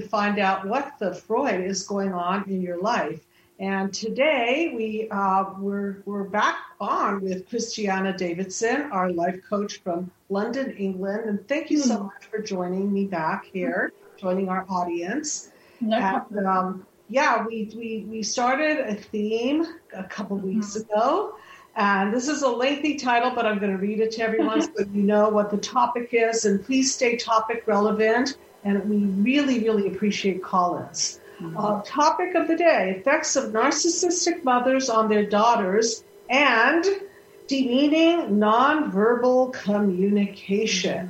find 0.00 0.38
out 0.38 0.66
what 0.66 0.98
the 0.98 1.14
Freud 1.14 1.60
is 1.60 1.86
going 1.86 2.12
on 2.12 2.48
in 2.48 2.60
your 2.62 2.80
life. 2.80 3.20
And 3.58 3.92
today 3.92 4.72
we 4.76 5.08
uh, 5.10 5.44
we're 5.58 6.02
we're 6.04 6.24
back 6.24 6.56
on 6.78 7.22
with 7.22 7.48
Christiana 7.48 8.16
Davidson, 8.16 8.82
our 8.92 9.10
life 9.10 9.40
coach 9.48 9.78
from 9.78 10.10
London, 10.28 10.76
England. 10.76 11.28
And 11.28 11.48
thank 11.48 11.70
you 11.70 11.78
so 11.78 12.04
much 12.04 12.26
for 12.30 12.42
joining 12.42 12.92
me 12.92 13.06
back 13.06 13.46
here, 13.46 13.92
joining 14.18 14.50
our 14.50 14.66
audience. 14.68 15.52
No 15.80 15.96
And, 15.96 16.46
um, 16.46 16.86
yeah, 17.08 17.46
we, 17.46 17.72
we 17.74 18.06
we 18.10 18.22
started 18.22 18.78
a 18.78 18.94
theme 18.94 19.64
a 19.94 20.04
couple 20.04 20.36
weeks 20.36 20.76
ago, 20.76 21.36
and 21.76 22.12
this 22.12 22.28
is 22.28 22.42
a 22.42 22.48
lengthy 22.48 22.96
title, 22.96 23.30
but 23.30 23.46
I'm 23.46 23.58
going 23.58 23.72
to 23.72 23.78
read 23.78 24.00
it 24.00 24.10
to 24.12 24.22
everyone 24.22 24.60
so 24.60 24.84
you 24.92 25.02
know 25.02 25.30
what 25.30 25.50
the 25.50 25.56
topic 25.56 26.10
is. 26.12 26.44
And 26.44 26.62
please 26.62 26.94
stay 26.94 27.16
topic 27.16 27.62
relevant. 27.66 28.36
And 28.66 28.90
we 28.90 28.96
really, 29.22 29.60
really 29.60 29.86
appreciate 29.86 30.42
call-ins. 30.42 31.20
Uh, 31.56 31.82
topic 31.84 32.34
of 32.34 32.48
the 32.48 32.56
day: 32.56 32.96
effects 32.98 33.36
of 33.36 33.52
narcissistic 33.52 34.42
mothers 34.42 34.90
on 34.90 35.08
their 35.08 35.24
daughters 35.24 36.02
and 36.28 36.84
demeaning 37.46 38.40
nonverbal 38.40 39.52
communication. 39.52 41.08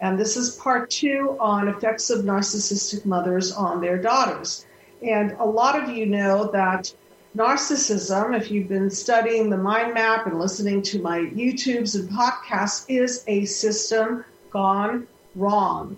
And 0.00 0.16
this 0.16 0.36
is 0.36 0.54
part 0.56 0.90
two 0.90 1.36
on 1.40 1.66
effects 1.66 2.08
of 2.10 2.24
narcissistic 2.24 3.04
mothers 3.04 3.50
on 3.50 3.80
their 3.80 3.98
daughters. 3.98 4.64
And 5.02 5.32
a 5.32 5.44
lot 5.44 5.82
of 5.82 5.90
you 5.90 6.06
know 6.06 6.52
that 6.52 6.94
narcissism, 7.36 8.36
if 8.38 8.50
you've 8.50 8.68
been 8.68 8.90
studying 8.90 9.50
the 9.50 9.56
mind 9.56 9.94
map 9.94 10.26
and 10.26 10.38
listening 10.38 10.82
to 10.82 11.02
my 11.02 11.18
YouTubes 11.18 11.98
and 11.98 12.08
podcasts, 12.10 12.84
is 12.88 13.24
a 13.26 13.44
system 13.46 14.24
gone 14.50 15.08
wrong. 15.34 15.96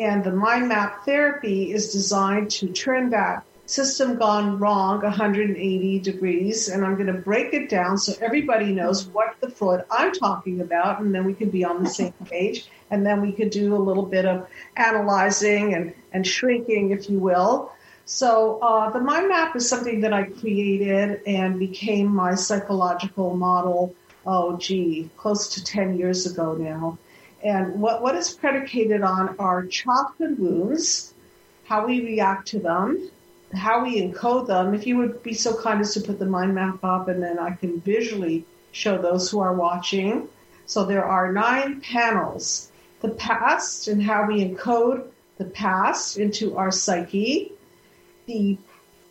And 0.00 0.22
the 0.22 0.30
mind 0.30 0.68
map 0.68 1.04
therapy 1.04 1.72
is 1.72 1.92
designed 1.92 2.50
to 2.52 2.68
turn 2.68 3.10
that 3.10 3.44
system 3.66 4.16
gone 4.16 4.58
wrong 4.58 5.02
180 5.02 5.98
degrees. 5.98 6.68
And 6.68 6.84
I'm 6.84 6.94
going 6.94 7.08
to 7.08 7.20
break 7.20 7.52
it 7.52 7.68
down 7.68 7.98
so 7.98 8.14
everybody 8.20 8.72
knows 8.72 9.06
what 9.08 9.34
the 9.40 9.50
Freud 9.50 9.84
I'm 9.90 10.12
talking 10.12 10.60
about, 10.60 11.00
and 11.00 11.14
then 11.14 11.24
we 11.24 11.34
can 11.34 11.50
be 11.50 11.64
on 11.64 11.82
the 11.82 11.90
same 11.90 12.14
page. 12.26 12.68
And 12.90 13.04
then 13.04 13.20
we 13.20 13.32
could 13.32 13.50
do 13.50 13.74
a 13.74 13.82
little 13.82 14.06
bit 14.06 14.24
of 14.24 14.46
analyzing 14.76 15.74
and, 15.74 15.92
and 16.12 16.26
shrinking, 16.26 16.92
if 16.92 17.10
you 17.10 17.18
will. 17.18 17.72
So 18.06 18.58
uh, 18.60 18.90
the 18.90 19.00
mind 19.00 19.28
map 19.28 19.54
is 19.56 19.68
something 19.68 20.00
that 20.00 20.14
I 20.14 20.24
created 20.24 21.20
and 21.26 21.58
became 21.58 22.06
my 22.06 22.36
psychological 22.36 23.36
model. 23.36 23.94
Oh, 24.24 24.56
gee, 24.56 25.10
close 25.16 25.48
to 25.54 25.64
10 25.64 25.98
years 25.98 26.24
ago 26.24 26.54
now. 26.54 26.98
And 27.42 27.80
what, 27.80 28.02
what 28.02 28.16
is 28.16 28.30
predicated 28.30 29.02
on 29.02 29.36
are 29.38 29.66
childhood 29.66 30.38
wounds, 30.38 31.14
how 31.64 31.86
we 31.86 32.00
react 32.00 32.48
to 32.48 32.58
them, 32.58 33.10
how 33.54 33.84
we 33.84 34.02
encode 34.02 34.46
them. 34.46 34.74
If 34.74 34.86
you 34.86 34.96
would 34.98 35.22
be 35.22 35.34
so 35.34 35.56
kind 35.56 35.80
as 35.80 35.94
to 35.94 36.00
put 36.00 36.18
the 36.18 36.26
mind 36.26 36.54
map 36.54 36.82
up, 36.82 37.08
and 37.08 37.22
then 37.22 37.38
I 37.38 37.52
can 37.52 37.80
visually 37.80 38.44
show 38.72 38.98
those 38.98 39.30
who 39.30 39.40
are 39.40 39.54
watching. 39.54 40.28
So 40.66 40.84
there 40.84 41.04
are 41.04 41.32
nine 41.32 41.80
panels 41.80 42.70
the 43.00 43.10
past 43.10 43.88
and 43.88 44.02
how 44.02 44.26
we 44.26 44.44
encode 44.44 45.06
the 45.38 45.44
past 45.44 46.18
into 46.18 46.56
our 46.56 46.72
psyche. 46.72 47.52
The 48.26 48.58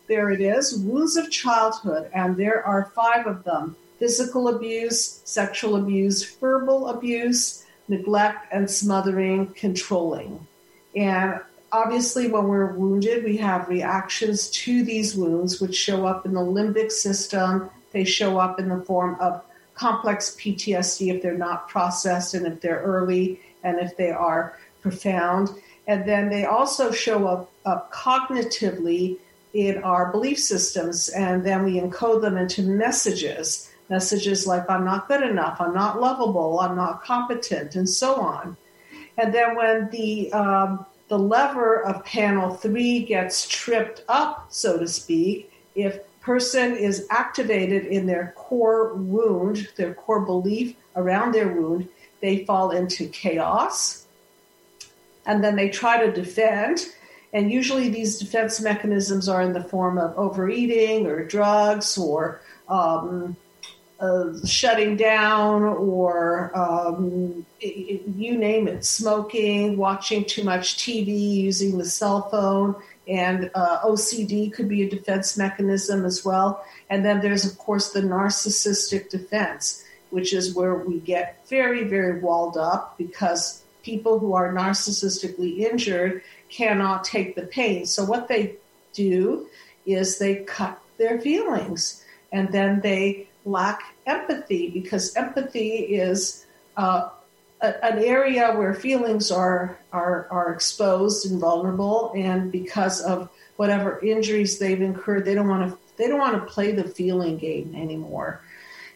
there 0.08 0.30
it 0.30 0.40
is, 0.40 0.78
wounds 0.78 1.16
of 1.16 1.30
childhood, 1.30 2.10
and 2.14 2.34
there 2.36 2.66
are 2.66 2.90
five 2.94 3.26
of 3.26 3.44
them 3.44 3.76
physical 3.98 4.48
abuse, 4.48 5.20
sexual 5.24 5.76
abuse, 5.76 6.24
verbal 6.36 6.88
abuse, 6.88 7.64
neglect 7.88 8.46
and 8.52 8.70
smothering, 8.70 9.48
controlling. 9.48 10.46
And 10.94 11.40
obviously, 11.72 12.28
when 12.28 12.48
we're 12.48 12.72
wounded, 12.72 13.24
we 13.24 13.36
have 13.38 13.68
reactions 13.68 14.50
to 14.50 14.84
these 14.84 15.16
wounds, 15.16 15.60
which 15.60 15.74
show 15.74 16.06
up 16.06 16.26
in 16.26 16.34
the 16.34 16.40
limbic 16.40 16.92
system. 16.92 17.70
They 17.92 18.04
show 18.04 18.38
up 18.38 18.58
in 18.60 18.68
the 18.68 18.82
form 18.82 19.16
of 19.20 19.42
complex 19.74 20.36
PTSD 20.38 21.14
if 21.14 21.22
they're 21.22 21.38
not 21.38 21.68
processed 21.68 22.34
and 22.34 22.46
if 22.46 22.60
they're 22.60 22.80
early 22.80 23.40
and 23.62 23.78
if 23.78 23.96
they 23.96 24.10
are 24.10 24.58
profound. 24.82 25.50
And 25.86 26.06
then 26.06 26.28
they 26.28 26.44
also 26.44 26.90
show 26.90 27.26
up, 27.26 27.50
up 27.64 27.92
cognitively 27.92 29.18
in 29.54 29.82
our 29.82 30.10
belief 30.12 30.38
systems, 30.38 31.08
and 31.08 31.44
then 31.44 31.64
we 31.64 31.80
encode 31.80 32.20
them 32.20 32.36
into 32.36 32.62
messages. 32.62 33.67
Messages 33.88 34.46
like, 34.46 34.68
I'm 34.68 34.84
not 34.84 35.08
good 35.08 35.22
enough, 35.22 35.60
I'm 35.60 35.74
not 35.74 36.00
lovable, 36.00 36.60
I'm 36.60 36.76
not 36.76 37.02
competent, 37.02 37.74
and 37.74 37.88
so 37.88 38.16
on. 38.16 38.56
And 39.16 39.34
then 39.34 39.56
when 39.56 39.88
the 39.90 40.32
um, 40.32 40.86
the 41.08 41.18
lever 41.18 41.84
of 41.84 42.04
panel 42.04 42.54
three 42.54 43.00
gets 43.00 43.48
tripped 43.48 44.04
up, 44.08 44.46
so 44.50 44.78
to 44.78 44.86
speak, 44.86 45.50
if 45.74 46.00
person 46.20 46.76
is 46.76 47.06
activated 47.10 47.86
in 47.86 48.06
their 48.06 48.34
core 48.36 48.92
wound, 48.94 49.68
their 49.76 49.94
core 49.94 50.20
belief 50.20 50.76
around 50.96 51.32
their 51.32 51.48
wound, 51.48 51.88
they 52.20 52.44
fall 52.44 52.70
into 52.70 53.08
chaos. 53.08 54.06
And 55.24 55.42
then 55.42 55.56
they 55.56 55.70
try 55.70 56.04
to 56.04 56.12
defend. 56.12 56.86
And 57.32 57.50
usually 57.50 57.88
these 57.88 58.18
defense 58.18 58.60
mechanisms 58.60 59.28
are 59.28 59.42
in 59.42 59.52
the 59.52 59.64
form 59.64 59.98
of 59.98 60.16
overeating 60.16 61.06
or 61.06 61.24
drugs 61.24 61.96
or 61.96 62.40
um, 62.68 63.36
shutting 64.46 64.96
down 64.96 65.62
or 65.62 66.56
um, 66.56 67.44
you 67.60 68.38
name 68.38 68.68
it, 68.68 68.84
smoking, 68.84 69.76
watching 69.76 70.24
too 70.24 70.44
much 70.44 70.76
TV, 70.76 71.34
using 71.34 71.78
the 71.78 71.84
cell 71.84 72.28
phone, 72.30 72.76
and 73.08 73.50
uh, 73.54 73.80
OCD 73.80 74.52
could 74.52 74.68
be 74.68 74.82
a 74.82 74.90
defense 74.90 75.36
mechanism 75.36 76.04
as 76.04 76.24
well. 76.24 76.64
And 76.90 77.04
then 77.04 77.20
there's, 77.20 77.44
of 77.44 77.58
course, 77.58 77.92
the 77.92 78.00
narcissistic 78.00 79.08
defense, 79.08 79.84
which 80.10 80.32
is 80.32 80.54
where 80.54 80.76
we 80.76 81.00
get 81.00 81.44
very, 81.48 81.84
very 81.84 82.20
walled 82.20 82.56
up 82.56 82.96
because 82.98 83.62
people 83.82 84.18
who 84.18 84.34
are 84.34 84.52
narcissistically 84.52 85.60
injured 85.60 86.22
cannot 86.50 87.02
take 87.04 87.34
the 87.34 87.42
pain. 87.42 87.86
So 87.86 88.04
what 88.04 88.28
they 88.28 88.54
do 88.92 89.48
is 89.86 90.18
they 90.18 90.36
cut 90.44 90.80
their 90.98 91.20
feelings 91.20 92.04
and 92.30 92.52
then 92.52 92.80
they 92.80 93.27
lack 93.48 93.94
empathy 94.06 94.70
because 94.70 95.16
empathy 95.16 95.70
is 95.70 96.46
uh, 96.76 97.08
a, 97.60 97.84
an 97.84 97.98
area 97.98 98.52
where 98.54 98.74
feelings 98.74 99.30
are, 99.30 99.78
are 99.92 100.28
are 100.30 100.52
exposed 100.52 101.30
and 101.30 101.40
vulnerable, 101.40 102.12
and 102.16 102.52
because 102.52 103.00
of 103.00 103.28
whatever 103.56 103.98
injuries 104.00 104.58
they've 104.58 104.82
incurred, 104.82 105.24
they 105.24 105.34
don't 105.34 105.48
want 105.48 105.70
to 105.70 105.78
they 105.96 106.08
don't 106.08 106.18
want 106.18 106.34
to 106.34 106.52
play 106.52 106.72
the 106.72 106.84
feeling 106.84 107.38
game 107.38 107.74
anymore. 107.74 108.40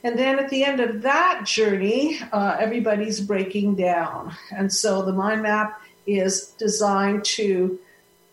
And 0.05 0.19
then 0.19 0.39
at 0.39 0.51
the 0.51 0.65
end 0.65 0.81
of 0.81 1.03
that 1.03 1.45
journey, 1.47 2.19
uh, 2.33 2.57
everybody's 2.59 3.21
breaking 3.21 3.77
down, 3.77 4.35
and 4.51 4.73
so 4.73 5.03
the 5.03 5.13
mind 5.13 5.43
map 5.43 5.81
is 6.07 6.49
designed 6.59 7.25
to 7.25 7.79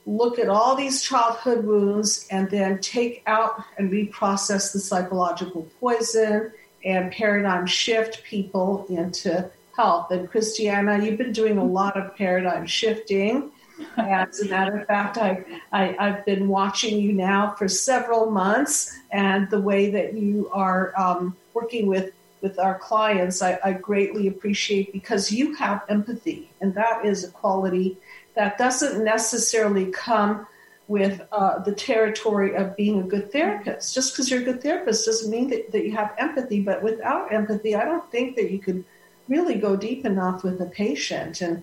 look 0.10 0.40
at 0.40 0.50
all 0.50 0.76
these 0.76 1.04
childhood 1.04 1.64
wounds 1.64 2.28
and 2.32 2.50
then 2.50 2.80
take 2.80 3.22
out 3.28 3.64
and 3.78 3.92
reprocess 3.92 4.74
the 4.74 4.80
psychological 4.80 5.68
poison 5.80 6.52
and 6.84 7.12
paradigm 7.12 7.68
shift 7.68 8.24
people 8.24 8.86
into 8.90 9.50
health. 9.76 10.10
And 10.10 10.30
Christiana, 10.30 11.04
you've 11.04 11.20
been 11.20 11.32
doing 11.32 11.60
a 11.60 11.64
lot 11.64 11.96
of 11.96 12.16
paradigm 12.16 12.66
shifting. 12.66 13.52
As 13.98 14.40
a 14.42 14.50
matter 14.50 14.78
of 14.80 14.88
fact, 14.88 15.18
I, 15.18 15.46
I, 15.72 15.96
have 16.00 16.26
been 16.26 16.48
watching 16.50 17.00
you 17.00 17.14
now 17.14 17.52
for 17.52 17.70
several 17.70 18.30
months, 18.30 18.98
and 19.12 19.50
the 19.50 19.62
way 19.62 19.90
that 19.92 20.16
you 20.16 20.50
are 20.52 20.92
um, 20.98 21.38
working 21.54 21.88
with, 21.88 22.12
with 22.42 22.60
our 22.60 22.78
clients, 22.78 23.42
I, 23.42 23.58
I 23.64 23.72
greatly 23.74 24.28
appreciate 24.28 24.92
because 24.92 25.32
you 25.32 25.54
have 25.56 25.84
empathy, 25.88 26.52
and 26.60 26.74
that 26.74 27.06
is 27.06 27.24
a 27.24 27.32
quality 27.32 27.98
that 28.36 28.58
doesn't 28.58 29.04
necessarily 29.04 29.88
come 29.88 30.48
with 30.88 31.22
uh, 31.32 31.60
the 31.60 31.72
territory 31.72 32.56
of 32.56 32.76
being 32.76 33.00
a 33.00 33.04
good 33.04 33.32
therapist. 33.32 33.94
Just 33.94 34.14
because 34.14 34.30
you're 34.30 34.42
a 34.42 34.44
good 34.44 34.62
therapist 34.62 35.06
doesn't 35.06 35.30
mean 35.30 35.48
that, 35.50 35.72
that 35.72 35.86
you 35.86 35.92
have 35.92 36.16
empathy, 36.18 36.62
but 36.62 36.82
without 36.82 37.32
empathy, 37.32 37.76
I 37.76 37.86
don't 37.86 38.10
think 38.12 38.36
that 38.36 38.50
you 38.52 38.58
could 38.58 38.84
really 39.28 39.56
go 39.56 39.76
deep 39.76 40.04
enough 40.06 40.44
with 40.44 40.60
a 40.62 40.66
patient. 40.66 41.42
And 41.42 41.62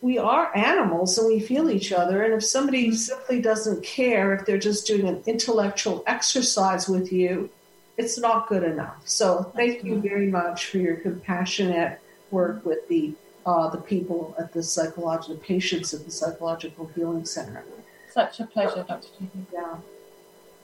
we 0.00 0.16
are 0.16 0.56
animals 0.56 1.18
and 1.18 1.26
we 1.26 1.40
feel 1.40 1.70
each 1.70 1.92
other. 1.92 2.22
And 2.22 2.34
if 2.34 2.44
somebody 2.44 2.94
simply 2.94 3.40
doesn't 3.40 3.82
care, 3.82 4.34
if 4.34 4.46
they're 4.46 4.58
just 4.58 4.86
doing 4.86 5.08
an 5.08 5.22
intellectual 5.26 6.04
exercise 6.06 6.88
with 6.88 7.12
you, 7.12 7.50
it's 7.96 8.18
not 8.18 8.48
good 8.48 8.62
enough. 8.62 9.02
So 9.04 9.52
thank 9.56 9.84
you 9.84 10.00
very 10.00 10.28
much 10.28 10.66
for 10.66 10.78
your 10.78 10.96
compassionate 10.96 12.00
work 12.30 12.64
with 12.64 12.86
the 12.88 13.12
uh, 13.46 13.68
the 13.68 13.78
people 13.78 14.34
at 14.38 14.52
the 14.52 14.62
psychological 14.62 15.34
the 15.34 15.40
patients 15.40 15.92
at 15.94 16.04
the 16.04 16.10
psychological 16.10 16.90
healing 16.94 17.24
center. 17.24 17.64
Such 18.10 18.40
a 18.40 18.46
pleasure, 18.46 18.84
Dr. 18.86 19.08
Judy. 19.18 19.46
Yeah. 19.52 19.76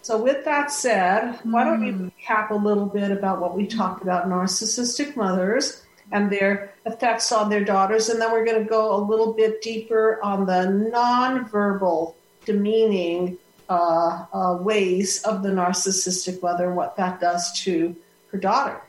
So 0.03 0.17
with 0.17 0.45
that 0.45 0.71
said, 0.71 1.39
why 1.43 1.65
don't 1.65 1.81
we 1.81 1.91
hmm. 1.91 2.09
recap 2.09 2.51
a 2.51 2.55
little 2.55 2.87
bit 2.87 3.11
about 3.11 3.41
what 3.41 3.57
we 3.57 3.67
talked 3.67 4.03
about 4.03 4.29
narcissistic 4.29 5.17
mothers 5.17 5.85
and 6.13 6.31
their 6.31 6.73
effects 6.87 7.33
on 7.33 7.51
their 7.51 7.65
daughters, 7.65 8.09
and 8.09 8.21
then 8.21 8.33
we're 8.33 8.45
going 8.45 8.63
to 8.63 8.69
go 8.69 8.95
a 8.95 9.01
little 9.01 9.33
bit 9.35 9.61
deeper 9.61 10.23
on 10.23 10.47
the 10.47 10.91
nonverbal, 10.95 12.15
demeaning 12.47 13.37
uh, 13.69 14.25
uh, 14.33 14.57
ways 14.61 15.23
of 15.25 15.43
the 15.43 15.51
narcissistic 15.51 16.43
mother 16.43 16.69
and 16.69 16.77
what 16.77 16.97
that 16.97 17.21
does 17.21 17.53
to 17.61 17.95
her 18.33 18.39
daughter. 18.39 18.81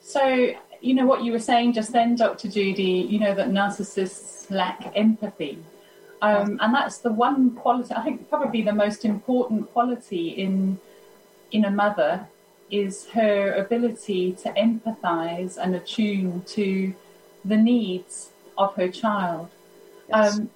So 0.00 0.54
you 0.80 0.94
know 0.94 1.06
what 1.06 1.24
you 1.24 1.32
were 1.32 1.38
saying 1.38 1.72
just 1.72 1.92
then, 1.92 2.14
Dr. 2.14 2.48
Judy, 2.48 3.06
you 3.10 3.18
know, 3.18 3.34
that 3.34 3.48
narcissists 3.48 4.50
lack 4.50 4.92
empathy. 4.94 5.58
Um, 6.20 6.58
and 6.60 6.74
that's 6.74 6.98
the 6.98 7.12
one 7.12 7.52
quality, 7.52 7.94
I 7.94 8.02
think 8.02 8.28
probably 8.28 8.62
the 8.62 8.72
most 8.72 9.04
important 9.04 9.72
quality 9.72 10.30
in, 10.30 10.80
in 11.52 11.64
a 11.64 11.70
mother 11.70 12.26
is 12.70 13.06
her 13.10 13.54
ability 13.54 14.32
to 14.32 14.50
empathize 14.50 15.56
and 15.56 15.74
attune 15.74 16.42
to 16.42 16.94
the 17.44 17.56
needs 17.56 18.30
of 18.56 18.74
her 18.74 18.88
child. 18.88 19.48
Yes. 20.08 20.38
Um, 20.38 20.50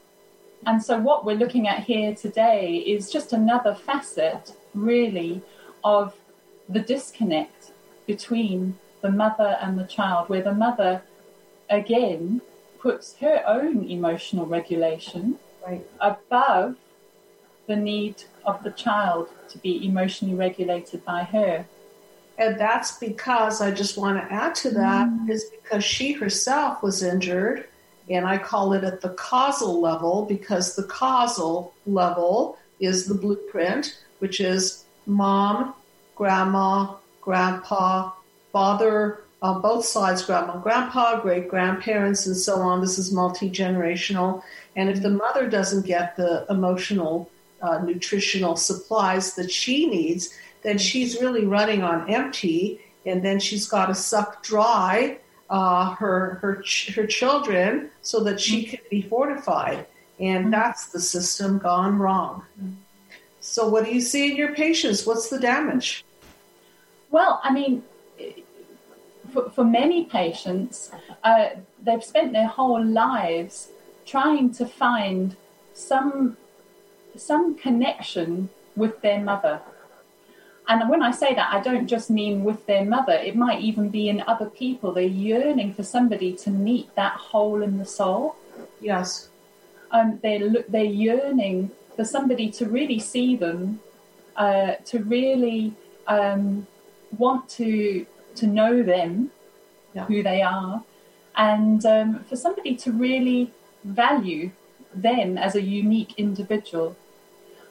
and 0.66 0.82
so, 0.82 0.98
what 0.98 1.24
we're 1.24 1.36
looking 1.36 1.66
at 1.66 1.84
here 1.84 2.14
today 2.14 2.76
is 2.76 3.10
just 3.10 3.32
another 3.32 3.74
facet, 3.74 4.52
really, 4.74 5.42
of 5.82 6.14
the 6.69 6.80
disconnect 6.80 7.72
between 8.06 8.78
the 9.02 9.10
mother 9.10 9.58
and 9.60 9.78
the 9.78 9.84
child, 9.84 10.28
where 10.28 10.43
the 10.43 10.54
mother 10.54 11.02
again 11.69 12.40
puts 12.81 13.16
her 13.16 13.43
own 13.46 13.84
emotional 13.88 14.46
regulation 14.46 15.38
right. 15.66 15.87
above 16.00 16.76
the 17.66 17.76
need 17.76 18.25
of 18.44 18.62
the 18.64 18.70
child 18.72 19.28
to 19.49 19.58
be 19.58 19.87
emotionally 19.87 20.34
regulated 20.34 21.04
by 21.04 21.22
her. 21.22 21.64
And 22.38 22.58
that's 22.58 22.99
because 22.99 23.60
I 23.60 23.70
just 23.70 23.96
want 23.96 24.19
to 24.19 24.32
add 24.32 24.54
to 24.56 24.70
that 24.70 25.08
mm. 25.08 25.31
is 25.31 25.44
because 25.62 25.84
she 25.84 26.12
herself 26.12 26.82
was 26.82 27.02
injured, 27.02 27.69
and 28.08 28.26
I 28.26 28.38
call 28.38 28.72
it 28.72 28.84
at 28.84 29.00
the 29.00 29.10
causal 29.10 29.81
level 29.81 30.25
because 30.25 30.75
the 30.75 30.84
causal 30.84 31.75
level 31.87 32.58
is 32.81 33.06
the 33.06 33.14
blueprint, 33.14 33.98
which 34.19 34.40
is 34.40 34.84
mom, 35.06 35.75
grandma, 36.16 36.94
grandpa, 37.20 38.10
father 38.52 39.25
on 39.40 39.60
both 39.60 39.84
sides, 39.84 40.22
grandma 40.22 40.54
and 40.54 40.62
grandpa, 40.62 41.20
great 41.20 41.49
grandparents, 41.49 42.26
and 42.26 42.37
so 42.37 42.60
on. 42.60 42.81
This 42.81 42.99
is 42.99 43.12
multi 43.12 43.50
generational. 43.50 44.43
And 44.76 44.88
if 44.88 45.02
the 45.02 45.10
mother 45.10 45.49
doesn't 45.49 45.84
get 45.84 46.16
the 46.16 46.46
emotional, 46.49 47.31
uh, 47.60 47.78
nutritional 47.78 48.56
supplies 48.56 49.34
that 49.34 49.50
she 49.50 49.87
needs, 49.87 50.37
then 50.62 50.78
she's 50.78 51.20
really 51.20 51.44
running 51.44 51.82
on 51.82 52.08
empty. 52.08 52.81
And 53.04 53.25
then 53.25 53.40
she's 53.40 53.66
got 53.66 53.87
to 53.87 53.94
suck 53.96 54.44
dry 54.44 55.19
uh, 55.52 55.94
her 55.96 56.38
her 56.40 56.62
ch- 56.62 56.94
her 56.94 57.06
children 57.06 57.90
so 58.00 58.20
that 58.25 58.40
she 58.40 58.64
can 58.64 58.81
be 58.90 59.02
fortified. 59.02 59.87
And 60.19 60.44
mm-hmm. 60.44 60.50
that's 60.50 60.87
the 60.87 61.00
system 61.00 61.58
gone 61.58 61.98
wrong. 61.98 62.44
So, 63.40 63.69
what 63.69 63.84
do 63.84 63.93
you 63.93 64.00
see 64.00 64.31
in 64.31 64.37
your 64.37 64.55
patients? 64.55 65.05
What's 65.05 65.28
the 65.28 65.38
damage? 65.38 66.05
Well, 67.10 67.40
I 67.44 67.52
mean, 67.52 67.82
for, 69.32 69.50
for 69.50 69.64
many 69.64 70.05
patients, 70.05 70.90
uh, 71.25 71.50
they've 71.82 72.05
spent 72.05 72.32
their 72.32 72.46
whole 72.46 72.84
lives 72.84 73.69
trying 74.05 74.52
to 74.55 74.67
find 74.67 75.37
some 75.75 76.37
some 77.17 77.55
connection 77.56 78.49
with 78.75 79.00
their 79.02 79.20
mother. 79.20 79.61
And 80.69 80.88
when 80.88 81.02
I 81.02 81.11
say 81.11 81.34
that, 81.34 81.52
I 81.52 81.61
don't 81.61 81.87
just 81.87 82.08
mean 82.08 82.44
with 82.44 82.64
their 82.67 82.84
mother. 82.84 83.12
It 83.12 83.37
might 83.37 83.61
even 83.61 83.90
be 83.90 84.08
in 84.08 84.23
other 84.26 84.49
people. 84.49 84.93
They're 84.93 85.05
yearning 85.05 85.75
for 85.75 85.82
somebody 85.82 86.32
to 86.37 86.50
meet 86.50 86.94
that 86.94 87.12
hole 87.12 87.62
in 87.62 87.79
the 87.79 87.84
soul. 87.84 88.37
Yes. 88.81 89.29
Um, 89.90 90.20
they're 90.23 90.64
they're 90.69 90.84
yearning 90.84 91.70
for 91.96 92.05
somebody 92.05 92.50
to 92.52 92.67
really 92.67 92.99
see 92.99 93.37
them, 93.37 93.81
uh, 94.37 94.76
to 94.87 95.00
really 95.00 95.75
um, 96.06 96.67
want 97.19 97.49
to 97.50 98.06
to 98.37 98.46
know 98.46 98.82
them, 98.82 99.31
yeah. 99.94 100.05
who 100.06 100.23
they 100.23 100.43
are, 100.43 100.84
and 101.37 101.84
um, 101.87 102.25
for 102.25 102.37
somebody 102.37 102.76
to 102.76 102.93
really 102.93 103.52
value 103.84 104.50
them 104.94 105.38
as 105.38 105.55
a 105.55 105.62
unique 105.62 106.14
individual. 106.17 106.96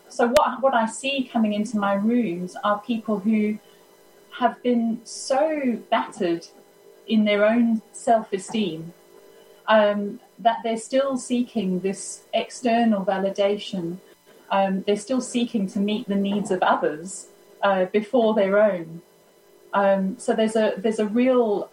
So 0.09 0.27
what 0.27 0.61
what 0.61 0.73
I 0.73 0.85
see 0.87 1.29
coming 1.31 1.53
into 1.53 1.77
my 1.77 1.93
rooms 1.93 2.55
are 2.63 2.79
people 2.79 3.19
who 3.19 3.59
have 4.39 4.61
been 4.63 5.01
so 5.03 5.79
battered 5.89 6.47
in 7.07 7.25
their 7.25 7.45
own 7.45 7.81
self-esteem 7.91 8.93
um, 9.67 10.19
that 10.39 10.57
they're 10.63 10.77
still 10.77 11.17
seeking 11.17 11.79
this 11.79 12.23
external 12.33 13.05
validation. 13.05 13.97
Um, 14.49 14.83
they're 14.85 14.97
still 14.97 15.21
seeking 15.21 15.67
to 15.67 15.79
meet 15.79 16.07
the 16.07 16.15
needs 16.15 16.51
of 16.51 16.61
others 16.61 17.27
uh, 17.61 17.85
before 17.85 18.33
their 18.33 18.61
own. 18.61 19.01
Um, 19.73 20.17
so 20.17 20.33
there's 20.33 20.55
a 20.55 20.73
there's 20.77 20.99
a 20.99 21.07
real 21.07 21.69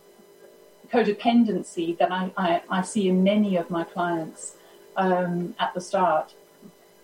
codependency 0.93 1.97
that 1.99 2.11
I, 2.11 2.31
I, 2.37 2.63
I 2.71 2.83
see 2.83 3.09
in 3.09 3.23
many 3.23 3.57
of 3.57 3.71
my 3.71 3.85
clients 3.85 4.57
um, 4.97 5.55
at 5.59 5.75
the 5.75 5.81
start. 5.81 6.35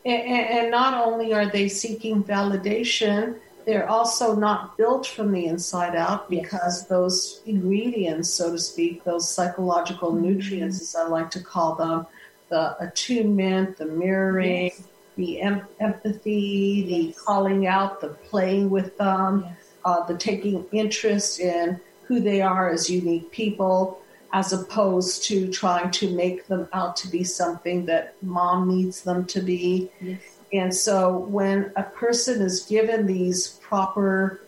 And, 0.05 0.23
and, 0.23 0.71
not 0.71 1.07
only 1.07 1.33
are 1.33 1.47
they 1.47 1.69
seeking 1.69 2.23
validation, 2.23 3.39
they're 3.65 3.89
also 3.89 4.35
not 4.35 4.77
built 4.77 5.07
from 5.07 5.33
the 5.33 5.47
inside 5.47 5.97
out 5.97 6.29
because 6.29 6.81
yes. 6.81 6.89
those 6.89 7.43
ingredients, 7.47 8.29
so 8.29 8.53
to 8.53 8.59
speak, 8.59 9.05
those 9.05 9.29
psychological 9.29 10.13
mm-hmm. 10.13 10.23
nutrients, 10.23 10.81
as 10.81 10.95
I 10.95 11.07
like 11.09 11.31
to 11.33 11.43
call 11.43 11.75
them, 11.75 12.07
the 12.51 12.77
attunement, 12.83 13.79
the 13.79 13.87
mirroring, 13.87 14.65
yes. 14.65 14.83
the 15.17 15.41
em- 15.41 15.67
empathy, 15.81 16.85
the 16.87 17.15
calling 17.25 17.67
out, 17.67 18.01
the 18.03 18.09
playing 18.09 18.69
with 18.69 18.99
them 18.99 19.47
uh, 19.85 20.05
the 20.07 20.17
taking 20.17 20.65
interest 20.73 21.41
in 21.41 21.81
who 22.05 22.21
they 22.21 22.41
are 22.41 22.69
as 22.71 22.91
unique 22.91 23.31
people, 23.31 24.01
as 24.33 24.53
opposed 24.53 25.25
to 25.25 25.51
trying 25.51 25.91
to 25.93 26.15
make 26.15 26.47
them 26.47 26.69
out 26.73 26.97
to 26.97 27.09
be 27.09 27.25
something 27.25 27.87
that 27.87 28.15
mom 28.23 28.69
needs 28.69 29.03
them 29.03 29.25
to 29.27 29.41
be. 29.41 29.91
Yes. 30.01 30.21
And 30.53 30.75
so 30.75 31.19
when 31.19 31.73
a 31.77 31.83
person 31.83 32.43
is 32.43 32.63
given 32.63 33.07
these 33.07 33.49
proper 33.63 34.41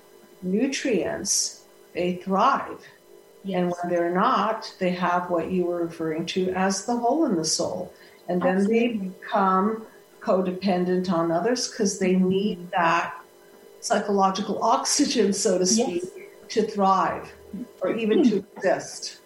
nutrients, 0.43 1.65
they 1.95 2.17
thrive. 2.17 2.81
Yes. 3.43 3.59
And 3.59 3.71
when 3.71 3.93
they're 3.93 4.15
not, 4.15 4.75
they 4.79 4.91
have 4.91 5.31
what 5.31 5.51
you 5.51 5.67
were 5.67 5.85
referring 5.85 6.27
to 6.27 6.51
as 6.51 6.85
the 6.85 6.97
hole 6.97 7.25
in 7.25 7.37
the 7.37 7.45
soul. 7.45 7.93
And 8.29 8.43
then 8.43 8.57
Absolutely. 8.57 8.89
they 8.89 8.97
become 8.97 9.87
codependent 10.21 11.11
on 11.11 11.31
others 11.31 11.69
because 11.69 11.99
they 11.99 12.17
need 12.17 12.71
that 12.73 13.15
psychological 13.87 14.63
oxygen, 14.63 15.33
so 15.33 15.59
to 15.59 15.67
speak, 15.67 16.03
yes. 16.05 16.27
to 16.49 16.67
thrive 16.67 17.33
or 17.81 17.95
even 17.95 18.23
to 18.29 18.45
exist. 18.57 19.21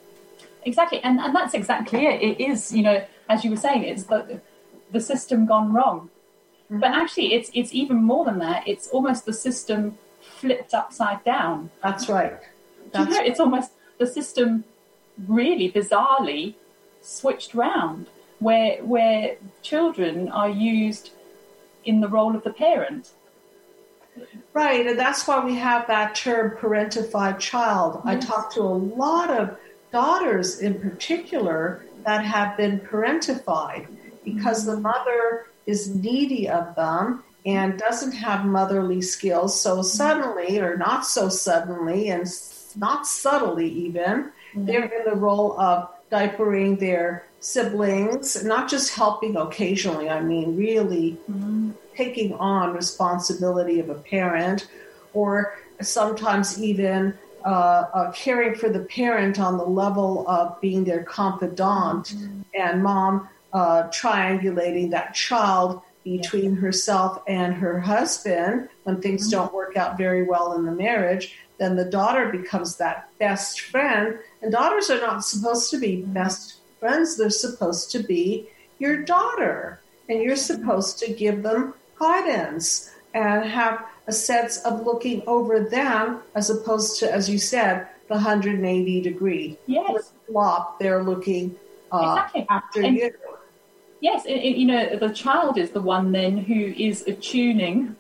Exactly, 0.65 1.01
and, 1.03 1.19
and 1.19 1.35
that's 1.35 1.55
exactly 1.55 2.07
it. 2.07 2.23
It 2.23 2.41
is, 2.41 2.73
you 2.73 2.83
know, 2.83 3.05
as 3.29 3.45
you 3.45 3.51
were 3.51 3.57
saying, 3.57 3.85
it's 3.85 4.05
the 4.05 4.41
the 4.93 5.01
system 5.01 5.47
gone 5.47 5.73
wrong. 5.73 6.11
Mm-hmm. 6.65 6.81
But 6.81 6.91
actually, 6.91 7.33
it's 7.35 7.51
it's 7.55 7.73
even 7.73 8.03
more 8.03 8.25
than 8.25 8.39
that. 8.41 8.69
It's 8.69 8.89
almost 8.89 9.25
the 9.25 9.33
system 9.33 9.99
flipped 10.21 10.75
upside 10.75 11.25
down. 11.25 11.71
That's 11.83 12.09
right. 12.09 12.39
That's 12.93 13.09
you 13.09 13.15
know, 13.15 13.21
right. 13.21 13.29
It's 13.29 13.41
almost 13.41 13.73
the 13.99 14.07
system 14.07 14.65
really 15.27 15.71
bizarrely 15.73 16.55
switched 17.01 17.55
round, 17.55 18.07
where 18.39 18.83
where 18.85 19.37
children 19.63 20.29
are 20.29 20.51
used 20.51 21.11
in 21.85 22.01
the 22.01 22.09
role 22.09 22.37
of 22.37 22.45
the 22.45 22.53
parent. 22.53 23.13
Right, 24.53 24.87
and 24.87 24.99
that's 24.99 25.27
why 25.27 25.45
we 25.45 25.55
have 25.57 25.87
that 25.87 26.15
term 26.15 26.57
parentified 26.57 27.39
child. 27.39 28.03
Yes. 28.05 28.25
I 28.25 28.27
talk 28.27 28.53
to 28.55 28.63
a 28.63 28.63
lot 28.63 29.31
of 29.31 29.57
daughters 29.93 30.61
in 30.61 30.81
particular 30.81 31.85
that 32.05 32.25
have 32.25 32.57
been 32.57 32.81
parentified 32.81 33.87
because 34.25 34.65
the 34.65 34.77
mother 34.77 35.47
is 35.67 35.95
needy 35.95 36.49
of 36.49 36.75
them 36.75 37.23
and 37.47 37.79
doesn't 37.79 38.13
have 38.13 38.45
motherly 38.45 39.01
skills. 39.01 39.59
So 39.59 39.83
suddenly, 39.83 40.59
or 40.59 40.77
not 40.77 41.07
so 41.07 41.29
suddenly, 41.29 42.11
and 42.11 42.27
not 42.77 43.07
subtly 43.07 43.69
even, 43.69 44.25
mm-hmm. 44.25 44.67
they're 44.67 44.85
in 44.85 45.05
the 45.05 45.17
role 45.17 45.59
of 45.59 45.91
diapering 46.11 46.79
their 46.79 47.25
siblings, 47.41 48.45
not 48.45 48.69
just 48.69 48.95
helping 48.95 49.37
occasionally, 49.37 50.11
I 50.11 50.21
mean, 50.21 50.57
really 50.57 51.19
mm-hmm. 51.31 51.71
Taking 52.01 52.33
on 52.35 52.75
responsibility 52.75 53.81
of 53.81 53.89
a 53.91 53.95
parent, 53.95 54.69
or 55.13 55.33
sometimes 55.81 56.63
even 56.63 57.17
uh, 57.45 57.85
uh, 57.99 58.13
caring 58.13 58.55
for 58.55 58.69
the 58.69 58.85
parent 59.01 59.39
on 59.39 59.57
the 59.57 59.65
level 59.83 60.29
of 60.29 60.61
being 60.61 60.85
their 60.85 61.03
confidant, 61.03 62.05
mm-hmm. 62.07 62.41
and 62.55 62.83
mom 62.83 63.29
uh, 63.53 63.83
triangulating 64.01 64.91
that 64.91 65.15
child 65.15 65.83
between 66.05 66.57
herself 66.57 67.23
and 67.27 67.55
her 67.55 67.81
husband. 67.81 68.69
When 68.85 69.01
things 69.01 69.23
mm-hmm. 69.23 69.37
don't 69.37 69.55
work 69.55 69.77
out 69.77 69.99
very 69.99 70.23
well 70.23 70.55
in 70.57 70.65
the 70.65 70.73
marriage 70.73 71.37
then 71.61 71.77
the 71.77 71.85
daughter 71.85 72.31
becomes 72.31 72.77
that 72.77 73.11
best 73.19 73.61
friend. 73.61 74.19
And 74.41 74.51
daughters 74.51 74.89
are 74.89 75.01
not 75.01 75.27
supposed 75.27 75.71
to 75.71 75.79
be 75.79 76.03
best 76.03 76.57
friends. 76.81 77.19
They're 77.19 77.29
supposed 77.29 77.91
to 77.93 78.03
be 78.03 78.49
your 78.79 79.03
daughter. 79.03 79.79
And 80.09 80.23
you're 80.23 80.37
supposed 80.37 80.99
to 81.01 81.13
give 81.13 81.43
them 81.43 81.75
guidance 82.01 82.91
and 83.15 83.45
have 83.45 83.85
a 84.07 84.13
sense 84.13 84.59
of 84.65 84.85
looking 84.85 85.23
over 85.27 85.61
them 85.61 86.21
as 86.35 86.51
opposed 86.51 86.99
to 86.99 87.13
as 87.13 87.29
you 87.29 87.39
said 87.39 87.87
the 88.09 88.15
180 88.15 89.01
degree 89.01 89.59
yes. 89.67 90.13
flop 90.27 90.79
they're 90.81 91.03
looking 91.03 91.55
uh, 91.93 92.17
exactly. 92.17 92.47
after 92.49 92.83
and, 92.83 92.97
you 92.97 93.11
Yes, 94.01 94.25
it, 94.25 94.33
it, 94.33 94.57
you 94.57 94.67
know, 94.67 94.97
the 94.97 95.11
child 95.11 95.59
is 95.59 95.71
the 95.71 95.81
one 95.81 96.13
then 96.13 96.39
who 96.39 96.55
is 96.55 97.03
attuning, 97.07 97.97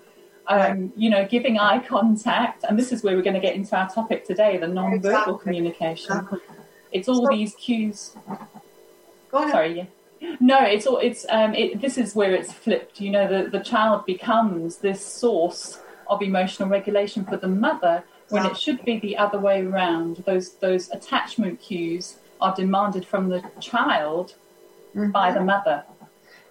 um, 0.46 0.92
you 0.96 1.10
know, 1.10 1.26
giving 1.26 1.58
eye 1.58 1.78
contact. 1.78 2.64
And 2.64 2.78
this 2.78 2.90
is 2.90 3.02
where 3.02 3.14
we're 3.14 3.22
going 3.22 3.34
to 3.34 3.40
get 3.40 3.54
into 3.54 3.76
our 3.76 3.88
topic 3.88 4.24
today 4.24 4.56
the 4.56 4.66
non 4.66 5.00
verbal 5.02 5.08
exactly. 5.08 5.38
communication. 5.42 6.12
Exactly. 6.12 6.40
It's 6.90 7.08
all 7.08 7.26
so, 7.26 7.30
these 7.30 7.54
cues. 7.54 8.16
Go 9.30 9.38
ahead. 9.38 9.50
Sorry, 9.52 9.76
yeah. 9.76 9.84
No, 10.38 10.58
it's 10.62 10.86
all, 10.86 10.98
it's, 10.98 11.24
um, 11.30 11.54
it, 11.54 11.80
this 11.80 11.96
is 11.96 12.14
where 12.14 12.34
it's 12.34 12.52
flipped. 12.52 13.00
You 13.00 13.10
know, 13.10 13.26
the, 13.26 13.50
the 13.50 13.64
child 13.64 14.04
becomes 14.06 14.76
this 14.76 15.04
source 15.04 15.80
of 16.08 16.22
emotional 16.22 16.68
regulation 16.68 17.24
for 17.24 17.36
the 17.36 17.48
mother 17.48 18.04
when 18.28 18.46
it 18.46 18.56
should 18.56 18.84
be 18.84 18.98
the 19.00 19.16
other 19.16 19.38
way 19.38 19.64
around. 19.64 20.18
Those, 20.26 20.54
those 20.54 20.90
attachment 20.90 21.60
cues 21.60 22.18
are 22.40 22.54
demanded 22.54 23.06
from 23.06 23.28
the 23.28 23.42
child 23.60 24.34
mm-hmm. 24.94 25.10
by 25.10 25.32
the 25.32 25.40
mother. 25.40 25.84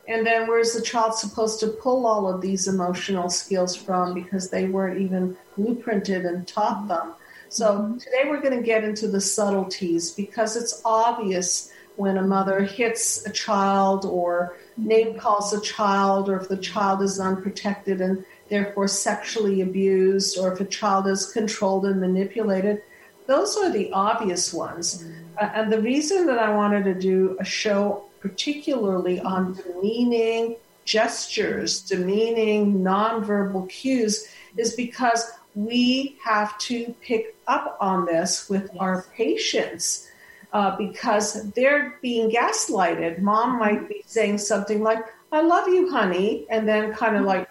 And 0.08 0.26
then 0.26 0.48
where's 0.48 0.74
the 0.74 0.82
child 0.82 1.14
supposed 1.14 1.60
to 1.60 1.68
pull 1.68 2.08
all 2.08 2.28
of 2.28 2.42
these 2.42 2.68
emotional 2.68 3.30
skills 3.30 3.76
from 3.76 4.16
because 4.16 4.50
they 4.50 4.66
weren't 4.66 5.00
even 5.00 5.38
blueprinted 5.58 6.28
and 6.28 6.48
taught 6.48 6.88
them? 6.88 7.14
So 7.50 7.74
mm-hmm. 7.74 7.98
today 7.98 8.24
we're 8.26 8.42
going 8.42 8.58
to 8.58 8.66
get 8.66 8.84
into 8.84 9.08
the 9.08 9.22
subtleties 9.22 10.12
because 10.12 10.56
it's 10.56 10.82
obvious 10.84 11.72
when 12.00 12.18
a 12.18 12.22
mother 12.22 12.62
hits 12.62 13.26
a 13.26 13.30
child 13.30 14.06
or 14.06 14.56
name 14.78 15.20
calls 15.20 15.52
a 15.52 15.60
child 15.60 16.30
or 16.30 16.38
if 16.38 16.48
the 16.48 16.56
child 16.56 17.02
is 17.02 17.20
unprotected 17.20 18.00
and 18.00 18.24
therefore 18.48 18.88
sexually 18.88 19.60
abused 19.60 20.38
or 20.40 20.54
if 20.54 20.62
a 20.62 20.66
child 20.66 21.08
is 21.08 21.34
controlled 21.34 21.86
and 21.86 22.00
manipulated. 22.00 22.82
Those 23.28 23.58
are 23.58 23.70
the 23.70 23.92
obvious 23.92 24.54
ones. 24.54 25.06
Uh, 25.38 25.50
and 25.54 25.72
the 25.72 25.82
reason 25.82 26.26
that 26.28 26.40
I 26.40 26.56
wanted 26.56 26.86
to 26.86 26.94
do 26.94 27.36
a 27.42 27.44
show 27.44 28.06
particularly 28.22 29.20
on 29.20 29.54
demeaning 29.54 30.56
gestures, 30.86 31.82
demeaning 31.82 32.80
nonverbal 32.80 33.70
cues, 33.70 34.26
is 34.56 34.74
because 34.74 35.32
we 35.54 36.18
have 36.24 36.58
to 36.60 36.96
pick 37.02 37.36
up 37.48 37.78
on 37.82 38.06
this 38.06 38.50
with 38.50 38.70
yes. 38.74 38.78
our 38.80 39.06
patients 39.16 40.09
uh, 40.54 40.76
because 40.78 41.52
they're 41.52 41.98
being 42.02 42.30
gaslighted. 42.32 43.20
Mom 43.20 43.60
might 43.60 43.88
be 43.88 44.04
saying 44.06 44.38
something 44.38 44.82
like, 44.82 45.04
I 45.32 45.42
love 45.42 45.68
you, 45.68 45.90
honey, 45.90 46.46
and 46.50 46.68
then 46.68 46.94
kind 46.94 47.16
of 47.16 47.26
like, 47.26 47.48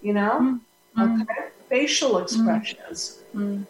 you 0.00 0.12
know, 0.12 0.58
mm-hmm. 0.96 1.22
okay? 1.22 1.48
facial 1.68 2.18
expressions. 2.18 3.22
Mm-hmm. 3.34 3.62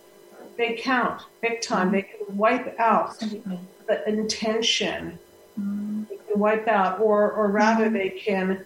They 0.56 0.75
count 0.75 1.23
big 1.40 1.62
time. 1.62 1.87
Mm-hmm. 1.87 1.94
They 1.94 2.02
can 2.02 2.37
wipe 2.37 2.78
out 2.78 3.18
the 3.18 4.09
intention 4.09 5.18
mm. 5.59 6.09
they 6.09 6.16
can 6.16 6.38
wipe 6.38 6.68
out, 6.68 7.00
or 7.00 7.33
or 7.33 7.49
rather, 7.49 7.87
mm-hmm. 7.87 7.94
they 7.94 8.11
can 8.11 8.64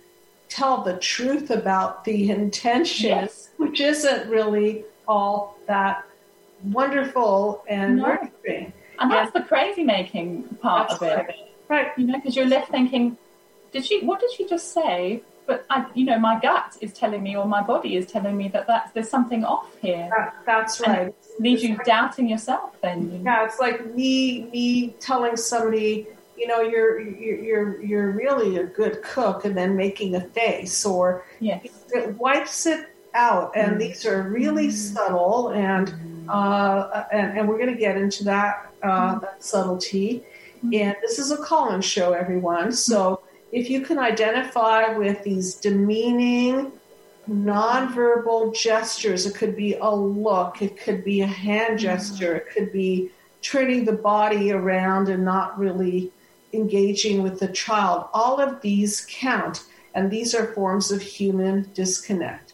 tell 0.49 0.83
the 0.83 0.97
truth 0.99 1.51
about 1.51 2.05
the 2.05 2.31
intention, 2.31 3.11
yes. 3.11 3.51
which 3.59 3.81
isn't 3.81 4.29
really 4.31 4.85
all 5.07 5.59
that 5.67 6.05
wonderful 6.65 7.65
and 7.69 7.97
no. 7.97 8.07
nurturing. 8.07 8.73
And 9.01 9.11
that's 9.11 9.33
the 9.33 9.43
crazy 9.43 9.85
making 9.85 10.45
part 10.61 10.91
of 10.91 11.03
it, 11.03 11.27
right. 11.69 11.89
You 11.97 12.07
know, 12.07 12.19
because 12.19 12.35
you're 12.37 12.47
left 12.47 12.71
thinking, 12.71 13.17
did 13.73 13.85
she? 13.85 14.01
What 14.05 14.21
did 14.21 14.31
she 14.33 14.47
just 14.47 14.73
say? 14.73 15.23
But 15.47 15.65
I, 15.71 15.87
you 15.95 16.05
know, 16.05 16.19
my 16.19 16.39
gut 16.39 16.77
is 16.83 16.93
telling 16.93 17.23
me, 17.23 17.35
or 17.35 17.47
my 17.47 17.63
body 17.63 17.97
is 17.97 18.07
telling 18.07 18.37
me 18.37 18.49
that 18.49 18.67
that's, 18.67 18.93
there's 18.93 19.09
something 19.09 19.45
off 19.45 19.75
here. 19.81 20.11
That, 20.15 20.37
that's 20.45 20.79
right. 20.81 21.15
Leaves 21.39 21.63
you 21.63 21.79
doubting 21.85 22.29
yourself. 22.29 22.79
Then 22.83 23.23
yeah, 23.25 23.47
it's 23.47 23.59
like 23.59 23.95
me 23.95 24.43
me 24.53 24.91
telling 25.01 25.37
somebody 25.37 26.07
you 26.37 26.47
know 26.47 26.61
you're 26.61 27.01
you're 27.01 27.83
you're 27.83 28.11
really 28.13 28.57
a 28.59 28.65
good 28.65 29.03
cook 29.03 29.45
and 29.45 29.57
then 29.57 29.77
making 29.77 30.15
a 30.15 30.21
face 30.21 30.85
or 30.87 31.25
yes. 31.41 31.67
it 31.93 32.15
wipes 32.17 32.67
it 32.67 32.89
out 33.15 33.53
and 33.57 33.77
mm. 33.77 33.79
these 33.79 34.07
are 34.07 34.23
really 34.23 34.71
subtle 34.71 35.51
and 35.51 35.95
uh, 36.29 37.05
and, 37.11 37.39
and 37.39 37.49
we're 37.49 37.57
going 37.57 37.73
to 37.73 37.79
get 37.79 37.97
into 37.97 38.25
that 38.25 38.71
uh, 38.83 39.15
mm. 39.15 39.21
that 39.21 39.43
subtlety 39.43 40.23
mm. 40.65 40.81
and 40.81 40.97
this 41.03 41.19
is 41.19 41.31
a 41.31 41.37
call-in 41.39 41.81
show 41.81 42.13
everyone 42.13 42.73
so 42.73 43.21
if 43.51 43.71
you 43.71 43.81
can 43.81 43.99
identify 43.99 44.89
with 44.97 45.23
these 45.25 45.55
demeaning 45.55 46.73
nonverbal 47.29 48.55
gestures 48.55 49.27
it 49.27 49.35
could 49.35 49.57
be 49.57 49.75
a 49.75 49.91
look 49.91 50.63
it 50.63 50.79
could 50.79 51.05
be 51.05 51.21
a 51.21 51.27
hand 51.27 51.79
gesture 51.79 52.37
it 52.37 52.47
could 52.51 52.73
be 52.73 53.11
turning 53.43 53.85
the 53.85 53.93
body 53.93 54.53
around 54.53 55.09
and 55.09 55.25
not 55.25 55.59
really 55.59 56.11
engaging 56.53 57.23
with 57.23 57.41
the 57.41 57.49
child. 57.49 58.09
All 58.13 58.41
of 58.41 58.61
these 58.61 59.07
count, 59.09 59.65
and 59.95 60.11
these 60.11 60.35
are 60.35 60.53
forms 60.55 60.91
of 60.91 61.03
human 61.03 61.71
disconnect, 61.75 62.48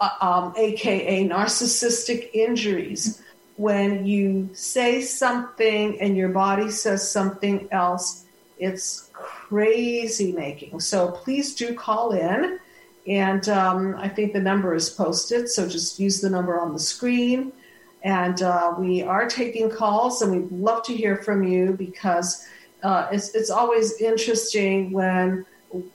um, 0.00 0.54
aka 0.56 1.28
narcissistic 1.28 2.30
injuries. 2.32 3.22
When 3.56 4.06
you 4.06 4.50
say 4.52 5.00
something 5.00 6.00
and 6.00 6.16
your 6.16 6.28
body 6.28 6.70
says 6.70 7.10
something 7.10 7.68
else, 7.72 8.24
it's 8.58 9.10
crazy 9.12 10.32
making. 10.32 10.78
So 10.80 11.10
please 11.10 11.54
do 11.54 11.74
call 11.74 12.12
in. 12.12 12.60
And 13.08 13.48
um, 13.48 13.96
I 13.98 14.08
think 14.08 14.32
the 14.32 14.40
number 14.40 14.74
is 14.74 14.90
posted, 14.90 15.48
so 15.48 15.66
just 15.66 15.98
use 15.98 16.20
the 16.20 16.28
number 16.28 16.60
on 16.60 16.72
the 16.74 16.78
screen. 16.78 17.52
And 18.04 18.40
uh, 18.42 18.74
we 18.78 19.02
are 19.02 19.26
taking 19.26 19.70
calls, 19.70 20.20
and 20.22 20.30
we'd 20.30 20.52
love 20.52 20.82
to 20.84 20.94
hear 20.94 21.16
from 21.16 21.42
you 21.42 21.72
because 21.72 22.46
uh, 22.82 23.08
it's, 23.10 23.34
it's 23.34 23.50
always 23.50 24.00
interesting 24.00 24.92
when 24.92 25.46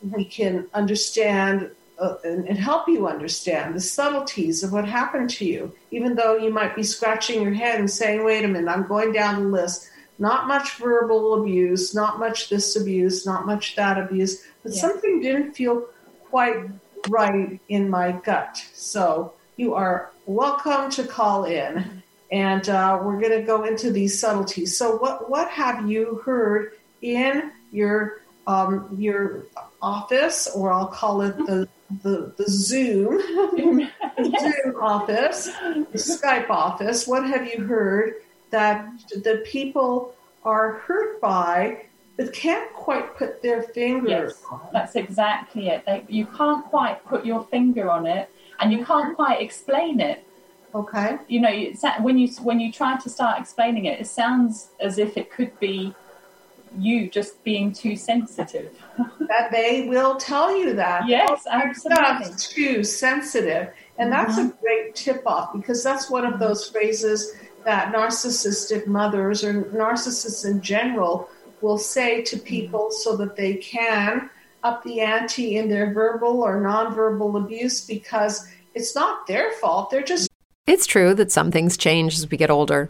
we 0.02 0.26
can 0.26 0.68
understand 0.74 1.70
uh, 2.00 2.16
and, 2.24 2.48
and, 2.48 2.58
help 2.58 2.88
you 2.88 3.08
understand 3.08 3.76
the 3.76 3.80
subtleties 3.80 4.64
of 4.64 4.72
what 4.72 4.88
happened 4.88 5.30
to 5.30 5.46
you, 5.46 5.72
even 5.92 6.16
though 6.16 6.36
you 6.36 6.52
might 6.52 6.76
be 6.76 6.84
scratching 6.84 7.42
your 7.42 7.54
head 7.54 7.80
and 7.80 7.90
saying, 7.90 8.24
wait 8.24 8.44
a 8.44 8.48
minute, 8.48 8.70
I'm 8.70 8.88
going 8.88 9.12
down 9.14 9.44
the 9.44 9.50
list. 9.50 9.90
Not 10.20 10.48
much 10.48 10.76
verbal 10.76 11.42
abuse, 11.42 11.94
not 11.94 12.20
much 12.20 12.50
this 12.50 12.76
abuse, 12.76 13.26
not 13.26 13.46
much 13.46 13.76
that 13.76 13.98
abuse, 13.98 14.44
but 14.64 14.74
something 14.74 15.22
didn't 15.22 15.54
feel 15.54 15.88
quite 16.30 16.66
right 17.10 17.60
in 17.70 17.90
my 17.90 18.12
gut. 18.12 18.64
So 18.74 19.34
you 19.58 19.74
are 19.74 20.12
welcome 20.26 20.90
to 20.92 21.04
call 21.04 21.46
in 21.46 22.04
and 22.34 22.68
uh, 22.68 23.00
we're 23.02 23.20
going 23.20 23.40
to 23.40 23.46
go 23.46 23.64
into 23.64 23.92
these 23.92 24.20
subtleties. 24.20 24.76
So, 24.76 24.98
what 24.98 25.30
what 25.30 25.50
have 25.50 25.88
you 25.88 26.22
heard 26.26 26.74
in 27.04 27.52
your 27.72 28.22
um, 28.48 28.90
your 28.98 29.46
office, 29.82 30.48
or 30.56 30.74
I'll 30.74 30.88
call 30.88 31.22
it 31.22 31.38
the 31.38 31.70
the, 32.02 32.34
the 32.38 32.46
Zoom, 32.50 33.20
Zoom 34.40 34.76
office, 34.82 35.46
the 35.46 35.98
Skype 35.98 36.50
office. 36.50 37.08
What 37.08 37.26
have 37.26 37.46
you 37.46 37.66
heard 37.66 38.16
that 38.50 38.88
the 39.10 39.44
people 39.46 40.16
are 40.44 40.74
hurt 40.80 41.22
by 41.22 41.86
but 42.18 42.32
can't 42.32 42.72
quite 42.74 43.16
put 43.18 43.42
their 43.42 43.64
finger 43.64 44.08
yes, 44.08 44.44
That's 44.72 44.96
exactly 44.96 45.70
it. 45.70 45.84
They, 45.86 46.06
you 46.08 46.28
can't 46.28 46.64
quite 46.66 47.04
put 47.06 47.26
your 47.26 47.44
finger 47.46 47.90
on 47.90 48.06
it, 48.06 48.30
and 48.60 48.72
you 48.72 48.86
can't 48.86 49.16
quite 49.16 49.42
explain 49.42 50.00
it. 50.00 50.24
Okay. 50.76 51.18
You 51.28 51.40
know, 51.42 51.74
when 52.02 52.18
you 52.18 52.28
when 52.42 52.60
you 52.60 52.72
try 52.72 52.98
to 52.98 53.10
start 53.10 53.40
explaining 53.40 53.86
it, 53.86 54.00
it 54.00 54.08
sounds 54.08 54.70
as 54.80 54.98
if 54.98 55.18
it 55.18 55.32
could 55.32 55.60
be 55.60 55.94
you 56.78 57.10
just 57.10 57.44
being 57.44 57.72
too 57.72 57.96
sensitive. 57.96 58.72
that 59.28 59.52
they 59.52 59.88
will 59.88 60.16
tell 60.16 60.56
you 60.56 60.74
that. 60.74 61.08
Yes, 61.08 61.44
oh, 61.48 61.52
absolutely. 61.52 62.36
Too 62.38 62.84
sensitive, 62.84 63.70
and 63.98 64.12
that's 64.12 64.38
mm-hmm. 64.38 64.50
a 64.50 64.62
great 64.62 64.96
tip 64.96 65.24
off 65.26 65.54
because 65.54 65.84
that's 65.84 66.10
one 66.10 66.26
of 66.26 66.40
those 66.40 66.70
phrases 66.70 67.34
that 67.66 67.94
narcissistic 67.94 68.88
mothers 68.88 69.44
or 69.44 69.64
narcissists 69.66 70.46
in 70.46 70.62
general 70.62 71.30
will 71.62 71.78
say 71.78 72.22
to 72.22 72.38
people 72.38 72.92
so 72.92 73.16
that 73.16 73.36
they 73.36 73.56
can 73.56 74.30
up 74.64 74.84
the 74.84 75.02
ante 75.02 75.58
in 75.58 75.70
their 75.70 75.94
verbal 75.94 76.42
or 76.42 76.62
nonverbal 76.62 77.42
abuse 77.42 77.86
because 77.86 78.48
it's 78.74 78.96
not 78.96 79.28
their 79.28 79.52
fault. 79.54 79.90
They're 79.90 80.04
just. 80.04 80.30
It's 80.66 80.86
true 80.86 81.14
that 81.16 81.32
some 81.32 81.52
things 81.52 81.78
change 81.78 82.16
as 82.16 82.30
we 82.30 82.38
get 82.38 82.50
older. 82.50 82.90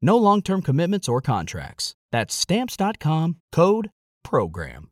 No 0.00 0.16
long 0.16 0.42
term 0.42 0.62
commitments 0.62 1.08
or 1.08 1.20
contracts. 1.20 1.94
That's 2.12 2.34
Stamps.com 2.34 3.36
code 3.50 3.90
PROGRAM. 4.22 4.90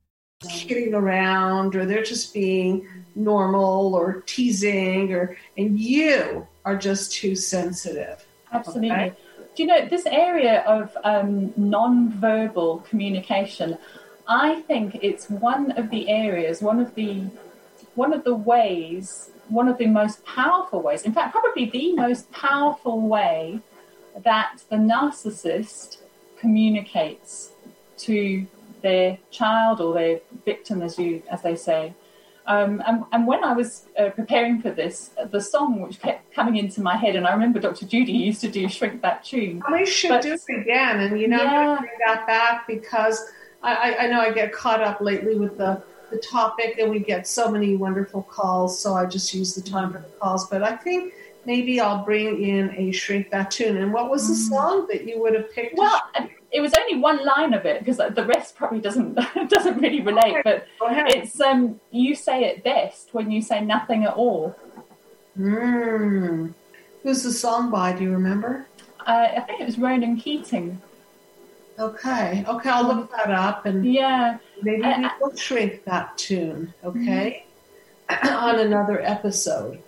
Kidding 0.48 0.94
around, 0.94 1.76
or 1.76 1.86
they're 1.86 2.02
just 2.02 2.34
being 2.34 2.86
normal 3.14 3.94
or 3.94 4.22
teasing, 4.26 5.12
or 5.12 5.36
and 5.56 5.78
you 5.78 6.46
are 6.64 6.76
just 6.76 7.12
too 7.12 7.36
sensitive. 7.36 8.26
Absolutely. 8.52 8.90
Okay? 8.90 9.12
Do 9.54 9.62
you 9.62 9.68
know 9.68 9.86
this 9.88 10.04
area 10.06 10.62
of 10.62 10.94
um, 11.04 11.54
non-verbal 11.56 12.80
communication? 12.80 13.78
I 14.28 14.60
think 14.62 14.98
it's 15.02 15.30
one 15.30 15.70
of 15.72 15.88
the 15.90 16.08
areas, 16.08 16.60
one 16.60 16.80
of 16.80 16.94
the 16.96 17.22
one 17.94 18.12
of 18.12 18.24
the 18.24 18.34
ways, 18.34 19.30
one 19.48 19.68
of 19.68 19.78
the 19.78 19.86
most 19.86 20.24
powerful 20.24 20.82
ways, 20.82 21.02
in 21.02 21.12
fact, 21.12 21.32
probably 21.32 21.70
the 21.70 21.94
most 21.94 22.30
powerful 22.32 23.00
way 23.00 23.60
that 24.24 24.62
the 24.70 24.76
narcissist 24.76 25.98
communicates 26.38 27.50
to 27.98 28.46
their 28.83 29.18
child 29.31 29.81
or 29.81 29.94
their 29.94 30.20
victim, 30.44 30.83
as 30.83 30.98
you 30.98 31.22
as 31.31 31.42
they 31.42 31.57
say. 31.57 31.94
Um, 32.46 32.81
and, 32.87 33.02
and, 33.11 33.26
when 33.26 33.42
I 33.42 33.52
was 33.55 33.87
uh, 33.98 34.11
preparing 34.11 34.62
for 34.62 34.70
this, 34.70 35.11
the 35.33 35.40
song 35.40 35.81
which 35.81 36.00
kept 36.00 36.33
coming 36.33 36.57
into 36.59 36.81
my 36.81 36.96
head, 36.96 37.16
and 37.16 37.26
I 37.26 37.33
remember 37.33 37.59
Dr. 37.59 37.87
Judy 37.87 38.12
used 38.12 38.40
to 38.42 38.48
do 38.48 38.68
"Shrink 38.68 39.02
That 39.02 39.24
Tune." 39.24 39.61
We 39.72 39.85
should 39.85 40.11
but, 40.11 40.22
do 40.22 40.35
it 40.35 40.61
again, 40.61 41.00
and 41.00 41.20
you 41.20 41.26
know, 41.26 41.42
yeah. 41.42 41.76
bring 41.81 41.90
that 42.07 42.24
back 42.29 42.68
because 42.68 43.20
I, 43.66 43.96
I 44.00 44.07
know 44.07 44.20
I 44.20 44.33
get 44.33 44.52
caught 44.52 44.81
up 44.81 45.00
lately 45.00 45.35
with 45.35 45.59
the, 45.59 45.83
the 46.11 46.18
topic 46.18 46.79
and 46.79 46.88
we 46.90 47.00
get 47.00 47.26
so 47.26 47.50
many 47.50 47.76
wonderful 47.76 48.22
calls, 48.22 48.79
so 48.79 48.94
I 48.94 49.07
just 49.07 49.35
use 49.35 49.55
the 49.55 49.62
time 49.62 49.92
for 49.92 49.98
the 49.98 50.09
calls. 50.20 50.48
But 50.48 50.62
I 50.62 50.76
think 50.76 51.14
maybe 51.46 51.80
I'll 51.80 52.04
bring 52.04 52.42
in 52.42 52.74
a 52.76 52.92
shrink 52.92 53.30
that 53.30 53.50
tune. 53.50 53.76
And 53.78 53.92
what 53.92 54.11
was 54.11 54.28
the 54.28 54.35
mm. 54.35 54.48
song 54.48 54.87
that 54.90 55.06
you 55.06 55.20
would 55.20 55.35
have 55.35 55.50
picked? 55.52 55.78
Well, 55.78 56.02
it 56.50 56.61
was 56.61 56.72
only 56.78 56.96
one 56.96 57.24
line 57.24 57.54
of 57.54 57.64
it 57.64 57.78
because 57.78 57.96
the 57.96 58.26
rest 58.26 58.56
probably 58.56 58.80
doesn't 58.80 59.14
doesn't 59.48 59.78
really 59.78 60.02
relate. 60.02 60.37
But 60.44 60.66
it's 60.80 61.40
um, 61.40 61.80
you 61.90 62.14
say 62.14 62.44
it 62.44 62.64
best 62.64 63.14
when 63.14 63.30
you 63.30 63.40
say 63.40 63.64
nothing 63.64 64.04
at 64.04 64.14
all. 64.14 64.56
Mm. 65.38 66.52
Who's 67.02 67.22
the 67.22 67.32
song 67.32 67.70
by? 67.70 67.92
Do 67.92 68.04
you 68.04 68.11
remember? 68.11 68.66
Uh, 69.06 69.28
I 69.37 69.40
think 69.40 69.61
it 69.61 69.64
was 69.64 69.78
Ronan 69.78 70.16
Keating. 70.16 70.82
Okay. 71.78 72.44
Okay, 72.48 72.70
I'll 72.70 72.85
look 72.85 73.11
that 73.12 73.30
up 73.30 73.66
and 73.66 73.85
yeah, 73.85 74.38
maybe 74.62 74.82
we 74.82 75.09
will 75.20 75.37
shrink 75.37 75.85
that 75.85 76.16
tune. 76.16 76.72
Okay, 76.82 77.44
mm-hmm. 78.09 78.28
on 78.35 78.59
another 78.59 79.00
episode. 79.02 79.82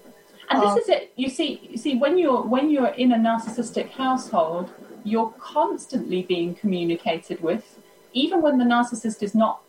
And 0.50 0.62
this 0.62 0.70
um, 0.70 0.78
is 0.78 0.88
it. 0.88 1.12
You 1.16 1.28
see, 1.28 1.60
you 1.70 1.76
see, 1.76 1.96
when 1.96 2.18
you're 2.18 2.42
when 2.42 2.70
you're 2.70 2.94
in 3.04 3.12
a 3.12 3.16
narcissistic 3.16 3.90
household, 3.90 4.70
you're 5.04 5.34
constantly 5.38 6.22
being 6.22 6.54
communicated 6.54 7.42
with, 7.42 7.78
even 8.12 8.42
when 8.42 8.58
the 8.58 8.64
narcissist 8.64 9.22
is 9.22 9.34
not 9.34 9.60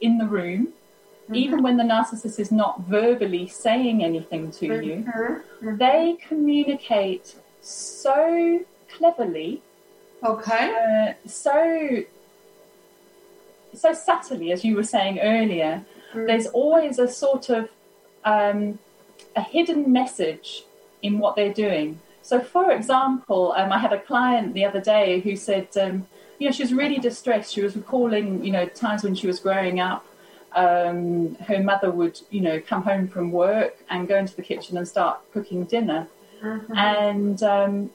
in 0.00 0.18
the 0.18 0.26
room, 0.26 0.68
mm-hmm. 1.24 1.34
even 1.34 1.62
when 1.62 1.76
the 1.76 1.84
narcissist 1.84 2.38
is 2.38 2.50
not 2.50 2.80
verbally 2.82 3.46
saying 3.46 4.02
anything 4.02 4.50
to 4.52 4.68
mm-hmm. 4.68 4.82
you. 4.82 4.96
Mm-hmm. 5.04 5.76
They 5.76 6.18
communicate 6.28 7.36
so 7.60 8.60
cleverly 8.88 9.62
Okay. 10.24 11.14
Uh, 11.14 11.28
so 11.28 12.02
so 13.74 13.92
subtly, 13.92 14.52
as 14.52 14.64
you 14.64 14.76
were 14.76 14.84
saying 14.84 15.18
earlier, 15.18 15.84
mm. 16.12 16.26
there's 16.26 16.46
always 16.46 16.98
a 16.98 17.08
sort 17.08 17.50
of 17.50 17.68
um, 18.24 18.78
a 19.36 19.42
hidden 19.42 19.92
message 19.92 20.64
in 21.02 21.18
what 21.18 21.36
they're 21.36 21.52
doing. 21.52 22.00
So, 22.22 22.40
for 22.40 22.70
example, 22.70 23.52
um, 23.56 23.70
I 23.70 23.78
had 23.78 23.92
a 23.92 24.00
client 24.00 24.54
the 24.54 24.64
other 24.64 24.80
day 24.80 25.20
who 25.20 25.36
said, 25.36 25.68
um, 25.76 26.06
you 26.38 26.46
know, 26.48 26.52
she 26.52 26.62
was 26.62 26.72
really 26.72 26.98
distressed. 26.98 27.52
She 27.52 27.62
was 27.62 27.76
recalling, 27.76 28.44
you 28.44 28.52
know, 28.52 28.66
times 28.66 29.04
when 29.04 29.14
she 29.14 29.26
was 29.26 29.38
growing 29.40 29.80
up. 29.80 30.06
Um, 30.54 31.34
her 31.36 31.62
mother 31.62 31.90
would, 31.90 32.20
you 32.30 32.40
know, 32.40 32.60
come 32.60 32.82
home 32.82 33.08
from 33.08 33.32
work 33.32 33.76
and 33.90 34.08
go 34.08 34.16
into 34.16 34.34
the 34.36 34.42
kitchen 34.42 34.78
and 34.78 34.86
start 34.86 35.20
cooking 35.32 35.64
dinner. 35.64 36.08
Mm-hmm. 36.42 36.76
And 36.76 37.42
um, 37.42 37.90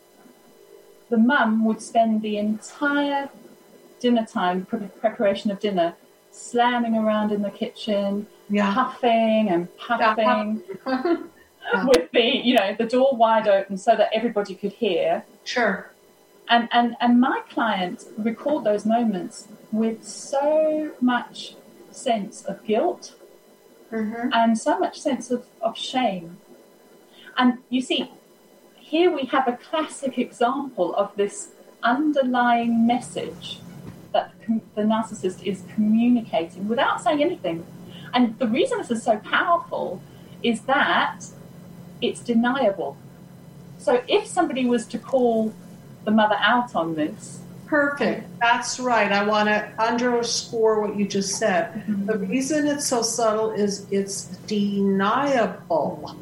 the 1.09 1.17
mum 1.17 1.65
would 1.65 1.81
spend 1.81 2.21
the 2.21 2.37
entire 2.37 3.29
dinner 3.99 4.25
time, 4.25 4.65
pre- 4.65 4.87
preparation 4.99 5.51
of 5.51 5.59
dinner, 5.59 5.95
slamming 6.31 6.95
around 6.95 7.31
in 7.31 7.41
the 7.41 7.49
kitchen, 7.49 8.27
yeah. 8.49 8.71
huffing 8.71 9.49
and 9.49 9.67
puffing. 9.77 10.61
Yeah. 10.85 11.85
with 11.85 12.09
the 12.11 12.21
you 12.21 12.55
know 12.55 12.75
the 12.77 12.85
door 12.85 13.15
wide 13.15 13.47
open 13.47 13.77
so 13.77 13.95
that 13.95 14.09
everybody 14.13 14.55
could 14.55 14.71
hear 14.71 15.23
sure 15.43 15.91
and 16.49 16.67
and 16.71 16.95
and 16.99 17.19
my 17.19 17.41
client 17.49 18.05
recalled 18.17 18.63
those 18.63 18.85
moments 18.85 19.47
with 19.71 20.03
so 20.03 20.91
much 20.99 21.55
sense 21.91 22.43
of 22.45 22.63
guilt 22.65 23.13
mm-hmm. 23.91 24.29
and 24.33 24.57
so 24.57 24.79
much 24.79 24.99
sense 24.99 25.29
of, 25.29 25.45
of 25.61 25.77
shame 25.77 26.37
and 27.37 27.59
you 27.69 27.81
see 27.81 28.11
here 28.89 29.13
we 29.13 29.25
have 29.25 29.47
a 29.47 29.55
classic 29.57 30.17
example 30.17 30.95
of 30.95 31.15
this 31.15 31.49
underlying 31.83 32.87
message 32.87 33.59
that 34.13 34.33
the 34.75 34.81
narcissist 34.81 35.43
is 35.43 35.63
communicating 35.75 36.67
without 36.67 37.01
saying 37.01 37.21
anything. 37.21 37.65
And 38.13 38.37
the 38.39 38.47
reason 38.47 38.77
this 38.79 38.91
is 38.91 39.03
so 39.03 39.17
powerful 39.17 40.01
is 40.43 40.61
that 40.61 41.25
it's 42.01 42.21
deniable. 42.21 42.97
So 43.77 44.03
if 44.07 44.25
somebody 44.27 44.65
was 44.65 44.85
to 44.87 44.99
call 44.99 45.53
the 46.05 46.11
mother 46.11 46.37
out 46.39 46.75
on 46.75 46.95
this, 46.95 47.41
Perfect. 47.69 48.27
That's 48.39 48.79
right. 48.79 49.11
I 49.11 49.23
want 49.23 49.47
to 49.47 49.71
underscore 49.77 50.81
what 50.81 50.97
you 50.97 51.07
just 51.07 51.37
said. 51.37 51.71
Mm-hmm. 51.71 52.07
The 52.07 52.17
reason 52.17 52.65
it's 52.65 52.87
so 52.87 53.03
subtle 53.03 53.51
is 53.51 53.85
it's 53.91 54.25
deniable. 54.47 56.17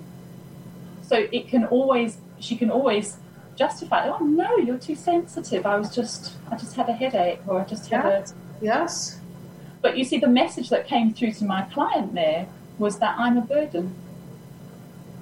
So 1.04 1.26
it 1.32 1.48
can 1.48 1.64
always, 1.64 2.18
she 2.38 2.58
can 2.58 2.70
always 2.70 3.16
justify. 3.56 4.10
Oh 4.10 4.26
no, 4.26 4.58
you're 4.58 4.78
too 4.78 4.96
sensitive. 4.96 5.66
I 5.66 5.78
was 5.78 5.96
just, 5.96 6.34
I 6.52 6.58
just 6.58 6.76
had 6.76 6.90
a 6.90 6.94
headache, 6.94 7.40
or 7.48 7.62
I 7.62 7.64
just 7.64 7.90
had 7.90 8.04
yes. 8.04 8.32
a 8.34 8.66
yes. 8.66 9.20
But 9.82 9.98
you 9.98 10.04
see, 10.04 10.18
the 10.18 10.28
message 10.28 10.70
that 10.70 10.88
came 10.88 11.14
through 11.14 11.34
to 11.34 11.46
my 11.46 11.64
client 11.64 12.14
there 12.14 12.48
was 12.78 13.00
that 13.00 13.16
I'm 13.18 13.38
a 13.38 13.42
burden. 13.42 13.96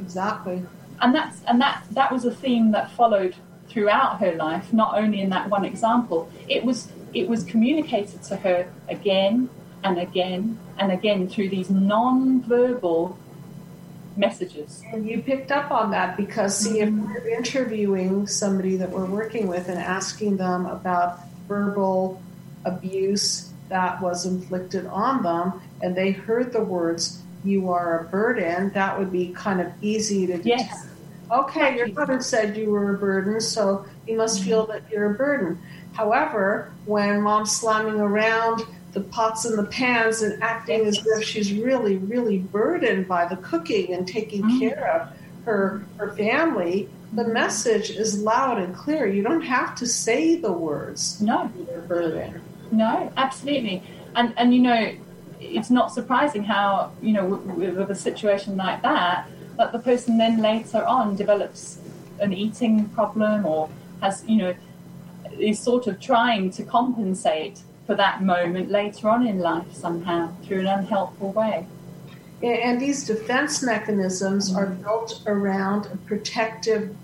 Exactly. 0.02 0.64
And 1.02 1.14
that's 1.14 1.44
and 1.44 1.60
that 1.62 1.84
that 1.92 2.12
was 2.12 2.26
a 2.26 2.34
theme 2.34 2.72
that 2.72 2.92
followed 2.92 3.36
throughout 3.70 4.20
her 4.20 4.34
life, 4.34 4.72
not 4.72 4.98
only 4.98 5.22
in 5.22 5.30
that 5.30 5.50
one 5.50 5.66
example. 5.66 6.30
It 6.48 6.64
was 6.64 6.92
it 7.14 7.28
was 7.28 7.44
communicated 7.44 8.24
to 8.24 8.38
her 8.38 8.72
again 8.90 9.50
and 9.84 9.98
again 9.98 10.58
and 10.78 10.92
again 10.92 11.28
through 11.28 11.50
these 11.50 11.70
non-verbal 11.70 13.18
messages. 14.18 14.84
And 14.92 15.08
you 15.08 15.22
picked 15.22 15.52
up 15.52 15.72
on 15.72 15.92
that 15.92 16.18
because, 16.18 16.58
see, 16.58 16.80
if 16.80 16.90
mm-hmm. 16.90 17.06
we're 17.06 17.28
interviewing 17.30 18.28
somebody 18.28 18.78
that 18.78 18.90
we're 18.90 19.06
working 19.06 19.48
with 19.48 19.70
and 19.70 19.78
asking 19.78 20.38
them 20.38 20.66
about 20.66 21.20
verbal 21.48 22.22
abuse 22.64 23.52
that 23.70 24.02
was 24.02 24.26
inflicted 24.26 24.86
on 24.88 25.24
them, 25.24 25.62
and 25.82 25.96
they 25.96 26.12
heard 26.12 26.54
the 26.54 26.64
words, 26.64 27.22
you 27.44 27.70
are 27.70 28.00
a 28.00 28.04
burden, 28.06 28.72
that 28.74 28.98
would 28.98 29.12
be 29.12 29.30
kind 29.30 29.62
of 29.62 29.72
easy 29.82 30.28
to 30.28 30.38
detect. 30.38 30.46
Yes. 30.46 30.88
Okay, 31.32 31.78
your 31.78 31.88
mother 31.88 32.22
said 32.22 32.56
you 32.56 32.70
were 32.70 32.94
a 32.94 32.98
burden, 32.98 33.42
so 33.42 33.86
you 34.08 34.16
must 34.16 34.44
feel 34.44 34.64
mm-hmm. 34.64 34.74
that 34.74 34.84
you're 34.92 35.12
a 35.12 35.14
burden. 35.16 35.60
However, 35.94 36.72
when 36.86 37.22
mom's 37.22 37.56
slamming 37.56 38.00
around 38.00 38.64
the 38.92 39.02
pots 39.02 39.46
and 39.46 39.58
the 39.58 39.64
pans 39.64 40.22
and 40.22 40.42
acting 40.44 40.86
as 40.86 41.06
if 41.06 41.24
she's 41.24 41.52
really, 41.54 41.98
really 41.98 42.38
burdened 42.38 43.08
by 43.08 43.26
the 43.26 43.38
cooking 43.38 43.94
and 43.94 44.08
taking 44.08 44.44
mm-hmm. 44.44 44.60
care 44.60 44.88
of 44.92 45.18
her 45.46 45.84
her 45.98 46.12
family, 46.14 46.90
the 47.14 47.28
message 47.28 47.90
is 47.90 48.20
loud 48.20 48.58
and 48.58 48.76
clear. 48.76 49.08
You 49.08 49.24
don't 49.24 49.42
have 49.42 49.76
to 49.76 49.88
say 49.88 50.36
the 50.36 50.52
words. 50.52 51.22
No, 51.22 51.52
you're 51.58 51.80
a 51.80 51.82
burden. 51.82 52.42
No, 52.76 53.12
absolutely. 53.18 53.84
And 54.16 54.34
and 54.38 54.54
you 54.54 54.62
know, 54.62 54.94
it's 55.40 55.70
not 55.70 55.92
surprising 55.92 56.44
how 56.44 56.92
you 57.02 57.14
know 57.14 57.26
with, 57.26 57.78
with 57.78 57.90
a 57.92 57.96
situation 57.96 58.58
like 58.58 58.82
that 58.82 59.28
that 59.58 59.72
the 59.72 59.80
person 59.80 60.18
then 60.18 60.42
later 60.42 60.84
on 60.86 61.16
develops 61.16 61.80
an 62.20 62.34
eating 62.34 62.90
problem 62.90 63.46
or 63.46 63.70
has 64.02 64.24
you 64.28 64.38
know 64.38 64.54
is 65.40 65.60
sort 65.60 65.88
of 65.88 66.00
trying 66.00 66.50
to 66.50 66.64
compensate 66.64 67.62
for 67.86 67.96
that 67.96 68.24
moment 68.24 68.70
later 68.70 69.10
on 69.10 69.28
in 69.28 69.40
life 69.40 69.72
somehow 69.74 70.32
through 70.44 70.62
an 70.62 70.68
unhelpful 70.68 71.32
way. 71.34 71.68
And 72.42 72.80
these 72.80 73.06
defense 73.06 73.64
mechanisms 73.64 74.54
are 74.54 74.68
built 74.68 75.24
around 75.26 75.88
a 75.88 75.98
protective 75.98 76.96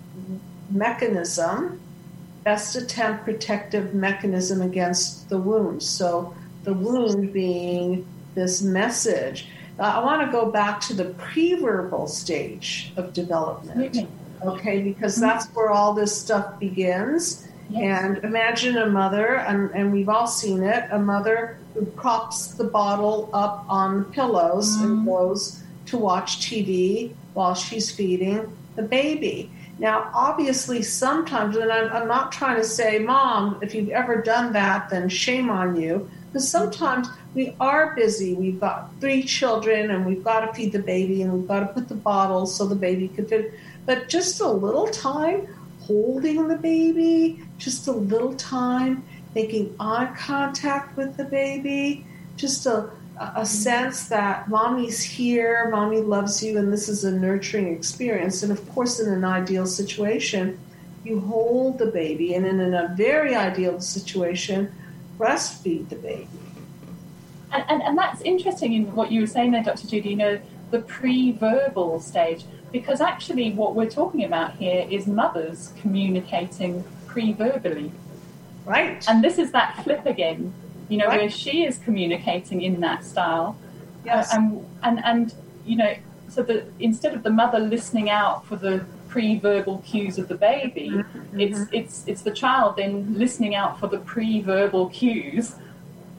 mechanism, 0.70 1.80
best 2.44 2.76
attempt 2.76 3.24
protective 3.24 3.94
mechanism 3.94 4.62
against 4.62 5.30
the 5.30 5.38
wound. 5.38 5.84
So 5.84 6.34
the 6.64 6.74
wound 6.74 7.34
being 7.34 8.06
this 8.36 8.62
message. 8.62 9.48
I 9.80 10.04
want 10.04 10.26
to 10.26 10.32
go 10.32 10.52
back 10.52 10.80
to 10.82 10.94
the 10.94 11.06
pre-verbal 11.06 12.08
stage 12.08 12.94
of 12.98 13.14
development. 13.14 14.08
Okay, 14.44 14.82
because 14.82 15.16
that's 15.16 15.48
where 15.48 15.70
all 15.70 15.94
this 15.94 16.20
stuff 16.20 16.60
begins. 16.60 17.48
And 17.76 18.18
imagine 18.20 18.78
a 18.78 18.88
mother, 18.88 19.38
and, 19.38 19.72
and, 19.72 19.94
we've 19.94 20.10
all 20.10 20.28
seen 20.28 20.62
it, 20.62 20.90
a 20.92 21.00
mother 21.00 21.58
who 21.74 21.86
props 21.86 22.48
the 22.48 22.66
bottle 22.66 23.30
up 23.34 23.66
on 23.70 24.06
pillows 24.06 24.78
mm. 24.78 24.84
and 24.84 25.06
goes 25.06 25.64
to 25.86 25.98
watch 25.98 26.40
TV 26.40 27.14
while 27.34 27.56
she's 27.56 27.90
feeding 27.90 28.52
the 28.76 28.82
baby. 28.82 29.50
Now, 29.82 30.12
obviously, 30.13 30.84
sometimes, 30.84 31.58
and 31.58 31.72
I'm, 31.72 31.91
I'm 31.91 32.08
not 32.08 32.32
trying 32.32 32.58
to 32.58 32.63
say, 32.63 33.00
Mom, 33.00 33.58
if 33.63 33.74
you've 33.74 33.89
ever 33.89 34.22
done 34.22 34.54
that, 34.54 34.91
then 34.91 35.10
shame 35.10 35.50
on 35.50 35.76
you. 35.76 36.08
Because 36.28 36.48
sometimes 36.48 37.08
we 37.34 37.56
are 37.60 37.96
busy. 37.96 38.36
We've 38.36 38.60
got 38.60 38.91
three 39.02 39.24
children 39.24 39.89
and 39.89 40.06
we've 40.06 40.24
got 40.24 40.41
to 40.41 40.54
feed 40.54 40.72
the 40.72 40.84
baby 40.84 41.24
and 41.24 41.34
we've 41.34 41.48
got 41.48 41.62
to 41.62 41.65
put 41.65 41.89
the 41.89 41.96
bottle 41.96 42.46
so 42.46 42.67
the 42.67 42.76
baby 42.76 43.08
could 43.08 43.28
fit. 43.28 43.56
But 43.88 44.08
just 44.08 44.39
a 44.39 44.48
little 44.48 44.88
time 44.89 45.48
holding 45.80 46.48
the 46.48 46.58
baby, 46.58 47.41
just 47.58 47.88
a 47.88 47.91
little 47.91 48.36
time, 48.36 49.04
making 49.34 49.76
eye 49.80 50.13
contact 50.15 50.96
with 50.96 51.17
the 51.17 51.26
baby, 51.26 52.06
just 52.38 52.67
a, 52.67 52.91
a 53.36 53.46
sense 53.46 54.08
that 54.08 54.50
mommy's 54.50 55.02
here, 55.02 55.70
mommy 55.70 56.00
loves 56.00 56.44
you, 56.44 56.58
and 56.58 56.72
this 56.72 56.90
is 56.90 57.04
a 57.04 57.12
nurturing 57.12 57.74
experience. 57.74 58.44
And 58.44 58.52
of 58.52 58.68
course, 58.70 59.00
in 59.00 59.12
an 59.12 59.24
ideal 59.24 59.66
situation, 59.66 60.60
you 61.04 61.20
hold 61.20 61.78
the 61.78 61.88
baby, 61.88 62.34
and 62.36 62.46
in 62.46 62.60
a 62.74 62.94
very 62.96 63.36
ideal 63.36 63.80
situation, 63.80 64.72
breastfeed 65.18 65.90
the 65.90 65.96
baby. 65.96 66.28
And, 67.52 67.66
and, 67.68 67.82
and 67.82 67.98
that's 67.98 68.22
interesting 68.22 68.74
in 68.74 68.96
what 68.96 69.12
you 69.12 69.22
were 69.22 69.28
saying 69.28 69.52
there, 69.52 69.64
Dr. 69.64 69.88
Judy, 69.88 70.12
you 70.12 70.16
know, 70.16 70.40
the 70.72 70.80
pre 70.80 71.34
verbal 71.34 72.00
stage 72.00 72.46
because 72.72 73.02
actually 73.02 73.52
what 73.52 73.76
we're 73.76 73.90
talking 73.90 74.24
about 74.24 74.56
here 74.56 74.88
is 74.90 75.08
mothers 75.08 75.74
communicating 75.82 76.84
pre-verbally 77.08 77.92
right 78.66 79.06
and 79.10 79.24
this 79.24 79.38
is 79.38 79.52
that 79.52 79.84
flip 79.84 80.06
again 80.06 80.54
you 80.92 80.98
know 80.98 81.08
right. 81.08 81.22
where 81.22 81.30
she 81.30 81.64
is 81.64 81.78
communicating 81.80 82.62
in 82.62 82.82
that 82.82 83.04
style 83.04 83.56
yes 84.06 84.34
uh, 84.34 84.38
and 84.38 84.66
and 84.84 85.06
and 85.06 85.36
you 85.66 85.76
know 85.76 85.94
so 86.28 86.44
that 86.44 86.66
instead 86.80 87.14
of 87.14 87.24
the 87.24 87.30
mother 87.30 87.60
listening 87.60 88.10
out 88.10 88.46
for 88.46 88.56
the 88.56 88.86
pre-verbal 89.08 89.84
cues 89.86 90.18
of 90.18 90.28
the 90.28 90.36
baby 90.36 90.90
mm-hmm. 90.90 91.40
it's 91.40 91.62
it's 91.72 92.04
it's 92.08 92.22
the 92.24 92.32
child 92.32 92.76
then 92.76 92.94
listening 93.18 93.56
out 93.56 93.80
for 93.80 93.88
the 93.88 94.00
pre-verbal 94.00 94.90
cues 94.90 95.56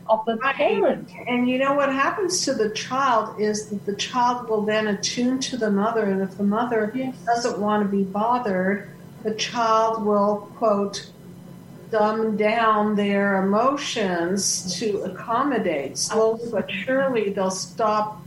of 0.08 0.24
the 0.26 0.36
right. 0.36 0.54
parent. 0.54 1.10
And 1.26 1.48
you 1.48 1.58
know 1.58 1.74
what 1.74 1.90
happens 1.92 2.44
to 2.44 2.54
the 2.54 2.70
child 2.70 3.40
is 3.40 3.68
that 3.68 3.86
the 3.86 3.94
child 3.94 4.48
will 4.48 4.62
then 4.62 4.88
attune 4.88 5.38
to 5.40 5.56
the 5.56 5.70
mother, 5.70 6.04
and 6.04 6.20
if 6.22 6.36
the 6.36 6.44
mother 6.44 6.92
yes. 6.94 7.16
doesn't 7.24 7.58
want 7.58 7.82
to 7.82 7.88
be 7.88 8.04
bothered, 8.04 8.90
the 9.22 9.34
child 9.34 10.04
will 10.04 10.50
quote 10.56 11.11
dumb 11.92 12.36
down 12.36 12.96
their 12.96 13.44
emotions 13.44 14.76
to 14.78 15.02
accommodate. 15.02 15.98
Slowly 15.98 16.50
but 16.50 16.68
surely, 16.70 17.30
they'll 17.30 17.50
stop 17.50 18.22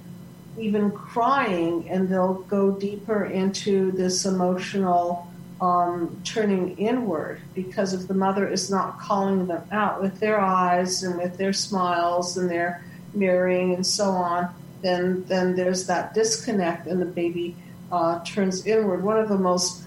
even 0.58 0.92
crying 0.92 1.90
and 1.90 2.08
they'll 2.08 2.36
go 2.44 2.72
deeper 2.72 3.26
into 3.26 3.92
this 3.92 4.26
emotional 4.26 5.28
um, 5.60 6.22
turning 6.24 6.78
inward 6.78 7.42
because 7.54 7.94
if 7.94 8.08
the 8.08 8.14
mother 8.14 8.48
is 8.48 8.70
not 8.70 9.00
calling 9.00 9.48
them 9.48 9.64
out 9.72 10.02
with 10.02 10.20
their 10.20 10.40
eyes 10.40 11.04
and 11.04 11.18
with 11.18 11.38
their 11.38 11.54
smiles 11.54 12.38
and 12.38 12.50
their 12.50 12.84
mirroring 13.14 13.74
and 13.74 13.86
so 13.86 14.10
on, 14.12 14.54
then 14.82 15.26
then 15.26 15.56
there's 15.56 15.88
that 15.88 16.14
disconnect 16.14 16.88
and 16.88 17.02
the 17.02 17.06
baby 17.06 17.56
uh, 17.92 18.24
turns 18.24 18.66
inward. 18.66 19.04
One 19.04 19.18
of 19.18 19.30
the 19.30 19.38
most 19.38 19.84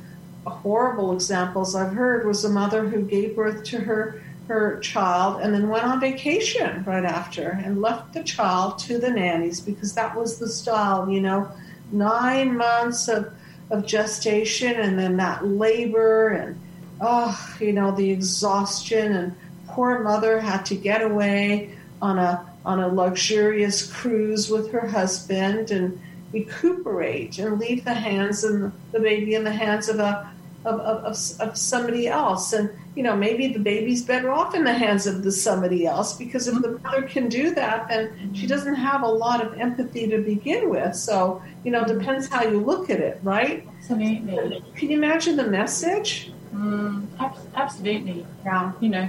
horrible 0.48 1.12
examples 1.12 1.74
I've 1.74 1.92
heard 1.92 2.26
was 2.26 2.44
a 2.44 2.48
mother 2.48 2.88
who 2.88 3.02
gave 3.02 3.36
birth 3.36 3.64
to 3.64 3.78
her 3.78 4.22
her 4.48 4.80
child 4.80 5.42
and 5.42 5.52
then 5.52 5.68
went 5.68 5.84
on 5.84 6.00
vacation 6.00 6.82
right 6.84 7.04
after 7.04 7.60
and 7.62 7.82
left 7.82 8.14
the 8.14 8.24
child 8.24 8.78
to 8.78 8.98
the 8.98 9.10
nannies 9.10 9.60
because 9.60 9.94
that 9.94 10.16
was 10.16 10.38
the 10.38 10.48
style, 10.48 11.08
you 11.08 11.20
know, 11.20 11.50
nine 11.92 12.56
months 12.56 13.08
of 13.08 13.32
of 13.70 13.86
gestation 13.86 14.72
and 14.80 14.98
then 14.98 15.18
that 15.18 15.46
labor 15.46 16.28
and 16.28 16.58
oh, 17.00 17.56
you 17.60 17.72
know, 17.72 17.92
the 17.92 18.10
exhaustion 18.10 19.12
and 19.12 19.36
poor 19.66 20.02
mother 20.02 20.40
had 20.40 20.64
to 20.64 20.74
get 20.74 21.02
away 21.02 21.76
on 22.00 22.18
a 22.18 22.44
on 22.64 22.80
a 22.80 22.88
luxurious 22.88 23.90
cruise 23.92 24.50
with 24.50 24.70
her 24.72 24.86
husband 24.86 25.70
and 25.70 26.00
recuperate 26.32 27.38
and 27.38 27.58
leave 27.58 27.84
the 27.84 27.94
hands 27.94 28.44
and 28.44 28.72
the 28.92 29.00
baby 29.00 29.34
in 29.34 29.44
the 29.44 29.52
hands 29.52 29.88
of 29.88 29.98
a 29.98 30.30
of, 30.64 30.80
of, 30.80 31.40
of, 31.40 31.56
somebody 31.56 32.08
else. 32.08 32.52
And 32.52 32.70
you 32.94 33.02
know 33.02 33.16
maybe 33.16 33.48
the 33.52 33.60
baby's 33.60 34.02
better 34.02 34.30
off 34.30 34.54
in 34.54 34.64
the 34.64 34.72
hands 34.72 35.06
of 35.06 35.22
the 35.22 35.30
somebody 35.30 35.86
else 35.86 36.16
because 36.16 36.48
if 36.48 36.60
the 36.60 36.78
mother 36.82 37.02
can 37.02 37.28
do 37.28 37.54
that 37.54 37.88
then 37.88 38.34
she 38.34 38.46
doesn't 38.46 38.74
have 38.74 39.02
a 39.02 39.06
lot 39.06 39.40
of 39.44 39.58
empathy 39.58 40.08
to 40.08 40.18
begin 40.18 40.68
with. 40.68 40.96
So 40.96 41.40
you 41.64 41.70
know 41.70 41.84
depends 41.84 42.26
how 42.28 42.42
you 42.42 42.60
look 42.60 42.90
at 42.90 42.98
it 42.98 43.20
right? 43.22 43.66
Absolutely. 43.78 44.64
Can 44.74 44.90
you 44.90 44.96
imagine 44.96 45.36
the 45.36 45.46
message? 45.46 46.32
Mm, 46.52 47.06
absolutely. 47.54 48.26
Yeah. 48.44 48.72
You 48.80 48.88
know 48.88 49.08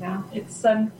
yeah. 0.00 0.22
it's 0.32 0.64
um 0.64 0.92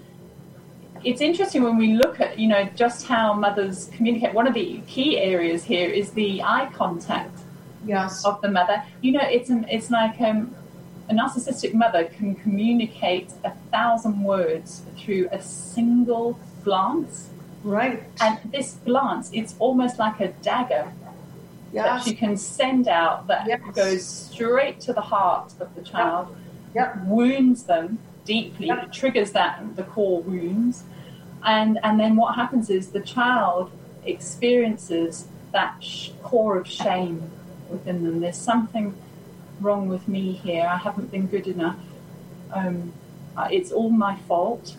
it's 1.05 1.21
interesting 1.21 1.63
when 1.63 1.79
we 1.79 1.95
look 1.95 2.21
at 2.21 2.39
you 2.39 2.49
know 2.49 2.69
just 2.75 3.07
how 3.07 3.33
mothers 3.33 3.91
communicate. 3.95 4.35
One 4.35 4.47
of 4.47 4.53
the 4.53 4.83
key 4.87 5.19
areas 5.19 5.65
here 5.65 5.89
is 5.89 6.11
the 6.11 6.43
eye 6.43 6.71
contact 6.75 7.41
yes. 7.87 8.25
of 8.25 8.41
the 8.41 8.51
mother. 8.51 8.83
You 9.01 9.13
know, 9.13 9.23
it's 9.23 9.51
an, 9.51 9.67
it's 9.71 9.91
like 9.91 10.21
um, 10.21 10.55
a 11.09 11.15
narcissistic 11.15 11.75
mother 11.75 12.05
can 12.05 12.35
communicate 12.35 13.33
a 13.45 13.53
thousand 13.71 14.23
words 14.23 14.83
through 14.99 15.29
a 15.33 15.41
single 15.41 16.39
glance. 16.65 17.31
Right. 17.63 18.05
And 18.21 18.39
this 18.53 18.79
glance, 18.85 19.31
it's 19.33 19.55
almost 19.59 19.99
like 19.99 20.21
a 20.21 20.29
dagger 20.29 20.93
yes. 21.73 21.85
that 21.85 22.09
she 22.09 22.15
can 22.15 22.37
send 22.37 22.89
out 22.89 23.27
that 23.29 23.47
yes. 23.47 23.61
goes 23.75 24.07
straight 24.07 24.81
to 24.81 24.93
the 24.93 25.01
heart 25.01 25.53
of 25.61 25.75
the 25.75 25.83
child, 25.83 26.37
yep. 26.75 26.95
Yep. 26.97 27.07
wounds 27.07 27.65
them 27.65 27.99
deeply, 28.25 28.67
yep. 28.69 28.93
triggers 28.93 29.33
that 29.33 29.77
the 29.77 29.85
core 29.85 30.23
wounds, 30.23 30.85
and 31.45 31.79
and 31.83 32.01
then 32.01 32.17
what 32.17 32.35
happens 32.35 32.71
is 32.71 32.89
the 32.89 33.01
child 33.01 33.71
experiences 34.05 35.29
that 35.53 35.83
sh- 35.83 36.11
core 36.23 36.59
of 36.59 36.67
shame 36.67 37.31
within 37.71 38.05
them. 38.05 38.21
There's 38.21 38.37
something 38.37 38.95
wrong 39.61 39.89
with 39.89 40.09
me 40.09 40.33
here. 40.33 40.67
I 40.67 40.77
haven't 40.77 41.11
been 41.11 41.27
good 41.27 41.47
enough. 41.47 41.79
Um, 42.53 42.93
uh, 43.37 43.49
it's 43.51 43.73
all 43.73 43.91
my 43.91 44.17
fault. 44.29 44.77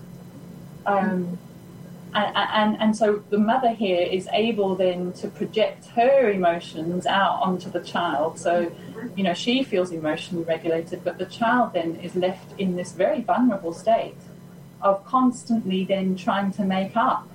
Um, 0.86 1.38
and, 2.14 2.36
and, 2.36 2.82
and 2.82 2.98
so 2.98 3.24
the 3.30 3.38
mother 3.38 3.72
here 3.72 4.02
is 4.02 4.28
able 4.32 4.76
then 4.76 5.14
to 5.14 5.28
project 5.28 5.88
her 5.88 6.32
emotions 6.32 7.06
out 7.06 7.42
onto 7.42 7.70
the 7.70 7.82
child. 7.82 8.40
So, 8.40 8.72
you 9.16 9.24
know, 9.24 9.34
she 9.34 9.64
feels 9.64 9.92
emotionally 9.92 10.44
regulated, 10.46 11.04
but 11.04 11.18
the 11.18 11.26
child 11.26 11.74
then 11.74 11.98
is 11.98 12.16
left 12.16 12.60
in 12.60 12.76
this 12.76 12.94
very 12.94 13.22
vulnerable 13.22 13.74
state 13.74 14.16
of 14.82 15.04
constantly 15.06 15.84
then 15.84 16.16
trying 16.16 16.52
to 16.54 16.64
make 16.64 16.96
up 16.96 17.28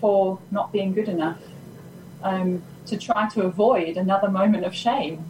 for 0.00 0.38
not 0.50 0.72
being 0.72 0.92
good 0.92 1.08
enough. 1.08 1.40
Um, 2.22 2.62
to 2.86 2.96
try 2.96 3.28
to 3.30 3.42
avoid 3.42 3.96
another 3.96 4.28
moment 4.28 4.64
of 4.64 4.74
shame. 4.74 5.24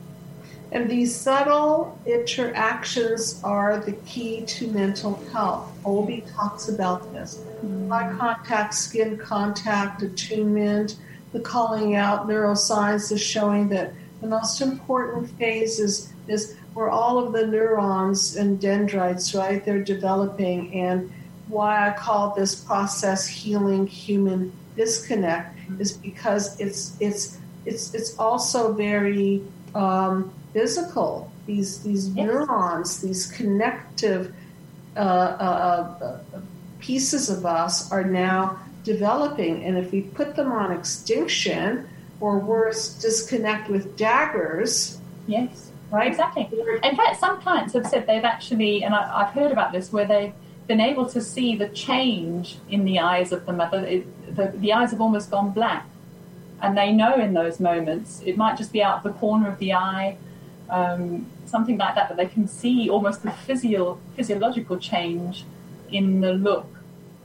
And 0.73 0.91
these 0.91 1.15
subtle 1.15 1.97
interactions 2.05 3.41
are 3.45 3.79
the 3.79 3.93
key 3.93 4.43
to 4.47 4.67
mental 4.73 5.23
health. 5.33 5.71
Bowlby 5.85 6.25
talks 6.35 6.69
about 6.69 7.13
this. 7.13 7.41
Mm. 7.65 7.93
Eye 7.93 8.13
contact, 8.19 8.75
skin 8.75 9.17
contact, 9.17 10.03
attunement, 10.03 10.97
the 11.33 11.41
calling 11.41 11.95
out, 11.95 12.29
neuroscience 12.29 13.13
is 13.13 13.21
showing 13.21 13.69
that 13.69 13.93
the 14.21 14.27
most 14.27 14.61
important 14.61 15.31
phase 15.39 15.79
is, 15.79 16.13
is 16.27 16.57
where 16.75 16.91
all 16.91 17.25
of 17.25 17.33
the 17.33 17.47
neurons 17.47 18.37
and 18.37 18.61
dendrites, 18.61 19.35
right, 19.35 19.65
they're 19.65 19.83
developing. 19.83 20.75
And 20.75 21.13
why 21.49 21.89
I 21.89 21.93
call 21.93 22.35
this 22.35 22.55
process 22.55 23.27
healing 23.27 23.87
human 23.87 24.53
disconnect 24.77 25.57
is 25.79 25.93
because 25.93 26.59
it's 26.61 26.97
it's 27.01 27.39
it's 27.67 27.95
it's 27.95 28.19
also 28.19 28.73
very 28.73 29.43
um, 29.75 30.33
physical. 30.53 31.31
These 31.47 31.83
these 31.83 32.09
yes. 32.11 32.27
neurons, 32.27 33.01
these 33.01 33.27
connective 33.27 34.35
uh, 34.97 35.01
uh, 35.01 36.23
uh, 36.33 36.41
pieces 36.81 37.29
of 37.31 37.45
us 37.45 37.91
are 37.91 38.05
now 38.05 38.59
developing, 38.85 39.65
and 39.65 39.77
if 39.79 39.93
we 39.93 40.03
put 40.03 40.37
them 40.37 40.53
on 40.53 40.73
extinction, 40.73 41.89
or 42.21 42.39
worse, 42.39 42.95
disconnect 42.95 43.69
with 43.69 43.97
daggers. 43.97 44.99
Yes, 45.27 45.71
right. 45.91 46.09
Exactly. 46.09 46.49
In 46.83 46.97
fact, 46.97 47.19
some 47.19 47.41
clients 47.41 47.73
have 47.75 47.87
said 47.87 48.07
they've 48.07 48.25
actually, 48.25 48.85
and 48.85 48.95
I, 48.95 49.25
have 49.25 49.35
heard 49.35 49.53
about 49.53 49.73
this, 49.73 49.93
where 49.93 50.07
they've 50.07 50.33
been 50.67 50.81
able 50.81 51.07
to 51.11 51.21
see 51.21 51.57
the 51.57 51.69
change 51.71 52.59
in 52.71 52.85
the 52.85 52.99
eyes 52.99 53.33
of 53.33 53.45
the 53.45 53.53
mother. 53.53 53.85
It, 53.85 54.37
the, 54.37 54.53
the 54.57 54.73
eyes 54.73 54.91
have 54.93 55.01
almost 55.01 55.31
gone 55.31 55.51
black 55.51 55.87
and 56.61 56.77
they 56.77 56.93
know 56.93 57.15
in 57.17 57.35
those 57.35 57.61
moments 57.61 58.23
it 58.25 58.37
might 58.37 58.57
just 58.57 58.73
be 58.73 58.83
out 58.83 58.99
of 58.99 59.03
the 59.03 59.19
corner 59.19 59.49
of 59.49 59.59
the 59.59 59.73
eye 59.73 60.17
um, 60.71 61.27
something 61.47 61.77
like 61.77 61.95
that 61.95 62.09
but 62.09 62.17
they 62.17 62.27
can 62.27 62.49
see 62.49 62.89
almost 62.89 63.23
the 63.23 63.31
physio- 63.31 63.99
physiological 64.17 64.79
change 64.79 65.45
in 65.91 66.21
the 66.21 66.33
look 66.33 66.67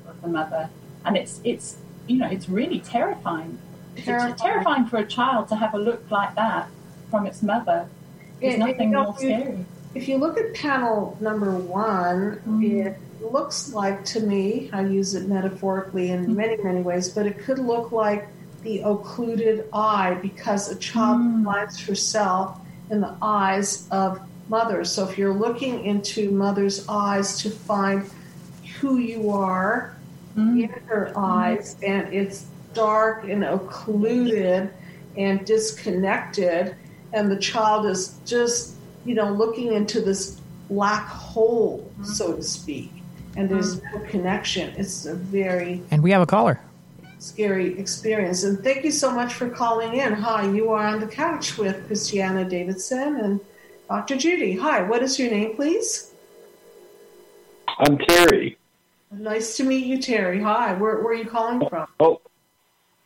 of 0.08 0.22
the 0.22 0.28
mother. 0.28 0.70
And 1.06 1.18
it's 1.18 1.42
it's 1.44 1.78
you 2.08 2.18
know 2.18 2.28
it's 2.28 2.50
really 2.50 2.80
terrifying. 2.80 3.58
Terrifying, 3.98 4.32
it's 4.32 4.42
terrifying. 4.42 4.86
for 4.86 4.98
a 4.98 5.06
child 5.06 5.48
to 5.50 5.56
have 5.56 5.74
a 5.74 5.78
look 5.78 6.10
like 6.10 6.36
that 6.36 6.70
from 7.10 7.26
its 7.26 7.42
mother. 7.42 7.88
There's 8.40 8.56
it, 8.56 8.60
nothing 8.60 8.92
more 8.92 9.16
scary. 9.18 9.66
If 9.96 10.08
you 10.08 10.18
look 10.18 10.38
at 10.38 10.54
panel 10.54 11.18
number 11.20 11.52
one 11.58 12.42
mm. 12.48 12.86
it 12.86 12.98
looks 13.22 13.74
like 13.74 14.06
to 14.06 14.22
me 14.22 14.70
i 14.72 14.82
use 14.82 15.14
it 15.14 15.28
metaphorically 15.28 16.12
in 16.12 16.28
mm. 16.28 16.36
many 16.36 16.56
many 16.64 16.80
ways 16.80 17.10
but 17.10 17.26
it 17.26 17.38
could 17.40 17.60
look 17.60 17.92
like 17.92 18.30
the 18.64 18.80
occluded 18.82 19.68
eye 19.74 20.18
because 20.22 20.70
a 20.70 20.76
child 20.76 21.22
mm. 21.22 21.46
finds 21.46 21.80
herself 21.80 22.60
in 22.90 23.02
the 23.02 23.16
eyes 23.22 23.88
of 23.92 24.20
mother. 24.50 24.84
So 24.84 25.08
if 25.08 25.18
you're 25.18 25.34
looking 25.34 25.86
into 25.86 26.32
mother's 26.32 26.88
eyes 26.88 27.38
to 27.40 27.50
find 27.50 28.10
who 28.80 28.98
you 28.98 29.30
are 29.30 29.96
mm. 30.36 30.64
in 30.64 30.70
her 30.88 31.14
eyes, 31.16 31.76
mm. 31.76 31.90
and 31.90 32.14
it's 32.14 32.48
dark 32.74 33.26
and 33.26 33.44
occluded 33.44 34.72
and 35.18 35.46
disconnected, 35.46 36.76
and 37.14 37.32
the 37.32 37.38
child 37.40 37.86
is 37.86 38.20
just, 38.26 38.76
you 39.06 39.16
know, 39.16 39.32
looking 39.32 39.74
into 39.74 40.02
this 40.02 40.40
black 40.70 41.08
hole, 41.08 41.92
so 42.04 42.36
to 42.36 42.44
speak, 42.44 42.92
and 43.36 43.50
there's 43.50 43.80
mm. 43.80 43.94
no 43.94 44.00
connection. 44.10 44.74
It's 44.78 45.06
a 45.06 45.16
very. 45.16 45.82
And 45.92 46.04
we 46.04 46.12
have 46.12 46.22
a 46.22 46.28
caller 46.28 46.60
scary 47.20 47.78
experience. 47.78 48.44
And 48.44 48.64
thank 48.64 48.84
you 48.84 48.92
so 48.92 49.12
much 49.12 49.34
for 49.34 49.50
calling 49.50 49.94
in. 49.94 50.14
Hi, 50.14 50.50
you 50.50 50.72
are 50.72 50.88
on 50.88 51.00
the 51.00 51.08
couch 51.08 51.58
with 51.58 51.86
Christiana 51.88 52.46
Davidson 52.46 53.18
and 53.18 53.40
Dr. 53.88 54.16
Judy. 54.16 54.56
Hi, 54.56 54.82
what 54.82 55.04
is 55.04 55.20
your 55.20 55.30
name, 55.30 55.56
please? 55.56 56.14
I'm 57.80 57.98
Terry. 57.98 58.58
Nice 59.12 59.58
to 59.58 59.64
meet 59.64 59.86
you, 59.86 60.02
Terry. 60.02 60.42
Hi, 60.42 60.74
where, 60.74 61.02
where 61.02 61.14
are 61.14 61.16
you 61.16 61.26
calling 61.26 61.68
from? 61.70 61.88
Oh, 62.00 62.22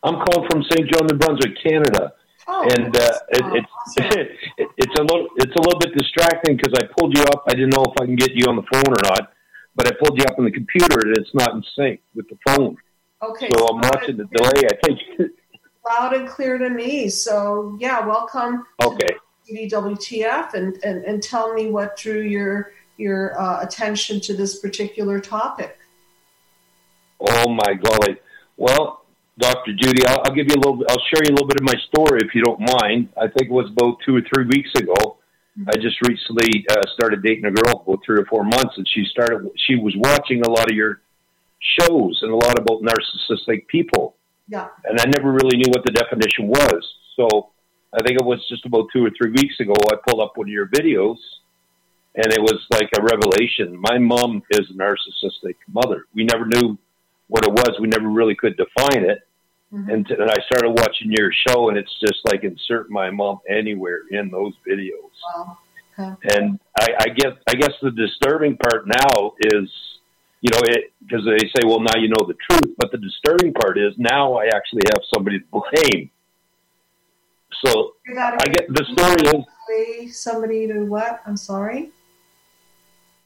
I'm 0.02 0.16
calling 0.26 0.48
from 0.50 0.62
St. 0.62 0.90
John, 0.90 1.06
New 1.06 1.16
Brunswick, 1.16 1.56
Canada. 1.62 2.12
Oh, 2.46 2.62
and 2.62 2.94
uh, 2.94 3.10
it, 3.30 3.44
it's 3.56 3.66
awesome. 3.72 4.04
it, 4.58 4.68
it's 4.76 5.00
a 5.00 5.02
little 5.02 5.28
it's 5.36 5.54
a 5.56 5.60
little 5.60 5.80
bit 5.80 5.96
distracting 5.96 6.56
because 6.58 6.74
I 6.76 6.84
pulled 6.98 7.16
you 7.16 7.24
up. 7.24 7.44
I 7.48 7.54
didn't 7.54 7.70
know 7.70 7.84
if 7.84 7.98
I 7.98 8.04
can 8.04 8.16
get 8.16 8.32
you 8.32 8.44
on 8.48 8.56
the 8.56 8.64
phone 8.70 8.86
or 8.86 9.00
not, 9.02 9.32
but 9.74 9.86
I 9.88 9.92
pulled 9.98 10.18
you 10.18 10.26
up 10.26 10.38
on 10.38 10.44
the 10.44 10.50
computer 10.50 10.98
and 11.06 11.16
it's 11.16 11.34
not 11.34 11.54
in 11.54 11.64
sync 11.74 12.00
with 12.14 12.28
the 12.28 12.36
phone. 12.46 12.76
Okay. 13.30 13.48
So 13.56 13.66
I'm 13.66 13.80
watching 13.80 14.16
the 14.16 14.24
delay. 14.24 14.68
I 14.70 14.86
think. 14.86 15.00
Loud 15.88 16.14
and 16.14 16.28
clear 16.28 16.58
to 16.58 16.70
me. 16.70 17.08
So 17.08 17.76
yeah, 17.80 18.04
welcome. 18.06 18.66
Okay. 18.82 19.16
WTF 19.50 20.54
and, 20.54 20.82
and, 20.82 21.04
and 21.04 21.22
tell 21.22 21.52
me 21.52 21.70
what 21.70 21.98
drew 21.98 22.22
your 22.22 22.72
your 22.96 23.38
uh, 23.38 23.60
attention 23.62 24.20
to 24.20 24.34
this 24.34 24.58
particular 24.60 25.20
topic. 25.20 25.78
Oh 27.20 27.48
my 27.50 27.74
golly! 27.74 28.16
Well, 28.56 29.04
Dr. 29.38 29.72
Judy, 29.74 30.06
I'll, 30.06 30.20
I'll, 30.24 30.34
give 30.34 30.46
you 30.48 30.54
a 30.54 30.62
little. 30.62 30.84
I'll 30.88 31.02
share 31.12 31.22
you 31.24 31.30
a 31.30 31.34
little 31.34 31.48
bit 31.48 31.60
of 31.60 31.64
my 31.64 31.74
story 31.88 32.20
if 32.24 32.34
you 32.34 32.42
don't 32.42 32.60
mind. 32.60 33.08
I 33.16 33.26
think 33.26 33.50
it 33.50 33.50
was 33.50 33.70
about 33.70 33.98
two 34.06 34.16
or 34.16 34.22
three 34.32 34.46
weeks 34.46 34.70
ago. 34.76 35.18
Mm-hmm. 35.58 35.68
I 35.68 35.72
just 35.80 35.96
recently 36.08 36.64
uh, 36.70 36.82
started 36.94 37.22
dating 37.22 37.44
a 37.44 37.50
girl 37.50 37.82
for 37.84 37.98
three 38.04 38.18
or 38.20 38.26
four 38.26 38.44
months, 38.44 38.74
and 38.76 38.86
she 38.88 39.04
started. 39.10 39.50
She 39.66 39.76
was 39.76 39.94
watching 39.96 40.42
a 40.44 40.50
lot 40.50 40.70
of 40.70 40.76
your 40.76 41.00
shows 41.64 42.20
and 42.22 42.30
a 42.30 42.36
lot 42.36 42.58
about 42.58 42.82
narcissistic 42.82 43.66
people. 43.68 44.16
Yeah. 44.48 44.68
And 44.84 45.00
I 45.00 45.04
never 45.16 45.32
really 45.32 45.56
knew 45.56 45.70
what 45.74 45.84
the 45.84 45.92
definition 45.92 46.48
was. 46.48 46.94
So 47.16 47.50
I 47.92 48.02
think 48.02 48.20
it 48.20 48.24
was 48.24 48.44
just 48.48 48.66
about 48.66 48.88
two 48.92 49.04
or 49.04 49.10
three 49.16 49.30
weeks 49.30 49.58
ago, 49.60 49.72
I 49.90 49.96
pulled 50.06 50.20
up 50.20 50.36
one 50.36 50.48
of 50.48 50.52
your 50.52 50.68
videos 50.68 51.16
and 52.14 52.26
it 52.32 52.40
was 52.40 52.60
like 52.70 52.90
a 52.98 53.02
revelation. 53.02 53.76
My 53.80 53.98
mom 53.98 54.42
is 54.50 54.70
a 54.70 54.74
narcissistic 54.74 55.56
mother. 55.68 56.04
We 56.14 56.24
never 56.24 56.46
knew 56.46 56.76
what 57.28 57.44
it 57.46 57.50
was. 57.50 57.80
We 57.80 57.88
never 57.88 58.08
really 58.08 58.34
could 58.34 58.56
define 58.56 59.04
it. 59.04 59.26
Mm-hmm. 59.72 59.90
And, 59.90 60.10
and 60.10 60.30
I 60.30 60.36
started 60.46 60.70
watching 60.70 61.10
your 61.10 61.32
show 61.48 61.70
and 61.70 61.78
it's 61.78 61.98
just 62.00 62.20
like 62.30 62.44
insert 62.44 62.90
my 62.90 63.10
mom 63.10 63.40
anywhere 63.48 64.02
in 64.10 64.30
those 64.30 64.52
videos. 64.68 65.10
Wow. 65.34 65.58
Okay. 65.98 66.36
And 66.36 66.60
I, 66.78 66.88
I 67.00 67.08
guess 67.08 67.32
I 67.48 67.54
guess 67.54 67.72
the 67.80 67.92
disturbing 67.92 68.56
part 68.56 68.86
now 68.86 69.32
is, 69.40 69.70
you 70.44 70.50
know, 70.52 70.60
it 70.64 70.92
because 71.00 71.24
they 71.24 71.48
say, 71.56 71.64
well, 71.64 71.80
now 71.80 71.96
you 71.96 72.08
know 72.08 72.26
the 72.28 72.36
truth. 72.50 72.76
But 72.76 72.92
the 72.92 72.98
disturbing 72.98 73.54
part 73.54 73.78
is 73.78 73.94
now 73.96 74.34
I 74.34 74.44
actually 74.54 74.82
have 74.92 75.02
somebody 75.12 75.40
to 75.40 75.46
blame. 75.50 76.10
So 77.64 77.94
I 78.14 78.44
get 78.52 78.68
the 78.68 78.84
story 78.92 79.44
is 80.04 80.20
somebody 80.20 80.66
to 80.66 80.84
what? 80.84 81.22
I'm 81.26 81.38
sorry. 81.38 81.92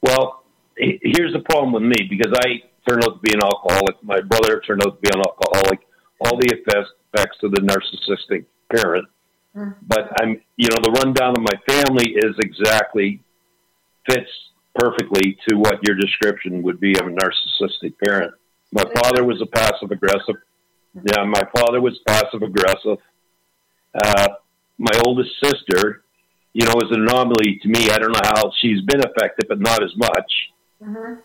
Well, 0.00 0.44
here's 0.76 1.32
the 1.32 1.40
problem 1.40 1.72
with 1.72 1.82
me 1.82 2.06
because 2.08 2.32
I 2.38 2.62
turned 2.88 3.02
out 3.02 3.14
to 3.14 3.20
be 3.20 3.34
an 3.34 3.42
alcoholic. 3.42 4.00
My 4.04 4.20
brother 4.20 4.62
turned 4.64 4.82
out 4.86 4.94
to 4.94 5.00
be 5.00 5.10
an 5.12 5.18
alcoholic. 5.18 5.80
All 6.20 6.38
the 6.38 6.54
effects 6.54 6.90
effects 7.12 7.38
of 7.42 7.50
the 7.50 7.62
narcissistic 7.62 8.44
parent. 8.72 9.08
Mm. 9.56 9.74
But 9.82 10.12
I'm, 10.20 10.40
you 10.56 10.68
know, 10.68 10.78
the 10.82 10.92
rundown 11.02 11.34
of 11.36 11.42
my 11.42 11.58
family 11.66 12.12
is 12.12 12.36
exactly 12.38 13.20
fits 14.08 14.30
perfectly 14.78 15.38
to 15.48 15.56
what 15.56 15.80
your 15.82 15.96
description 15.96 16.62
would 16.62 16.80
be 16.80 16.92
of 16.98 17.06
a 17.06 17.10
narcissistic 17.10 17.94
parent. 18.04 18.34
My 18.72 18.84
father 18.94 19.24
was 19.24 19.40
a 19.40 19.46
passive 19.46 19.90
aggressive. 19.90 20.36
Yeah, 20.94 21.24
my 21.24 21.42
father 21.56 21.80
was 21.80 21.98
passive 22.06 22.42
aggressive. 22.42 22.98
Uh, 23.94 24.28
my 24.78 25.00
oldest 25.06 25.30
sister, 25.42 26.02
you 26.52 26.66
know, 26.66 26.74
is 26.82 26.90
an 26.90 27.02
anomaly 27.02 27.60
to 27.62 27.68
me. 27.68 27.90
I 27.90 27.98
don't 27.98 28.12
know 28.12 28.20
how 28.22 28.52
she's 28.60 28.80
been 28.82 29.00
affected, 29.00 29.46
but 29.48 29.60
not 29.60 29.82
as 29.82 29.96
much. 29.96 30.32
Mm-hmm 30.82 31.20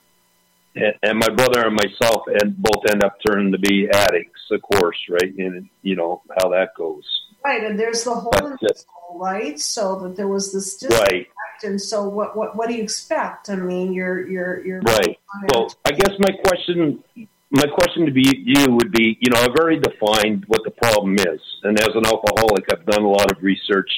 and, 0.75 0.93
and 1.03 1.19
my 1.19 1.29
brother 1.29 1.65
and 1.65 1.75
myself 1.75 2.23
and 2.27 2.57
both 2.57 2.83
end 2.89 3.03
up 3.03 3.17
turning 3.25 3.51
to 3.51 3.59
be 3.59 3.87
addicts, 3.89 4.41
of 4.51 4.61
course, 4.61 4.97
right? 5.09 5.33
And 5.37 5.69
you 5.81 5.95
know 5.95 6.21
how 6.37 6.49
that 6.49 6.75
goes. 6.75 7.03
Right, 7.43 7.63
and 7.63 7.79
there's 7.79 8.03
the 8.03 8.13
hole 8.13 8.31
but, 8.31 8.45
in 8.45 8.57
the 8.61 8.75
soul, 8.75 9.19
right? 9.19 9.59
So 9.59 9.99
that 9.99 10.15
there 10.15 10.27
was 10.27 10.51
this 10.51 10.77
disconnect, 10.77 11.11
right. 11.11 11.27
And 11.63 11.79
so 11.81 12.07
what, 12.07 12.35
what 12.35 12.55
what 12.55 12.69
do 12.69 12.75
you 12.75 12.83
expect? 12.83 13.49
I 13.49 13.55
mean, 13.55 13.93
you're 13.93 14.27
you're 14.27 14.65
you're 14.65 14.81
right. 14.81 15.17
So 15.53 15.69
I 15.85 15.91
guess 15.91 16.11
my 16.19 16.31
question 16.45 17.03
my 17.51 17.67
question 17.67 18.05
to 18.05 18.11
be 18.11 18.23
you 18.45 18.71
would 18.71 18.91
be, 18.91 19.17
you 19.21 19.31
know, 19.31 19.39
I've 19.39 19.55
already 19.55 19.79
defined 19.79 20.45
what 20.47 20.61
the 20.63 20.71
problem 20.71 21.15
is, 21.15 21.39
and 21.63 21.79
as 21.79 21.89
an 21.93 22.05
alcoholic, 22.05 22.65
I've 22.71 22.85
done 22.85 23.03
a 23.03 23.09
lot 23.09 23.31
of 23.31 23.41
research, 23.43 23.89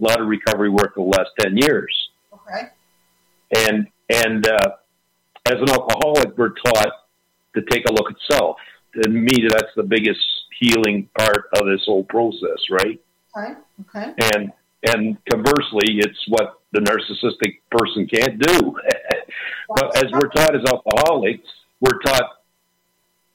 a 0.00 0.04
lot 0.04 0.20
of 0.20 0.26
recovery 0.26 0.68
work 0.68 0.94
the 0.94 1.02
last 1.02 1.30
ten 1.38 1.56
years. 1.56 1.94
Okay. 2.32 2.68
And 3.56 3.86
and 4.10 4.46
uh, 4.46 4.70
as 5.46 5.54
an 5.54 5.70
alcoholic, 5.70 6.36
we're 6.36 6.54
taught 6.54 6.92
to 7.54 7.62
take 7.70 7.88
a 7.88 7.92
look 7.92 8.10
at 8.10 8.16
self. 8.30 8.56
And 8.94 9.14
me, 9.14 9.48
that's 9.48 9.72
the 9.76 9.82
biggest 9.82 10.20
healing 10.60 11.08
part 11.18 11.48
of 11.58 11.66
this 11.66 11.82
whole 11.84 12.04
process, 12.04 12.58
right? 12.70 13.00
Okay. 13.36 13.54
Okay. 13.88 14.14
And 14.34 14.52
and 14.84 15.16
conversely, 15.30 15.98
it's 15.98 16.18
what 16.28 16.60
the 16.72 16.80
narcissistic 16.80 17.58
person 17.70 18.06
can't 18.06 18.38
do. 18.38 18.76
but 19.68 19.96
as 19.96 20.12
we're 20.12 20.28
taught 20.28 20.54
as 20.54 20.62
alcoholics, 20.66 21.48
we're 21.80 21.98
taught 22.00 22.40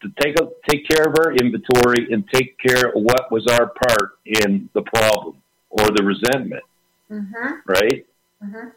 to 0.02 0.10
take 0.22 0.36
a, 0.40 0.48
take 0.70 0.88
care 0.88 1.08
of 1.08 1.16
our 1.20 1.34
inventory 1.34 2.08
and 2.12 2.24
take 2.34 2.58
care 2.60 2.90
of 2.90 2.94
what 2.96 3.32
was 3.32 3.46
our 3.48 3.72
part 3.88 4.18
in 4.26 4.70
the 4.74 4.82
problem 4.82 5.38
or 5.70 5.86
the 5.86 6.04
resentment, 6.04 6.64
mm-hmm. 7.12 7.54
right? 7.66 8.06
Mm-hmm. 8.44 8.70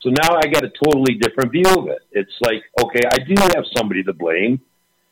So 0.00 0.08
now 0.08 0.36
I 0.36 0.48
got 0.48 0.64
a 0.64 0.70
totally 0.82 1.16
different 1.20 1.52
view 1.52 1.66
of 1.66 1.88
it. 1.88 2.00
It's 2.12 2.32
like, 2.40 2.62
okay, 2.82 3.02
I 3.12 3.18
do 3.18 3.34
have 3.54 3.64
somebody 3.76 4.02
to 4.04 4.14
blame. 4.14 4.60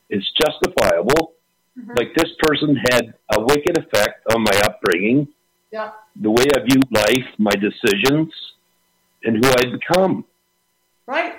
It's 0.09 0.26
justifiable. 0.42 1.35
Mm-hmm. 1.78 1.90
Like 1.90 2.14
this 2.16 2.31
person 2.42 2.76
had 2.90 3.14
a 3.37 3.40
wicked 3.40 3.76
effect 3.76 4.24
on 4.35 4.42
my 4.42 4.59
upbringing, 4.64 5.28
yeah. 5.70 5.92
the 6.20 6.31
way 6.31 6.44
I 6.54 6.61
view 6.61 6.83
life, 6.90 7.28
my 7.38 7.52
decisions, 7.52 8.33
and 9.24 9.44
who 9.44 9.50
I 9.50 9.70
become. 9.72 10.24
Right. 11.07 11.35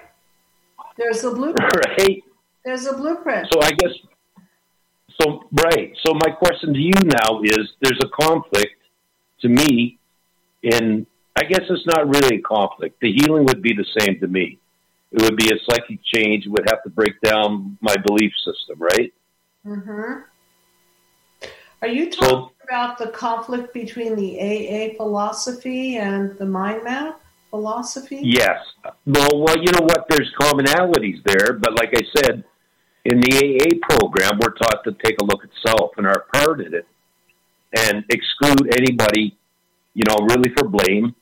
There's 0.98 1.24
a 1.24 1.32
blueprint. 1.32 1.72
Right. 1.98 2.24
There's 2.66 2.86
a 2.86 2.94
blueprint. 2.94 3.48
So 3.52 3.62
I 3.62 3.72
guess, 3.72 3.92
so 5.20 5.44
right. 5.64 5.96
So 6.06 6.14
my 6.14 6.32
question 6.32 6.74
to 6.74 6.80
you 6.80 6.94
now 6.94 7.42
is: 7.42 7.70
There's 7.82 8.00
a 8.04 8.10
conflict 8.10 8.76
to 9.42 9.50
me 9.50 9.98
in 10.62 11.08
I 11.40 11.44
guess 11.46 11.62
it's 11.70 11.86
not 11.86 12.08
really 12.08 12.38
a 12.38 12.42
conflict. 12.42 13.00
The 13.02 13.14
healing 13.14 13.46
would 13.46 13.62
be 13.62 13.74
the 13.74 13.86
same 14.00 14.20
to 14.20 14.28
me. 14.28 14.60
It 15.12 15.22
would 15.22 15.38
be 15.38 15.50
a 15.50 15.58
psychic 15.70 16.00
change. 16.04 16.46
It 16.46 16.50
would 16.50 16.68
have 16.70 16.84
to 16.84 16.90
break 16.90 17.20
down 17.22 17.78
my 17.82 17.96
belief 18.06 18.32
system, 18.46 18.78
right? 18.78 19.14
Mm-hmm. 19.66 20.22
Are 21.82 21.88
you 21.88 22.12
talking 22.12 22.28
so, 22.28 22.52
about 22.70 23.00
the 23.00 23.08
conflict 23.08 23.74
between 23.74 24.16
the 24.16 24.40
AA 24.40 24.96
philosophy 24.96 25.98
and 25.98 26.38
the 26.38 26.46
mind 26.46 26.84
map 26.84 27.20
philosophy? 27.50 28.20
Yes. 28.22 28.60
Well, 29.06 29.42
well, 29.42 29.58
you 29.58 29.72
know 29.72 29.82
what? 29.82 30.06
There's 30.08 30.32
commonalities 30.40 31.24
there, 31.26 31.54
but 31.54 31.74
like 31.80 31.90
I 31.96 32.02
said, 32.16 32.44
in 33.06 33.20
the 33.22 33.38
AA 33.38 33.98
program, 33.98 34.40
we're 34.40 34.54
taught 34.54 34.84
to 34.84 34.92
take 35.04 35.16
a 35.20 35.26
look 35.26 35.44
at 35.44 35.50
self 35.66 35.92
and 35.98 36.06
our 36.06 36.26
part 36.32 36.62
in 36.62 36.76
it, 36.76 36.86
and 37.76 38.06
exclude 38.10 38.72
anybody, 38.78 39.36
you 39.96 40.04
know, 40.08 40.18
really 40.28 40.54
for 40.56 40.68
blame, 40.68 41.16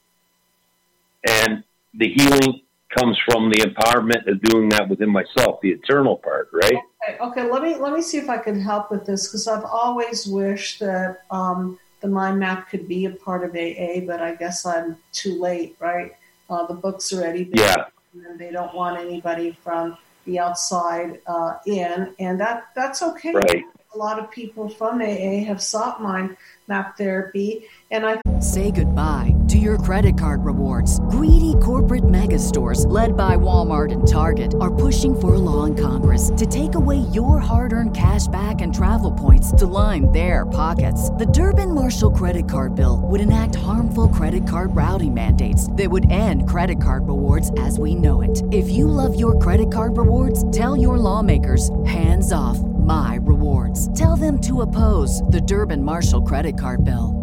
and 1.26 1.64
the 1.94 2.10
healing 2.14 2.62
comes 2.90 3.18
from 3.26 3.50
the 3.50 3.58
empowerment 3.58 4.28
of 4.28 4.42
doing 4.42 4.70
that 4.70 4.88
within 4.88 5.10
myself, 5.10 5.60
the 5.62 5.72
eternal 5.72 6.18
part, 6.18 6.50
right? 6.54 6.78
Okay, 7.10 7.18
okay. 7.20 7.52
let 7.52 7.62
me 7.62 7.76
let 7.76 7.94
me 7.94 8.02
see 8.02 8.18
if 8.18 8.30
I 8.30 8.38
can 8.38 8.60
help 8.60 8.92
with 8.92 9.06
this 9.06 9.28
because 9.28 9.48
I've 9.48 9.66
always 9.66 10.28
wished 10.28 10.80
that 10.80 11.24
um, 11.32 11.80
the 12.02 12.08
mind 12.08 12.40
map 12.40 12.70
could 12.70 12.88
be 12.88 13.06
a 13.06 13.12
part 13.12 13.44
of 13.44 13.52
AA, 13.52 14.06
but 14.06 14.22
I 14.22 14.36
guess 14.36 14.66
I'm 14.66 14.98
too 15.12 15.40
late, 15.40 15.76
right? 15.80 16.16
Uh, 16.50 16.66
the 16.66 16.74
book's 16.74 17.12
already 17.14 17.46
been 17.46 17.62
yeah. 17.62 17.86
and 18.14 18.40
they 18.40 18.52
don't 18.52 18.74
want 18.74 19.00
anybody 19.00 19.58
from 19.64 19.98
the 20.26 20.40
outside 20.40 21.20
uh, 21.28 21.58
in, 21.66 22.14
and 22.20 22.40
that 22.40 22.68
that's 22.76 23.02
okay. 23.02 23.34
Right. 23.34 23.64
Lot 23.98 24.20
of 24.20 24.30
people 24.30 24.70
from 24.70 25.02
AA 25.02 25.44
have 25.48 25.60
sought 25.60 26.04
mind 26.04 26.38
map 26.68 27.00
therapy, 27.00 27.66
and 27.90 28.06
I 28.06 28.22
say 28.40 28.70
goodbye 28.70 29.34
to 29.48 29.58
your 29.58 29.80
credit 29.80 30.20
card 30.20 30.46
rewards. 30.46 31.00
Greedy 31.10 31.56
corporate 31.64 32.08
mega 32.08 32.38
stores, 32.38 32.86
led 32.86 33.18
by 33.18 33.36
Walmart 33.36 33.92
and 33.92 34.08
Target, 34.08 34.54
are 34.62 34.74
pushing 34.74 35.20
for 35.20 35.34
a 35.34 35.40
law 35.40 35.64
in 35.64 35.74
Congress 35.76 36.30
to 36.38 36.46
take 36.46 36.76
away 36.76 36.98
your 37.12 37.40
hard 37.40 37.74
earned 37.74 37.96
cash 37.96 38.28
back 38.28 38.62
and 38.62 38.74
travel 38.74 39.12
points 39.12 39.52
to 39.54 39.66
line 39.66 40.12
their 40.12 40.46
pockets. 40.46 41.10
The 41.12 41.26
Durbin 41.26 41.74
Marshall 41.74 42.12
credit 42.12 42.48
card 42.48 42.76
bill 42.76 43.02
would 43.02 43.22
enact 43.22 43.56
harmful 43.56 44.10
credit 44.10 44.48
card 44.48 44.76
routing 44.76 45.16
mandates 45.16 45.72
that 45.72 45.90
would 45.90 46.12
end 46.12 46.48
credit 46.48 46.80
card 46.80 47.08
rewards 47.08 47.52
as 47.58 47.80
we 47.80 47.96
know 47.96 48.22
it. 48.22 48.44
If 48.52 48.70
you 48.70 48.88
love 48.88 49.20
your 49.20 49.40
credit 49.40 49.74
card 49.74 49.98
rewards, 49.98 50.46
tell 50.56 50.78
your 50.78 51.00
lawmakers 51.00 51.72
hands 51.84 52.32
off 52.32 52.60
my 52.88 53.20
rewards. 53.22 53.88
Tell 54.00 54.16
them 54.16 54.42
to 54.42 54.62
oppose 54.62 55.22
the 55.24 55.42
Durbin 55.42 55.84
Marshall 55.84 56.24
credit 56.24 56.60
card 56.60 56.84
bill. 56.84 57.14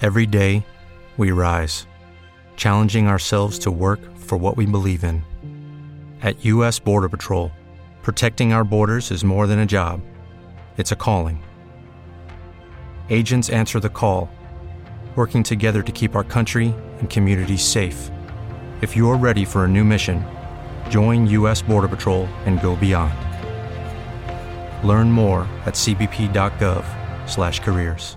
Every 0.00 0.26
day, 0.26 0.64
we 1.16 1.32
rise, 1.32 1.88
challenging 2.56 3.08
ourselves 3.08 3.58
to 3.60 3.72
work 3.72 3.98
for 4.16 4.38
what 4.38 4.56
we 4.56 4.64
believe 4.64 5.02
in. 5.02 5.24
At 6.22 6.44
U.S. 6.44 6.78
Border 6.78 7.08
Patrol, 7.08 7.50
protecting 8.02 8.52
our 8.52 8.62
borders 8.62 9.10
is 9.10 9.24
more 9.24 9.48
than 9.48 9.58
a 9.58 9.66
job, 9.66 10.00
it's 10.76 10.92
a 10.92 10.96
calling. 10.96 11.42
Agents 13.10 13.50
answer 13.50 13.80
the 13.80 13.88
call, 13.88 14.30
working 15.16 15.42
together 15.42 15.82
to 15.82 15.90
keep 15.90 16.14
our 16.14 16.22
country 16.22 16.72
and 17.00 17.10
communities 17.10 17.62
safe. 17.62 18.08
If 18.82 18.94
you're 18.94 19.16
ready 19.16 19.44
for 19.44 19.64
a 19.64 19.68
new 19.68 19.84
mission, 19.84 20.24
join 20.90 21.26
U.S. 21.26 21.60
Border 21.60 21.88
Patrol 21.88 22.26
and 22.46 22.62
go 22.62 22.76
beyond. 22.76 23.27
Learn 24.84 25.10
more 25.10 25.48
at 25.66 25.74
cbp.gov/careers. 25.74 28.16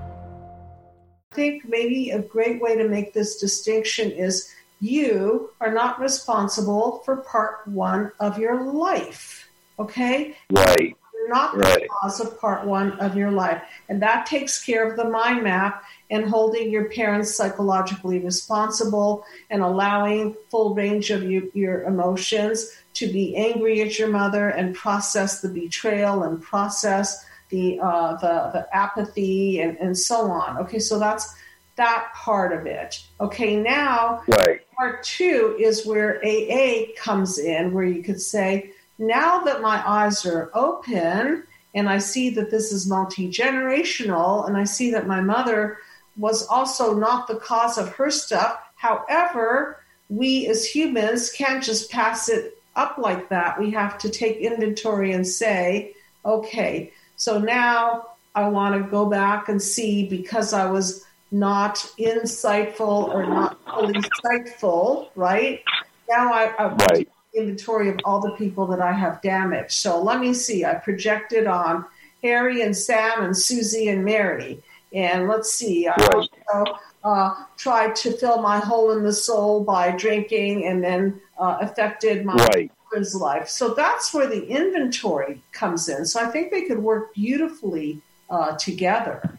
I 1.32 1.36
think 1.36 1.64
maybe 1.68 2.12
a 2.12 2.20
great 2.20 2.62
way 2.62 2.76
to 2.76 2.88
make 2.90 3.14
this 3.14 3.40
distinction 3.40 4.12
is 4.12 4.54
you 4.82 5.52
are 5.62 5.72
not 5.72 6.00
responsible 6.00 7.02
for 7.06 7.18
part 7.18 7.68
one 7.68 8.12
of 8.20 8.38
your 8.38 8.74
life. 8.74 9.48
Okay? 9.80 10.36
Right. 10.50 10.98
You're 11.14 11.30
not 11.30 11.56
right. 11.56 11.84
the 11.84 11.88
cause 11.88 12.20
of 12.20 12.40
part 12.42 12.66
one 12.66 12.94
of 13.00 13.16
your 13.16 13.32
life. 13.32 13.62
And 13.90 14.02
that 14.02 14.26
takes 14.26 14.64
care 14.64 14.90
of 14.90 14.98
the 14.98 15.08
mind 15.08 15.44
map 15.44 15.84
and 16.10 16.28
holding 16.28 16.72
your 16.72 16.90
parents 16.90 17.36
psychologically 17.36 18.20
responsible 18.20 19.24
and 19.50 19.62
allowing 19.62 20.36
full 20.50 20.74
range 20.74 21.12
of 21.12 21.24
you, 21.24 21.52
your 21.54 21.84
emotions 21.84 22.76
to 22.94 23.12
be 23.12 23.36
angry 23.36 23.82
at 23.82 23.98
your 23.98 24.10
mother 24.10 24.50
and 24.50 24.76
process 24.76 25.42
the 25.42 25.50
betrayal 25.50 26.24
and 26.24 26.42
process 26.42 27.26
the 27.50 27.80
uh, 27.80 28.16
the, 28.16 28.52
the 28.54 28.68
apathy 28.76 29.60
and, 29.60 29.78
and 29.78 29.98
so 29.98 30.32
on. 30.32 30.58
Okay, 30.58 30.80
so 30.80 30.98
that's 31.00 31.36
that 31.76 32.12
part 32.16 32.54
of 32.54 32.66
it. 32.66 33.04
Okay, 33.20 33.56
now 33.56 34.22
right. 34.28 34.62
part 34.72 35.04
two 35.04 35.56
is 35.60 35.86
where 35.86 36.22
AA 36.26 36.94
comes 36.98 37.38
in, 37.38 37.74
where 37.74 37.86
you 37.86 38.04
could 38.04 38.22
say, 38.22 38.72
now 38.98 39.44
that 39.44 39.62
my 39.62 39.88
eyes 39.88 40.26
are 40.26 40.52
open 40.54 41.44
and 41.74 41.90
I 41.90 41.98
see 42.00 42.30
that 42.32 42.52
this 42.52 42.72
is 42.72 42.88
multi 42.88 43.30
generational, 43.30 44.48
and 44.48 44.58
I 44.58 44.66
see 44.66 44.92
that 44.92 45.08
my 45.08 45.22
mother 45.22 45.78
was 46.18 46.46
also 46.48 46.94
not 46.94 47.28
the 47.28 47.38
cause 47.38 47.78
of 47.78 47.90
her 47.96 48.12
stuff. 48.12 48.60
However, 48.76 49.82
we 50.10 50.48
as 50.48 50.66
humans 50.66 51.32
can't 51.32 51.64
just 51.64 51.90
pass 51.90 52.28
it 52.28 52.61
up 52.76 52.98
like 52.98 53.30
that. 53.30 53.60
We 53.60 53.72
have 53.72 53.98
to 54.00 54.10
take 54.10 54.38
inventory 54.38 55.14
and 55.14 55.28
say, 55.28 55.94
okay, 56.26 56.94
so 57.16 57.40
now 57.40 58.12
I 58.36 58.48
want 58.48 58.82
to 58.82 58.90
go 58.90 59.06
back 59.06 59.50
and 59.50 59.62
see 59.62 60.08
because 60.08 60.54
I 60.54 60.70
was 60.70 61.06
not 61.32 61.76
insightful 61.98 63.10
or 63.14 63.26
not 63.26 63.58
fully 63.66 63.94
insightful, 63.94 65.10
right? 65.16 65.64
Now 66.10 66.34
I, 66.34 66.54
I 66.58 66.74
right. 66.92 67.10
inventory 67.34 67.90
of 67.90 68.00
all 68.04 68.20
the 68.20 68.32
people 68.32 68.68
that 68.68 68.82
I 68.82 68.92
have 68.92 69.22
damaged. 69.22 69.72
So 69.72 70.02
let 70.02 70.20
me 70.20 70.34
see. 70.34 70.66
I 70.66 70.76
projected 70.76 71.48
on 71.48 71.86
Harry 72.24 72.62
and 72.62 72.76
Sam 72.76 73.24
and 73.24 73.38
Susie 73.38 73.88
and 73.88 74.04
Mary. 74.04 74.62
And 74.94 75.30
let's 75.30 75.54
see. 75.54 75.88
I 75.88 75.96
right. 75.96 76.30
also 76.54 76.78
uh, 77.04 77.46
tried 77.58 77.96
to 77.96 78.12
fill 78.12 78.42
my 78.42 78.60
hole 78.60 78.92
in 78.92 79.04
the 79.04 79.14
soul 79.14 79.64
by 79.64 79.92
drinking 79.92 80.66
and 80.66 80.84
then 80.84 81.20
uh, 81.38 81.58
affected 81.62 82.26
my 82.26 82.36
right. 82.36 82.72
life. 83.16 83.48
So 83.48 83.74
that's 83.74 84.14
where 84.14 84.28
the 84.28 84.46
inventory 84.48 85.42
comes 85.54 85.88
in. 85.90 86.06
So 86.06 86.20
I 86.22 86.28
think 86.30 86.52
they 86.52 86.64
could 86.64 86.80
work 86.80 87.14
beautifully 87.14 88.02
uh, 88.30 88.58
together. 88.58 89.38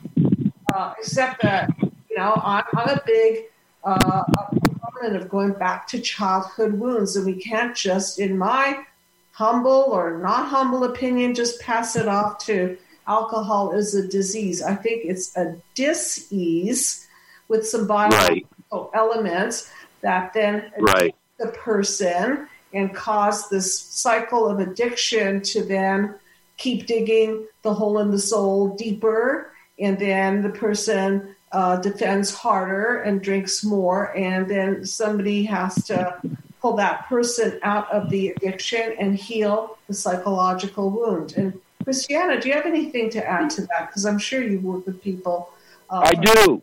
Uh, 0.74 0.94
except 0.98 1.42
that, 1.42 1.70
you 1.80 2.16
know, 2.16 2.40
I'm, 2.42 2.64
I'm 2.74 2.88
a 2.88 3.02
big 3.04 3.44
uh, 3.84 4.24
proponent 4.64 5.22
of 5.22 5.28
going 5.28 5.52
back 5.52 5.86
to 5.88 6.00
childhood 6.00 6.72
wounds, 6.72 7.14
and 7.16 7.26
we 7.26 7.34
can't 7.34 7.76
just, 7.76 8.18
in 8.18 8.38
my 8.38 8.84
humble 9.32 9.84
or 9.88 10.18
not 10.18 10.48
humble 10.48 10.84
opinion, 10.84 11.34
just 11.34 11.60
pass 11.60 11.94
it 11.94 12.08
off 12.08 12.38
to 12.46 12.78
alcohol 13.06 13.72
is 13.72 13.94
a 13.94 14.06
disease. 14.06 14.62
I 14.62 14.74
think 14.74 15.04
it's 15.04 15.36
a 15.36 15.56
disease 15.74 17.06
with 17.52 17.68
some 17.68 17.86
biological 17.86 18.48
right. 18.72 18.88
elements 18.94 19.70
that 20.00 20.32
then 20.32 20.72
right. 20.80 21.14
the 21.38 21.48
person 21.48 22.48
and 22.72 22.94
cause 22.94 23.50
this 23.50 23.78
cycle 23.78 24.48
of 24.48 24.58
addiction 24.58 25.42
to 25.42 25.62
then 25.62 26.14
keep 26.56 26.86
digging 26.86 27.46
the 27.60 27.74
hole 27.74 27.98
in 27.98 28.10
the 28.10 28.18
soul 28.18 28.74
deeper. 28.74 29.52
And 29.78 29.98
then 29.98 30.42
the 30.42 30.48
person 30.48 31.36
uh, 31.52 31.76
defends 31.76 32.32
harder 32.32 33.02
and 33.02 33.20
drinks 33.20 33.62
more. 33.62 34.16
And 34.16 34.48
then 34.48 34.86
somebody 34.86 35.44
has 35.44 35.84
to 35.84 36.18
pull 36.62 36.74
that 36.76 37.06
person 37.06 37.60
out 37.62 37.92
of 37.92 38.08
the 38.08 38.30
addiction 38.30 38.94
and 38.98 39.14
heal 39.14 39.76
the 39.88 39.94
psychological 39.94 40.88
wound. 40.88 41.34
And 41.36 41.60
christiana 41.84 42.40
do 42.40 42.48
you 42.48 42.54
have 42.54 42.64
anything 42.64 43.10
to 43.10 43.28
add 43.28 43.50
to 43.50 43.62
that? 43.62 43.88
Because 43.88 44.06
i'm 44.06 44.18
sure 44.18 44.40
you 44.40 44.60
work 44.60 44.86
with 44.86 45.02
people 45.02 45.50
uh, 45.90 46.02
i 46.04 46.14
do 46.14 46.62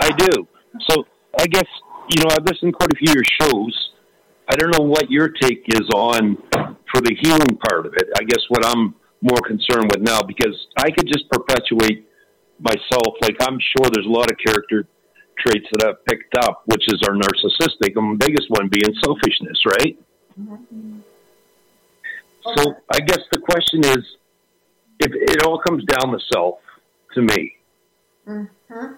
i 0.00 0.10
do 0.10 0.46
so 0.88 1.04
i 1.38 1.46
guess 1.46 1.66
you 2.10 2.22
know 2.22 2.30
i've 2.30 2.44
listened 2.44 2.72
to 2.72 2.76
quite 2.76 2.92
a 2.92 2.96
few 2.96 3.10
of 3.10 3.14
your 3.14 3.24
shows 3.40 3.90
i 4.48 4.56
don't 4.56 4.70
know 4.76 4.84
what 4.84 5.10
your 5.10 5.28
take 5.28 5.64
is 5.68 5.88
on 5.94 6.36
for 6.92 7.00
the 7.02 7.16
healing 7.22 7.58
part 7.68 7.86
of 7.86 7.94
it 7.94 8.08
i 8.18 8.24
guess 8.24 8.42
what 8.48 8.64
i'm 8.66 8.94
more 9.22 9.40
concerned 9.46 9.90
with 9.90 10.02
now 10.02 10.20
because 10.22 10.54
i 10.78 10.90
could 10.90 11.06
just 11.06 11.28
perpetuate 11.30 12.06
myself, 12.58 13.14
like 13.22 13.36
I'm 13.40 13.58
sure 13.58 13.90
there's 13.92 14.06
a 14.06 14.10
lot 14.10 14.30
of 14.30 14.36
character 14.44 14.86
traits 15.38 15.66
that 15.72 15.86
I've 15.86 16.04
picked 16.06 16.36
up, 16.38 16.62
which 16.66 16.84
is 16.88 17.02
our 17.08 17.14
narcissistic, 17.14 17.92
and 17.96 18.18
the 18.18 18.26
biggest 18.26 18.48
one 18.48 18.68
being 18.68 18.94
selfishness, 19.04 19.58
right? 19.66 19.98
Mm-hmm. 20.40 20.98
So 22.56 22.74
I 22.92 23.00
guess 23.00 23.20
the 23.32 23.40
question 23.40 23.80
is, 23.84 24.04
if 25.00 25.12
it 25.12 25.42
all 25.44 25.60
comes 25.60 25.84
down 25.84 26.12
to 26.12 26.18
self, 26.32 26.58
to 27.14 27.22
me. 27.22 27.52
Mm-hmm. 28.26 28.94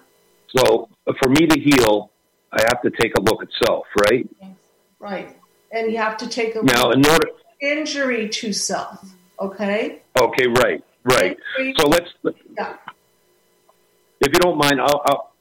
So 0.55 0.89
for 1.21 1.29
me 1.29 1.47
to 1.47 1.59
heal, 1.59 2.11
I 2.51 2.61
have 2.67 2.81
to 2.81 2.91
take 2.99 3.13
a 3.17 3.21
look 3.21 3.43
at 3.43 3.49
self, 3.65 3.85
right? 4.01 4.27
Yes. 4.41 4.51
Right, 4.99 5.37
and 5.71 5.91
you 5.91 5.97
have 5.97 6.17
to 6.17 6.27
take 6.27 6.55
a 6.55 6.63
now 6.63 6.91
in 6.91 7.05
order 7.05 7.27
injury 7.61 8.27
to 8.29 8.51
self. 8.51 9.13
Okay. 9.39 10.01
Okay. 10.19 10.47
Right. 10.47 10.83
Right. 11.03 11.37
Injury. 11.57 11.75
So 11.77 11.87
let's. 11.87 12.09
Yeah 12.57 12.75
if 14.21 14.33
you 14.33 14.39
don't 14.39 14.57
mind, 14.57 14.81
I'll, 14.81 15.01
I'll, 15.05 15.31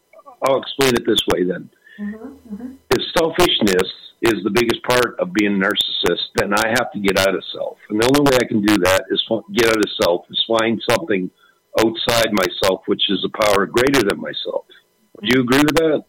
I'll 0.43 0.61
explain 0.61 0.95
it 0.95 1.05
this 1.07 1.21
way 1.33 1.45
then. 1.45 1.71
Mm-hmm, 2.01 2.55
mm-hmm. 2.55 2.73
If 2.91 3.03
selfishness 3.17 3.91
is 4.23 4.43
the 4.45 4.51
biggest 4.51 4.83
part 4.85 5.19
of 5.19 5.33
being 5.33 5.61
a 5.61 5.67
narcissist, 5.67 6.31
then 6.37 6.55
I 6.55 6.69
have 6.69 6.93
to 6.93 7.01
get 7.01 7.19
out 7.19 7.35
of 7.35 7.43
self. 7.53 7.79
And 7.91 8.01
the 8.01 8.07
only 8.07 8.31
way 8.31 8.39
I 8.41 8.47
can 8.47 8.63
do 8.63 8.79
that 8.85 9.05
is 9.11 9.23
get 9.53 9.69
out 9.69 9.77
of 9.77 9.91
self, 10.03 10.27
is 10.31 10.45
find 10.59 10.81
something 10.91 11.31
outside 11.79 12.29
myself, 12.33 12.83
which 12.87 13.03
is 13.11 13.25
a 13.25 13.43
power 13.43 13.67
greater 13.67 14.03
than 14.09 14.21
myself. 14.21 14.65
Do 15.21 15.29
you 15.29 15.41
agree 15.41 15.59
with 15.59 15.75
that? 15.77 16.05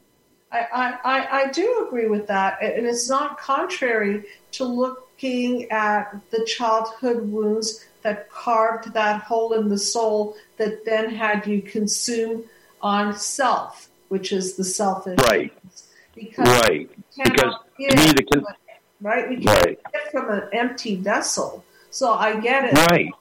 I, 0.52 0.98
I, 1.04 1.42
I 1.44 1.52
do 1.52 1.86
agree 1.88 2.08
with 2.08 2.28
that. 2.28 2.62
And 2.62 2.86
it's 2.86 3.10
not 3.10 3.38
contrary 3.38 4.26
to 4.54 4.64
looking 4.64 5.70
at 5.72 6.20
the 6.32 6.44
childhood 6.46 7.30
wounds 7.30 7.86
that 8.02 8.30
carved 8.32 8.94
that 8.94 9.22
hole 9.22 9.54
in 9.54 9.70
the 9.70 9.78
soul 9.78 10.36
that 10.58 10.86
then 10.86 11.14
had 11.14 11.46
you 11.46 11.62
consume 11.62 12.44
on 12.82 13.16
self, 13.16 13.90
which 14.08 14.32
is 14.32 14.56
the 14.56 14.64
selfish. 14.64 15.20
Right. 15.30 15.54
Because 16.16 16.48
right. 16.64 16.90
Because 17.16 17.56
the 17.78 18.24
con- 18.32 18.46
right. 19.02 19.30
We 19.30 19.38
can't 19.38 19.66
right. 19.66 19.80
get 19.94 20.12
from 20.12 20.32
an 20.32 20.50
empty 20.54 20.96
vessel. 20.96 21.64
So 21.92 22.14
I 22.14 22.40
get 22.40 22.66
it. 22.66 22.90
Right. 22.90 23.12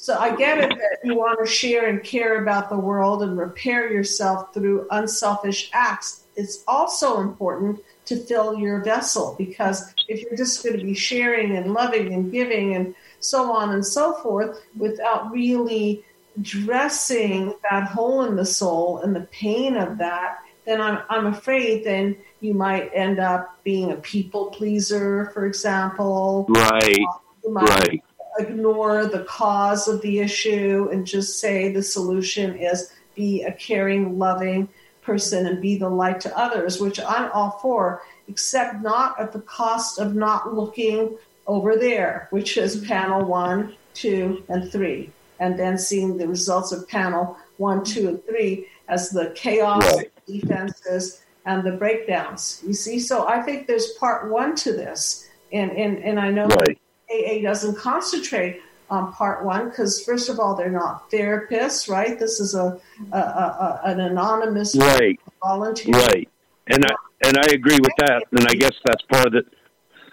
So 0.00 0.16
I 0.16 0.34
get 0.34 0.56
it 0.56 0.70
that 0.70 1.00
you 1.04 1.14
want 1.14 1.38
to 1.44 1.46
share 1.46 1.86
and 1.90 2.02
care 2.02 2.42
about 2.42 2.70
the 2.70 2.78
world 2.78 3.22
and 3.22 3.36
repair 3.36 3.92
yourself 3.92 4.54
through 4.54 4.86
unselfish 4.90 5.68
acts. 5.74 6.22
It's 6.36 6.64
also 6.66 7.20
important 7.20 7.80
to 8.06 8.16
fill 8.16 8.58
your 8.58 8.82
vessel 8.82 9.34
because 9.36 9.94
if 10.08 10.22
you're 10.22 10.38
just 10.38 10.64
going 10.64 10.78
to 10.78 10.82
be 10.82 10.94
sharing 10.94 11.54
and 11.54 11.74
loving 11.74 12.14
and 12.14 12.32
giving 12.32 12.76
and 12.76 12.94
so 13.18 13.52
on 13.52 13.74
and 13.74 13.84
so 13.84 14.14
forth 14.14 14.62
without 14.74 15.30
really 15.30 16.02
dressing 16.40 17.52
that 17.70 17.84
hole 17.84 18.24
in 18.24 18.36
the 18.36 18.46
soul 18.46 19.00
and 19.00 19.14
the 19.14 19.28
pain 19.32 19.76
of 19.76 19.98
that, 19.98 20.38
then 20.64 20.80
I'm, 20.80 21.02
I'm 21.10 21.26
afraid 21.26 21.84
then 21.84 22.16
you 22.40 22.54
might 22.54 22.90
end 22.94 23.18
up 23.18 23.62
being 23.64 23.92
a 23.92 23.96
people 23.96 24.46
pleaser, 24.46 25.26
for 25.34 25.44
example. 25.44 26.46
Right. 26.48 27.04
Uh, 27.44 27.50
right. 27.50 28.02
Ignore 28.40 29.06
the 29.06 29.24
cause 29.24 29.88
of 29.88 30.00
the 30.02 30.20
issue 30.20 30.88
and 30.92 31.06
just 31.06 31.38
say 31.38 31.72
the 31.72 31.82
solution 31.82 32.56
is 32.56 32.92
be 33.14 33.42
a 33.42 33.52
caring, 33.52 34.18
loving 34.18 34.68
person 35.02 35.46
and 35.46 35.60
be 35.60 35.76
the 35.76 35.88
light 35.88 36.20
to 36.20 36.38
others, 36.38 36.80
which 36.80 37.00
I'm 37.00 37.30
all 37.32 37.58
for, 37.62 38.02
except 38.28 38.82
not 38.82 39.18
at 39.18 39.32
the 39.32 39.40
cost 39.40 39.98
of 39.98 40.14
not 40.14 40.54
looking 40.54 41.16
over 41.46 41.76
there, 41.76 42.28
which 42.30 42.56
is 42.56 42.84
panel 42.86 43.24
one, 43.24 43.74
two, 43.94 44.44
and 44.48 44.70
three 44.70 45.12
and 45.40 45.58
then 45.58 45.76
seeing 45.76 46.16
the 46.16 46.28
results 46.28 46.70
of 46.70 46.86
panel 46.86 47.36
one, 47.56 47.82
two, 47.82 48.08
and 48.08 48.24
three 48.26 48.66
as 48.88 49.10
the 49.10 49.32
chaos, 49.34 49.84
defenses, 50.26 51.22
and 51.46 51.64
the 51.64 51.72
breakdowns. 51.72 52.62
You 52.64 52.74
see, 52.74 53.00
so 53.00 53.26
I 53.26 53.42
think 53.42 53.66
there's 53.66 53.92
part 53.94 54.30
one 54.30 54.54
to 54.56 54.72
this, 54.72 55.28
and 55.52 55.72
and, 55.72 55.98
and 56.04 56.20
I 56.20 56.30
know 56.30 56.46
right. 56.46 56.78
AA 57.10 57.42
doesn't 57.42 57.76
concentrate 57.76 58.62
on 58.88 59.12
part 59.12 59.44
one 59.44 59.68
because 59.68 60.02
first 60.04 60.28
of 60.28 60.40
all 60.40 60.54
they're 60.56 60.70
not 60.70 61.10
therapists, 61.10 61.88
right? 61.88 62.18
This 62.18 62.40
is 62.40 62.54
a, 62.54 62.80
a, 63.12 63.16
a, 63.16 63.80
an 63.84 64.00
anonymous 64.00 64.76
right. 64.76 65.18
volunteer, 65.42 65.94
right? 65.94 66.28
And 66.66 66.84
I 66.84 66.94
and 67.22 67.36
I 67.36 67.52
agree 67.52 67.78
with 67.78 67.92
that, 67.98 68.24
and 68.32 68.46
I 68.48 68.54
guess 68.54 68.72
that's 68.84 69.02
part 69.12 69.26
of 69.26 69.34
it. 69.34 69.46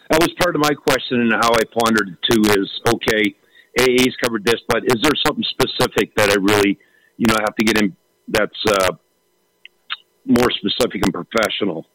That 0.09 0.21
was 0.21 0.29
part 0.39 0.55
of 0.55 0.61
my 0.61 0.73
question 0.73 1.21
and 1.21 1.33
how 1.33 1.51
I 1.53 1.63
pondered 1.79 2.09
it 2.09 2.17
too. 2.31 2.61
Is 2.61 2.69
okay 2.93 3.35
AA's 3.79 4.15
covered 4.23 4.43
this, 4.45 4.61
but 4.67 4.83
is 4.85 5.01
there 5.01 5.11
something 5.25 5.43
specific 5.43 6.15
that 6.15 6.31
I 6.31 6.35
really, 6.35 6.79
you 7.17 7.25
know, 7.27 7.35
have 7.39 7.55
to 7.55 7.63
get 7.63 7.81
in 7.81 7.95
that's 8.27 8.65
uh, 8.67 8.91
more 10.25 10.49
specific 10.51 11.01
and 11.05 11.13
professional 11.13 11.85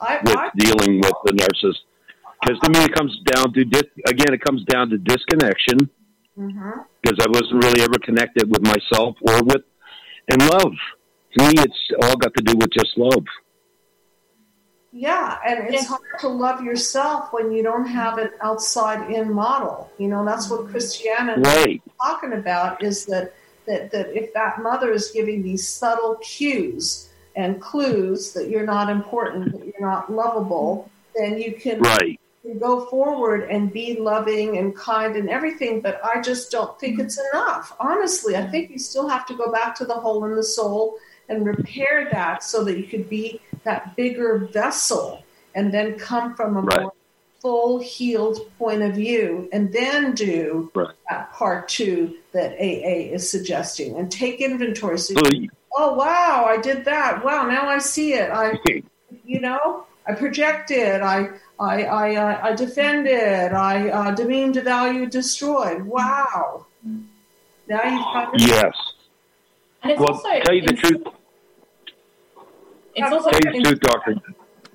I, 0.00 0.20
with 0.22 0.36
I, 0.36 0.50
dealing 0.56 0.98
with 0.98 1.14
the 1.24 1.32
narcissist? 1.32 1.80
Because 2.40 2.58
to 2.60 2.70
me, 2.70 2.84
it 2.84 2.94
comes 2.94 3.18
down 3.32 3.52
to 3.52 3.64
dis- 3.64 3.82
again, 4.06 4.32
it 4.32 4.40
comes 4.40 4.64
down 4.64 4.90
to 4.90 4.98
disconnection. 4.98 5.90
Because 6.36 7.18
mm-hmm. 7.18 7.22
I 7.22 7.26
wasn't 7.28 7.64
really 7.64 7.82
ever 7.82 7.98
connected 8.02 8.48
with 8.48 8.62
myself 8.62 9.16
or 9.22 9.42
with 9.42 9.62
and 10.30 10.42
love. 10.48 10.72
To 11.38 11.44
me, 11.44 11.54
it's 11.58 11.90
all 12.02 12.16
got 12.16 12.34
to 12.34 12.42
do 12.42 12.54
with 12.56 12.70
just 12.70 12.96
love. 12.96 13.24
Yeah, 14.92 15.38
and 15.46 15.72
it's 15.72 15.86
hard 15.86 16.00
to 16.20 16.28
love 16.28 16.64
yourself 16.64 17.32
when 17.32 17.52
you 17.52 17.62
don't 17.62 17.86
have 17.86 18.18
an 18.18 18.30
outside 18.42 19.10
in 19.12 19.32
model. 19.32 19.90
You 19.98 20.08
know, 20.08 20.24
that's 20.24 20.50
what 20.50 20.66
Christiana 20.68 21.36
right. 21.38 21.80
is 21.86 21.92
talking 22.02 22.32
about 22.32 22.82
is 22.82 23.06
that, 23.06 23.32
that 23.66 23.92
that 23.92 24.16
if 24.16 24.34
that 24.34 24.60
mother 24.60 24.90
is 24.92 25.12
giving 25.12 25.42
these 25.42 25.66
subtle 25.66 26.16
cues 26.16 27.08
and 27.36 27.60
clues 27.60 28.32
that 28.32 28.48
you're 28.50 28.66
not 28.66 28.90
important, 28.90 29.52
that 29.52 29.64
you're 29.64 29.88
not 29.88 30.12
lovable, 30.12 30.90
then 31.14 31.38
you 31.38 31.54
can, 31.54 31.80
right. 31.80 32.19
Go 32.54 32.86
forward 32.86 33.48
and 33.50 33.72
be 33.72 33.98
loving 33.98 34.58
and 34.58 34.74
kind 34.76 35.16
and 35.16 35.28
everything. 35.28 35.80
But 35.80 36.00
I 36.04 36.20
just 36.20 36.50
don't 36.50 36.78
think 36.80 36.98
it's 36.98 37.18
enough. 37.32 37.74
Honestly, 37.78 38.36
I 38.36 38.46
think 38.46 38.70
you 38.70 38.78
still 38.78 39.08
have 39.08 39.26
to 39.26 39.34
go 39.34 39.50
back 39.52 39.74
to 39.76 39.84
the 39.84 39.94
hole 39.94 40.24
in 40.24 40.34
the 40.34 40.42
soul 40.42 40.96
and 41.28 41.46
repair 41.46 42.08
that 42.10 42.42
so 42.42 42.64
that 42.64 42.78
you 42.78 42.84
could 42.84 43.08
be 43.08 43.40
that 43.64 43.94
bigger 43.96 44.48
vessel 44.52 45.24
and 45.54 45.72
then 45.72 45.98
come 45.98 46.34
from 46.34 46.56
a 46.56 46.60
Right. 46.62 46.80
more 46.82 46.92
full 47.40 47.78
healed 47.78 48.38
point 48.58 48.82
of 48.82 48.94
view 48.94 49.48
and 49.52 49.72
then 49.72 50.12
do 50.14 50.70
Right. 50.74 50.94
that 51.08 51.32
part 51.32 51.68
two 51.68 52.16
that 52.32 52.52
AA 52.60 53.12
is 53.12 53.28
suggesting 53.28 53.96
and 53.96 54.10
take 54.10 54.40
inventory. 54.40 54.98
So, 54.98 55.14
So, 55.14 55.30
oh 55.78 55.94
wow, 55.94 56.44
I 56.46 56.58
did 56.58 56.84
that. 56.84 57.24
Wow, 57.24 57.46
now 57.46 57.68
I 57.68 57.78
see 57.78 58.12
it. 58.14 58.30
I, 58.30 58.58
you 59.24 59.40
know, 59.40 59.86
I 60.06 60.12
projected. 60.14 61.00
I, 61.02 61.30
I, 61.60 61.82
I, 61.84 62.14
uh, 62.16 62.40
I 62.42 62.54
defended. 62.54 63.52
I 63.52 63.90
uh, 63.90 64.10
demeaned, 64.12 64.54
devalued, 64.54 65.10
destroyed. 65.10 65.82
Wow. 65.82 66.66
Now 67.68 67.84
you've 67.84 68.02
got 68.02 68.40
yes. 68.40 68.74
And 69.82 69.92
it's 69.92 70.00
Well, 70.00 70.14
also 70.14 70.28
tell 70.40 70.54
you 70.54 70.62
the 70.62 70.72
truth. 70.72 71.06
It's 72.94 73.12
also 73.12 73.30
Tell 73.30 73.54
you 73.54 73.62
the 73.62 73.68
truth, 73.68 73.80
Doctor. 73.80 74.14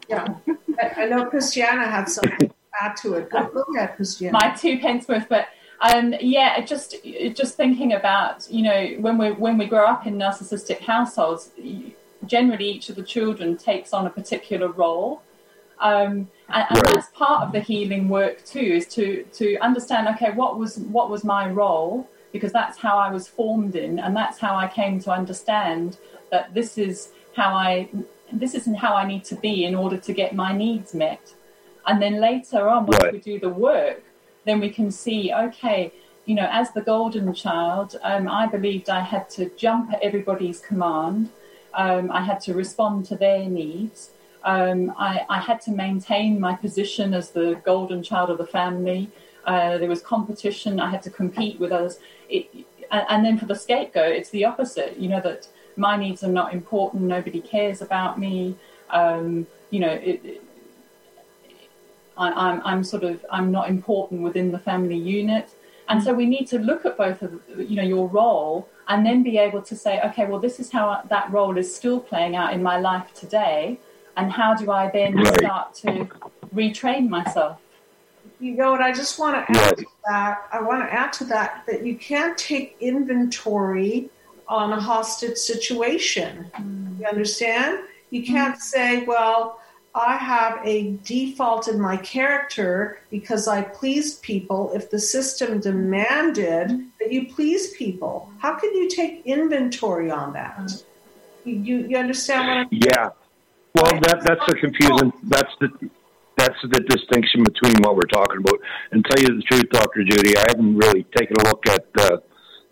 Yeah, 0.08 0.36
I, 0.82 1.04
I 1.04 1.06
know 1.08 1.26
Christiana 1.26 1.88
had 1.88 2.08
something 2.08 2.50
to 2.50 2.56
add 2.80 2.96
to 2.98 3.16
it. 3.16 3.32
Go, 3.32 3.46
go 3.48 3.66
ahead, 3.76 3.96
Christiana. 3.96 4.38
my 4.40 4.52
two 4.56 4.80
pence 4.80 5.08
worth. 5.08 5.28
But 5.28 5.48
um, 5.82 6.14
yeah, 6.22 6.64
just 6.64 6.96
just 7.34 7.58
thinking 7.58 7.94
about 7.94 8.48
you 8.50 8.62
know 8.62 8.88
when 9.00 9.18
we 9.18 9.32
when 9.32 9.58
we 9.58 9.66
grow 9.66 9.88
up 9.88 10.06
in 10.06 10.18
narcissistic 10.18 10.80
households, 10.80 11.50
generally 12.26 12.70
each 12.70 12.90
of 12.90 12.96
the 12.96 13.04
children 13.04 13.58
takes 13.58 13.92
on 13.92 14.06
a 14.06 14.10
particular 14.12 14.68
role. 14.72 15.24
Um, 15.80 16.30
and, 16.50 16.66
and 16.70 16.78
Right. 16.78 16.96
that's 16.96 17.10
part 17.10 17.44
of 17.44 17.52
the 17.52 17.60
healing 17.60 18.08
work 18.10 18.44
too, 18.46 18.60
is 18.60 18.88
to 18.88 19.24
to 19.34 19.58
understand. 19.58 20.08
Okay, 20.16 20.32
what 20.32 20.58
was 20.58 20.78
what 20.78 21.10
was 21.10 21.24
my 21.24 21.50
role? 21.50 22.08
Because 22.32 22.52
that's 22.52 22.78
how 22.78 22.98
I 22.98 23.12
was 23.12 23.28
formed 23.28 23.76
in, 23.76 24.00
and 24.00 24.16
that's 24.16 24.40
how 24.40 24.56
I 24.56 24.68
came 24.68 25.00
to 25.02 25.12
understand 25.12 25.98
that 26.32 26.54
this 26.54 26.78
is 26.78 27.10
how 27.36 27.54
I 27.54 27.90
this 28.32 28.56
isn't 28.56 28.76
how 28.76 28.96
I 28.96 29.06
need 29.06 29.24
to 29.26 29.36
be 29.36 29.66
in 29.66 29.76
order 29.76 29.98
to 29.98 30.14
get 30.14 30.34
my 30.36 30.52
needs 30.56 30.94
met. 30.94 31.34
And 31.88 32.02
then 32.02 32.20
later 32.20 32.68
on, 32.68 32.88
once 32.88 33.04
Right. 33.04 33.14
we 33.14 33.20
do 33.20 33.40
the 33.40 33.50
work, 33.50 34.04
then 34.46 34.60
we 34.60 34.70
can 34.70 34.90
see, 34.92 35.32
okay, 35.34 35.92
you 36.26 36.36
know, 36.36 36.48
as 36.52 36.72
the 36.72 36.82
golden 36.82 37.34
child, 37.34 37.96
um, 38.04 38.28
I 38.28 38.48
believed 38.48 38.90
I 38.90 39.02
had 39.02 39.30
to 39.32 39.50
jump 39.56 39.94
at 39.94 40.02
everybody's 40.02 40.60
command. 40.60 41.30
Um, 41.74 42.12
I 42.12 42.22
had 42.22 42.40
to 42.42 42.54
respond 42.54 43.06
to 43.06 43.16
their 43.16 43.46
needs. 43.46 44.12
Um, 44.46 44.94
I, 44.98 45.26
I 45.28 45.40
had 45.40 45.60
to 45.62 45.72
maintain 45.72 46.40
my 46.40 46.56
position 46.56 47.14
as 47.14 47.32
the 47.32 47.60
golden 47.66 48.04
child 48.04 48.30
of 48.30 48.38
the 48.38 48.46
family. 48.46 49.10
Uh, 49.46 49.78
there 49.78 49.90
was 49.90 50.02
competition. 50.02 50.80
I 50.80 50.90
had 50.90 51.02
to 51.04 51.10
compete 51.10 51.60
with 51.60 51.72
others. 51.72 51.98
It, 52.30 52.48
and, 52.92 53.26
then 53.26 53.38
for 53.38 53.48
the 53.48 53.56
scapegoat, 53.56 54.12
it's 54.12 54.30
the 54.30 54.46
opposite. 54.46 54.98
You 54.98 55.10
know 55.10 55.22
that 55.22 55.48
my 55.76 55.98
needs 55.98 56.24
are 56.24 56.32
not 56.32 56.54
important. 56.54 57.02
Nobody 57.04 57.42
cares 57.42 57.82
about 57.82 58.20
me. 58.20 58.56
Um, 58.92 59.48
you 59.72 59.80
know, 59.80 59.92
it, 59.92 60.22
it- 60.24 60.42
I, 62.18 62.32
I'm, 62.32 62.62
I'm 62.64 62.82
sort 62.82 63.04
of 63.04 63.26
I'm 63.30 63.52
not 63.52 63.68
important 63.68 64.22
within 64.22 64.54
the 64.54 64.60
family 64.60 64.96
unit, 64.96 65.54
and 65.90 66.02
so 66.02 66.14
we 66.14 66.26
need 66.26 66.48
to 66.48 66.60
look 66.60 66.86
at 66.86 66.96
both 66.96 67.22
of 67.22 67.42
you 67.58 67.76
know 67.76 67.84
your 67.84 68.08
role 68.08 68.70
and 68.88 69.06
then 69.06 69.22
be 69.22 69.38
able 69.38 69.62
to 69.64 69.76
say, 69.76 70.00
okay, 70.02 70.26
well, 70.26 70.40
this 70.40 70.58
is 70.60 70.72
how 70.72 71.02
that 71.10 71.30
role 71.32 71.58
is 71.58 71.76
still 71.76 72.00
playing 72.00 72.36
out 72.38 72.54
in 72.54 72.64
my 72.64 72.80
life 72.80 73.14
today, 73.14 73.80
and 74.18 74.32
how 74.32 74.54
do 74.54 74.72
I 74.72 74.90
then 74.90 75.16
Right. 75.16 75.40
start 75.40 75.74
to 75.76 76.08
retrain 76.54 77.10
myself? 77.10 77.58
you 78.40 78.56
know 78.56 78.72
what? 78.72 78.82
I 78.82 78.92
just 78.92 79.18
want 79.20 79.36
to 79.36 79.52
add 79.52 79.66
Right. 79.66 79.78
to 79.78 79.86
that. 80.08 80.48
I 80.52 80.62
want 80.62 80.84
to 80.84 80.94
add 80.94 81.14
to 81.14 81.24
that 81.26 81.64
that 81.68 81.86
you 81.86 81.96
can't 81.96 82.38
take 82.38 82.76
inventory 82.80 84.10
on 84.48 84.74
a 84.74 84.80
hostage 84.80 85.38
situation. 85.38 86.52
Mm. 86.58 87.00
You 87.00 87.06
understand? 87.08 87.80
You 88.12 88.22
mm. 88.22 88.28
can't 88.28 88.62
say, 88.62 89.04
well, 89.06 89.60
I 89.96 90.18
have 90.18 90.60
a 90.66 90.98
default 91.04 91.70
in 91.70 91.80
my 91.80 91.96
character 91.98 93.00
because 93.10 93.48
I 93.48 93.62
pleased 93.62 94.22
people 94.22 94.72
if 94.76 94.90
the 94.90 95.00
system 95.00 95.62
demanded 95.62 96.68
that 97.00 97.14
you 97.14 97.28
please 97.34 97.74
people. 97.76 98.30
How 98.40 98.56
can 98.56 98.76
you 98.76 98.90
take 98.90 99.26
inventory 99.26 100.12
on 100.12 100.34
that? 100.34 100.58
Mm. 100.58 100.84
You, 101.46 101.54
you, 101.56 101.88
you 101.90 101.98
understand 101.98 102.48
what 102.48 102.58
I'm 102.58 102.68
Yeah. 102.72 103.10
Well, 103.76 104.00
that 104.02 104.24
that's 104.24 104.46
the 104.48 104.56
confusion. 104.56 105.12
That's 105.24 105.54
the 105.60 105.70
that's 106.38 106.62
the 106.64 106.80
distinction 106.82 107.44
between 107.44 107.76
what 107.82 107.96
we're 107.96 108.12
talking 108.12 108.38
about. 108.38 108.60
And 108.92 109.06
tell 109.06 109.22
you 109.24 109.36
the 109.36 109.44
truth, 109.44 109.70
Doctor 109.72 110.04
Judy, 110.04 110.38
I 110.38 110.46
haven't 110.48 110.78
really 110.78 111.04
taken 111.16 111.36
a 111.42 111.48
look 111.50 111.68
at 111.68 111.92
the 111.94 112.24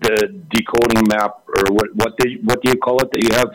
the 0.02 0.44
decoding 0.54 1.04
map 1.10 1.44
or 1.48 1.74
what 1.74 1.96
what 1.96 2.18
do 2.18 2.30
you, 2.30 2.40
what 2.44 2.62
do 2.62 2.70
you 2.70 2.78
call 2.78 3.00
it 3.02 3.12
that 3.12 3.24
you 3.24 3.36
have? 3.36 3.52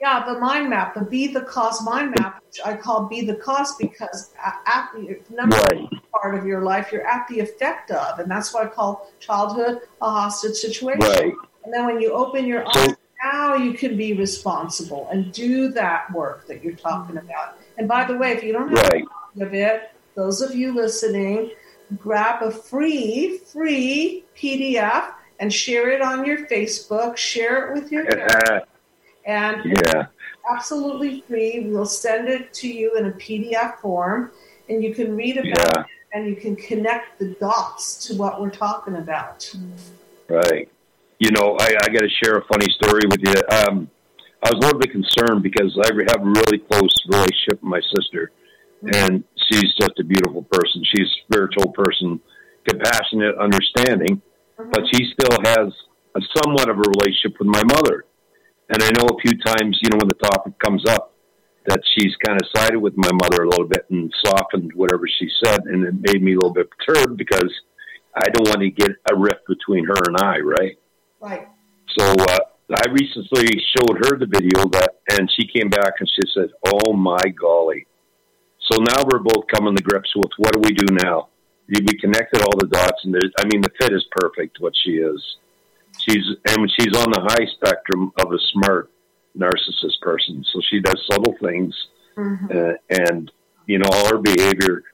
Yeah, 0.00 0.24
the 0.32 0.40
mind 0.40 0.70
map, 0.70 0.94
the 0.94 1.02
be 1.02 1.26
the 1.26 1.42
cost 1.42 1.84
mind 1.84 2.14
map, 2.18 2.42
which 2.46 2.58
I 2.64 2.74
call 2.74 3.06
be 3.06 3.20
the 3.20 3.34
cost 3.34 3.78
because 3.78 4.32
at 4.42 4.88
the 4.94 5.20
number 5.30 5.56
Right. 5.56 5.76
one 5.76 6.00
part 6.12 6.34
of 6.34 6.46
your 6.46 6.62
life, 6.62 6.90
you're 6.90 7.06
at 7.06 7.28
the 7.28 7.38
effect 7.40 7.90
of, 7.90 8.18
and 8.18 8.30
that's 8.30 8.54
why 8.54 8.62
I 8.62 8.66
call 8.66 9.10
childhood 9.18 9.82
a 10.00 10.10
hostage 10.10 10.54
situation. 10.54 11.00
Right. 11.00 11.34
And 11.64 11.74
then 11.74 11.84
when 11.84 12.00
you 12.00 12.12
open 12.14 12.46
your 12.46 12.66
eyes, 12.66 12.96
now 13.22 13.54
you 13.54 13.72
can 13.74 13.96
be 13.96 14.12
responsible 14.14 15.08
and 15.10 15.32
do 15.32 15.68
that 15.72 16.12
work 16.12 16.46
that 16.46 16.62
you're 16.64 16.74
talking 16.74 17.16
about. 17.16 17.56
And 17.78 17.86
by 17.88 18.04
the 18.04 18.16
way, 18.16 18.32
if 18.32 18.42
you 18.42 18.52
don't 18.52 18.68
have 18.68 18.88
Right. 18.90 19.04
a 19.04 19.06
copy 19.06 19.42
of 19.42 19.54
it, 19.54 19.90
those 20.14 20.40
of 20.40 20.54
you 20.54 20.74
listening, 20.74 21.50
grab 21.98 22.42
a 22.42 22.50
free, 22.50 23.38
free 23.38 24.24
PDF 24.36 25.12
and 25.38 25.52
share 25.52 25.88
it 25.90 26.02
on 26.02 26.24
your 26.24 26.46
Facebook, 26.46 27.16
share 27.16 27.68
it 27.68 27.74
with 27.74 27.90
your 27.92 28.06
Uh, 28.08 28.60
and 29.24 29.64
yeah. 29.86 30.06
absolutely 30.50 31.22
free. 31.28 31.66
We'll 31.68 31.86
send 31.86 32.28
it 32.28 32.52
to 32.54 32.68
you 32.68 32.96
in 32.96 33.06
a 33.06 33.12
PDF 33.12 33.80
form, 33.80 34.30
and 34.68 34.82
you 34.82 34.94
can 34.94 35.16
read 35.16 35.36
about 35.38 35.48
Yeah. 35.76 35.80
it 35.80 35.86
and 36.12 36.26
you 36.26 36.36
can 36.36 36.56
connect 36.56 37.18
the 37.18 37.26
dots 37.40 38.06
to 38.06 38.14
what 38.14 38.40
we're 38.40 38.50
talking 38.50 38.96
about. 38.96 39.50
Right. 40.28 40.68
You 41.20 41.30
know, 41.32 41.56
I, 41.60 41.68
I 41.68 41.88
got 41.92 42.00
to 42.00 42.08
share 42.24 42.38
a 42.38 42.44
funny 42.48 42.66
story 42.80 43.02
with 43.10 43.20
you. 43.20 43.34
Um, 43.52 43.90
I 44.42 44.48
was 44.48 44.56
a 44.56 44.64
little 44.64 44.80
bit 44.80 44.90
concerned 44.90 45.42
because 45.42 45.76
I 45.84 45.92
have 46.08 46.22
a 46.22 46.24
really 46.24 46.64
close 46.64 46.96
relationship 47.12 47.60
with 47.60 47.70
my 47.76 47.80
sister, 47.94 48.32
and 48.94 49.22
she's 49.36 49.74
just 49.78 50.00
a 50.00 50.04
beautiful 50.04 50.48
person. 50.50 50.82
She's 50.88 51.06
a 51.06 51.20
spiritual 51.28 51.72
person, 51.72 52.20
compassionate, 52.66 53.36
understanding, 53.36 54.22
but 54.56 54.80
she 54.94 55.12
still 55.12 55.36
has 55.44 55.68
a 56.16 56.20
somewhat 56.40 56.70
of 56.70 56.78
a 56.78 56.88
relationship 56.88 57.38
with 57.38 57.48
my 57.48 57.62
mother. 57.68 58.06
And 58.72 58.82
I 58.82 58.88
know 58.96 59.12
a 59.12 59.20
few 59.20 59.36
times, 59.44 59.78
you 59.82 59.90
know, 59.90 59.98
when 60.00 60.08
the 60.08 60.24
topic 60.24 60.58
comes 60.58 60.88
up, 60.88 61.12
that 61.66 61.80
she's 61.92 62.16
kind 62.26 62.40
of 62.40 62.48
sided 62.56 62.78
with 62.78 62.94
my 62.96 63.10
mother 63.12 63.42
a 63.42 63.48
little 63.48 63.68
bit 63.68 63.84
and 63.90 64.10
softened 64.24 64.72
whatever 64.74 65.04
she 65.06 65.28
said, 65.44 65.60
and 65.66 65.84
it 65.84 65.94
made 66.00 66.22
me 66.22 66.32
a 66.32 66.36
little 66.36 66.54
bit 66.54 66.68
perturbed 66.70 67.18
because 67.18 67.52
I 68.16 68.28
don't 68.32 68.48
want 68.48 68.60
to 68.60 68.70
get 68.70 68.90
a 69.12 69.14
rift 69.14 69.46
between 69.46 69.84
her 69.84 70.00
and 70.08 70.16
I, 70.16 70.38
right? 70.38 70.78
Right. 71.20 71.48
So 71.98 72.12
uh, 72.12 72.38
I 72.70 72.88
recently 72.90 73.60
showed 73.76 73.98
her 74.04 74.18
the 74.18 74.26
video 74.26 74.68
that, 74.70 74.90
and 75.10 75.30
she 75.36 75.46
came 75.46 75.68
back 75.68 75.94
and 75.98 76.08
she 76.08 76.22
said, 76.34 76.50
"Oh 76.66 76.92
my 76.92 77.22
golly!" 77.38 77.86
So 78.70 78.78
now 78.78 79.02
we're 79.10 79.18
both 79.18 79.46
coming 79.52 79.74
to 79.76 79.82
grips 79.82 80.14
with 80.14 80.30
what 80.38 80.52
do 80.52 80.60
we 80.60 80.72
do 80.72 80.94
now? 81.04 81.28
We 81.68 81.98
connected 81.98 82.42
all 82.42 82.58
the 82.58 82.66
dots, 82.66 83.04
and 83.04 83.14
I 83.38 83.44
mean, 83.52 83.62
the 83.62 83.70
fit 83.80 83.92
is 83.92 84.04
perfect. 84.10 84.58
What 84.60 84.72
she 84.84 84.92
is, 84.92 85.36
she's 85.98 86.24
and 86.46 86.70
she's 86.78 86.96
on 86.96 87.10
the 87.10 87.20
high 87.20 87.46
spectrum 87.54 88.12
of 88.20 88.32
a 88.32 88.38
smart 88.52 88.90
narcissist 89.36 90.00
person. 90.02 90.44
So 90.52 90.60
she 90.68 90.80
does 90.80 91.00
subtle 91.10 91.36
things, 91.40 91.74
uh, 92.54 92.72
and 92.90 93.30
you 93.66 93.78
know 93.78 93.88
all 93.92 94.08
her 94.08 94.18
behavior. 94.18 94.84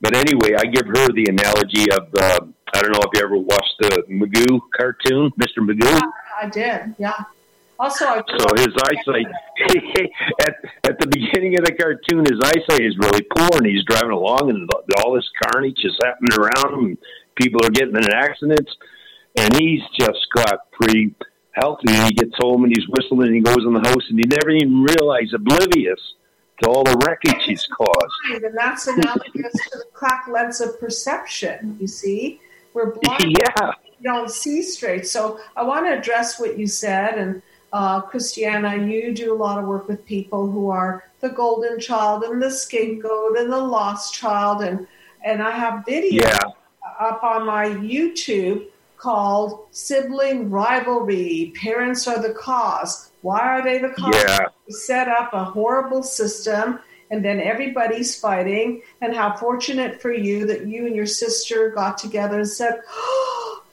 But 0.00 0.16
anyway, 0.16 0.56
I 0.58 0.64
give 0.66 0.86
her 0.86 1.08
the 1.12 1.26
analogy 1.28 1.90
of 1.90 2.08
uh, 2.18 2.46
I 2.74 2.82
don't 2.82 2.92
know 2.92 3.00
if 3.00 3.10
you 3.14 3.24
ever 3.24 3.38
watched 3.38 3.74
the 3.80 4.02
Magoo 4.10 4.60
cartoon, 4.76 5.30
Mr. 5.40 5.58
Magoo. 5.58 5.84
Yeah, 5.84 6.00
I 6.42 6.48
did, 6.48 6.94
yeah. 6.98 7.24
Also, 7.78 8.06
I 8.06 8.22
So 8.38 8.46
his 8.56 8.74
eyesight 8.86 9.26
at 10.40 10.54
at 10.84 10.98
the 11.00 11.06
beginning 11.10 11.58
of 11.58 11.64
the 11.64 11.72
cartoon, 11.72 12.24
his 12.24 12.40
eyesight 12.42 12.84
is 12.84 12.96
really 12.98 13.22
poor, 13.36 13.48
and 13.54 13.66
he's 13.66 13.84
driving 13.84 14.10
along, 14.10 14.50
and 14.50 14.68
all 14.98 15.12
this 15.12 15.28
carnage 15.42 15.84
is 15.84 15.96
happening 16.04 16.38
around 16.38 16.74
him. 16.74 16.98
People 17.36 17.60
are 17.64 17.70
getting 17.70 17.96
in 17.96 18.12
accidents, 18.12 18.72
and 19.38 19.56
he's 19.56 19.82
just 19.98 20.26
got 20.34 20.70
pretty 20.72 21.14
healthy. 21.52 21.88
And 21.88 22.06
he 22.06 22.14
gets 22.14 22.34
home 22.38 22.64
and 22.64 22.72
he's 22.76 22.86
whistling, 22.88 23.26
and 23.26 23.34
he 23.34 23.40
goes 23.40 23.64
in 23.64 23.72
the 23.72 23.88
house, 23.88 24.04
and 24.08 24.18
he 24.18 24.24
never 24.28 24.50
even 24.50 24.82
realized, 24.84 25.34
oblivious 25.34 26.14
to 26.62 26.70
all 26.70 26.84
the 26.84 26.96
wreckage 27.04 27.42
he's 27.44 27.66
caused. 27.66 28.44
and 28.44 28.56
that's 28.56 28.86
analogous 28.86 29.52
to 29.52 29.78
the 29.78 29.84
cracked 29.92 30.28
lens 30.28 30.60
of 30.60 30.78
perception. 30.78 31.76
You 31.80 31.88
see, 31.88 32.40
we're 32.74 32.92
blind. 33.02 33.38
Yeah, 33.38 33.72
you 33.98 34.04
don't 34.04 34.30
see 34.30 34.60
straight. 34.62 35.06
So 35.06 35.40
I 35.56 35.62
want 35.62 35.86
to 35.86 35.98
address 35.98 36.38
what 36.38 36.58
you 36.58 36.66
said. 36.66 37.16
And 37.16 37.42
uh, 37.72 38.02
Christiana, 38.02 38.76
you 38.76 39.14
do 39.14 39.32
a 39.32 39.38
lot 39.38 39.58
of 39.58 39.64
work 39.64 39.88
with 39.88 40.04
people 40.04 40.50
who 40.50 40.68
are 40.68 41.04
the 41.20 41.30
golden 41.30 41.80
child 41.80 42.24
and 42.24 42.42
the 42.42 42.50
scapegoat 42.50 43.38
and 43.38 43.50
the 43.50 43.60
lost 43.60 44.12
child. 44.12 44.62
And, 44.62 44.86
and 45.24 45.42
I 45.42 45.52
have 45.52 45.84
videos 45.86 46.20
yeah, 46.20 46.38
up 47.00 47.24
on 47.24 47.46
my 47.46 47.66
YouTube 47.66 48.66
called 48.98 49.66
Sibling 49.70 50.50
Rivalry 50.50 51.52
Parents 51.60 52.06
Are 52.06 52.20
the 52.20 52.34
Cause. 52.34 53.10
Why 53.22 53.40
are 53.40 53.62
they 53.62 53.78
the 53.78 53.90
cause? 53.90 54.14
Yeah. 54.14 54.46
Set 54.68 55.08
up 55.08 55.32
a 55.32 55.44
horrible 55.44 56.02
system 56.02 56.78
and 57.14 57.24
then 57.24 57.40
everybody's 57.40 58.18
fighting. 58.18 58.82
And 59.00 59.14
how 59.14 59.36
fortunate 59.36 60.02
for 60.02 60.12
you 60.12 60.46
that 60.46 60.66
you 60.66 60.86
and 60.86 60.96
your 60.96 61.06
sister 61.06 61.70
got 61.70 61.96
together 61.96 62.38
and 62.38 62.48
said, 62.48 62.80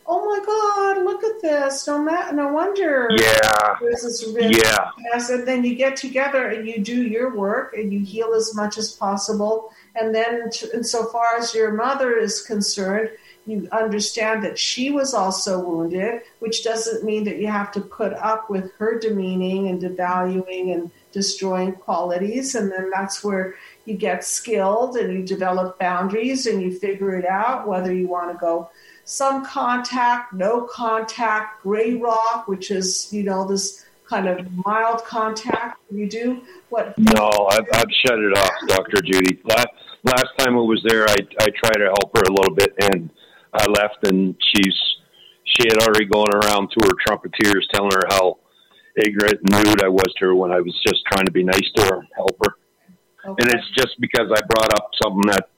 "Oh 0.05 0.25
my 0.29 0.45
God, 0.45 1.03
look 1.03 1.23
at 1.23 1.41
this! 1.41 1.87
No, 1.87 1.97
ma- 1.97 2.31
no 2.31 2.49
wonder." 2.49 3.09
Yeah. 3.19 3.75
This 3.81 4.03
is 4.03 4.31
really 4.35 4.57
yeah. 4.57 4.89
Mess. 5.11 5.29
And 5.29 5.47
then 5.47 5.63
you 5.63 5.73
get 5.75 5.97
together 5.97 6.49
and 6.49 6.67
you 6.67 6.79
do 6.81 7.01
your 7.01 7.35
work 7.35 7.73
and 7.73 7.91
you 7.91 8.01
heal 8.01 8.33
as 8.33 8.53
much 8.55 8.77
as 8.77 8.91
possible. 8.91 9.73
And 9.95 10.15
then, 10.15 10.49
insofar 10.73 11.37
as 11.37 11.53
your 11.53 11.73
mother 11.73 12.15
is 12.17 12.41
concerned, 12.41 13.09
you 13.45 13.67
understand 13.71 14.43
that 14.43 14.57
she 14.57 14.91
was 14.91 15.13
also 15.13 15.59
wounded, 15.59 16.21
which 16.39 16.63
doesn't 16.63 17.03
mean 17.03 17.23
that 17.23 17.37
you 17.37 17.47
have 17.47 17.71
to 17.73 17.81
put 17.81 18.13
up 18.13 18.49
with 18.49 18.71
her 18.77 18.99
demeaning 18.99 19.67
and 19.67 19.81
devaluing 19.81 20.73
and 20.73 20.91
destroying 21.11 21.73
qualities. 21.73 22.55
And 22.55 22.71
then 22.71 22.89
that's 22.91 23.23
where 23.23 23.55
you 23.85 23.95
get 23.95 24.23
skilled 24.23 24.95
and 24.95 25.11
you 25.11 25.25
develop 25.25 25.79
boundaries 25.79 26.45
and 26.45 26.61
you 26.61 26.77
figure 26.77 27.17
it 27.17 27.25
out 27.25 27.67
whether 27.67 27.93
you 27.93 28.07
want 28.07 28.31
to 28.31 28.37
go 28.37 28.69
some 29.03 29.43
contact, 29.43 30.31
no 30.31 30.61
contact, 30.61 31.63
gray 31.63 31.95
rock, 31.95 32.47
which 32.47 32.71
is, 32.71 33.11
you 33.11 33.23
know, 33.23 33.45
this 33.45 33.85
kind 34.07 34.27
of 34.27 34.45
mild 34.65 35.03
contact. 35.05 35.81
You 35.89 36.07
do 36.07 36.41
what? 36.69 36.97
No, 36.97 37.29
I've, 37.49 37.65
I've 37.73 37.91
shut 38.05 38.19
it 38.19 38.37
off, 38.37 38.51
Dr. 38.67 39.01
Judy. 39.01 39.41
Last, 39.43 39.67
last 40.03 40.29
time 40.37 40.57
I 40.57 40.61
was 40.61 40.83
there, 40.87 41.07
I, 41.07 41.17
I 41.39 41.47
tried 41.49 41.79
to 41.79 41.93
help 41.93 42.15
her 42.15 42.23
a 42.23 42.33
little 42.33 42.55
bit 42.55 42.73
and 42.93 43.09
I 43.53 43.65
left 43.67 44.07
and 44.07 44.35
she's, 44.53 44.77
she 45.45 45.67
had 45.67 45.81
already 45.83 46.05
gone 46.05 46.33
around 46.33 46.71
to 46.71 46.85
her 46.85 46.95
trumpeteers 47.07 47.67
telling 47.73 47.91
her 47.91 48.03
how 48.09 48.39
ignorant 48.95 49.39
and 49.41 49.67
rude 49.67 49.83
I 49.83 49.89
was 49.89 50.13
to 50.19 50.25
her 50.25 50.35
when 50.35 50.51
I 50.51 50.59
was 50.59 50.77
just 50.87 51.03
trying 51.11 51.25
to 51.25 51.31
be 51.31 51.43
nice 51.43 51.69
to 51.75 51.83
her, 51.83 51.99
and 51.99 52.07
help 52.15 52.37
her. 52.45 52.55
Okay. 53.25 53.43
And 53.43 53.53
it's 53.53 53.69
just 53.77 53.99
because 53.99 54.31
I 54.33 54.41
brought 54.49 54.73
up 54.75 54.89
something 55.01 55.31
that, 55.31 55.49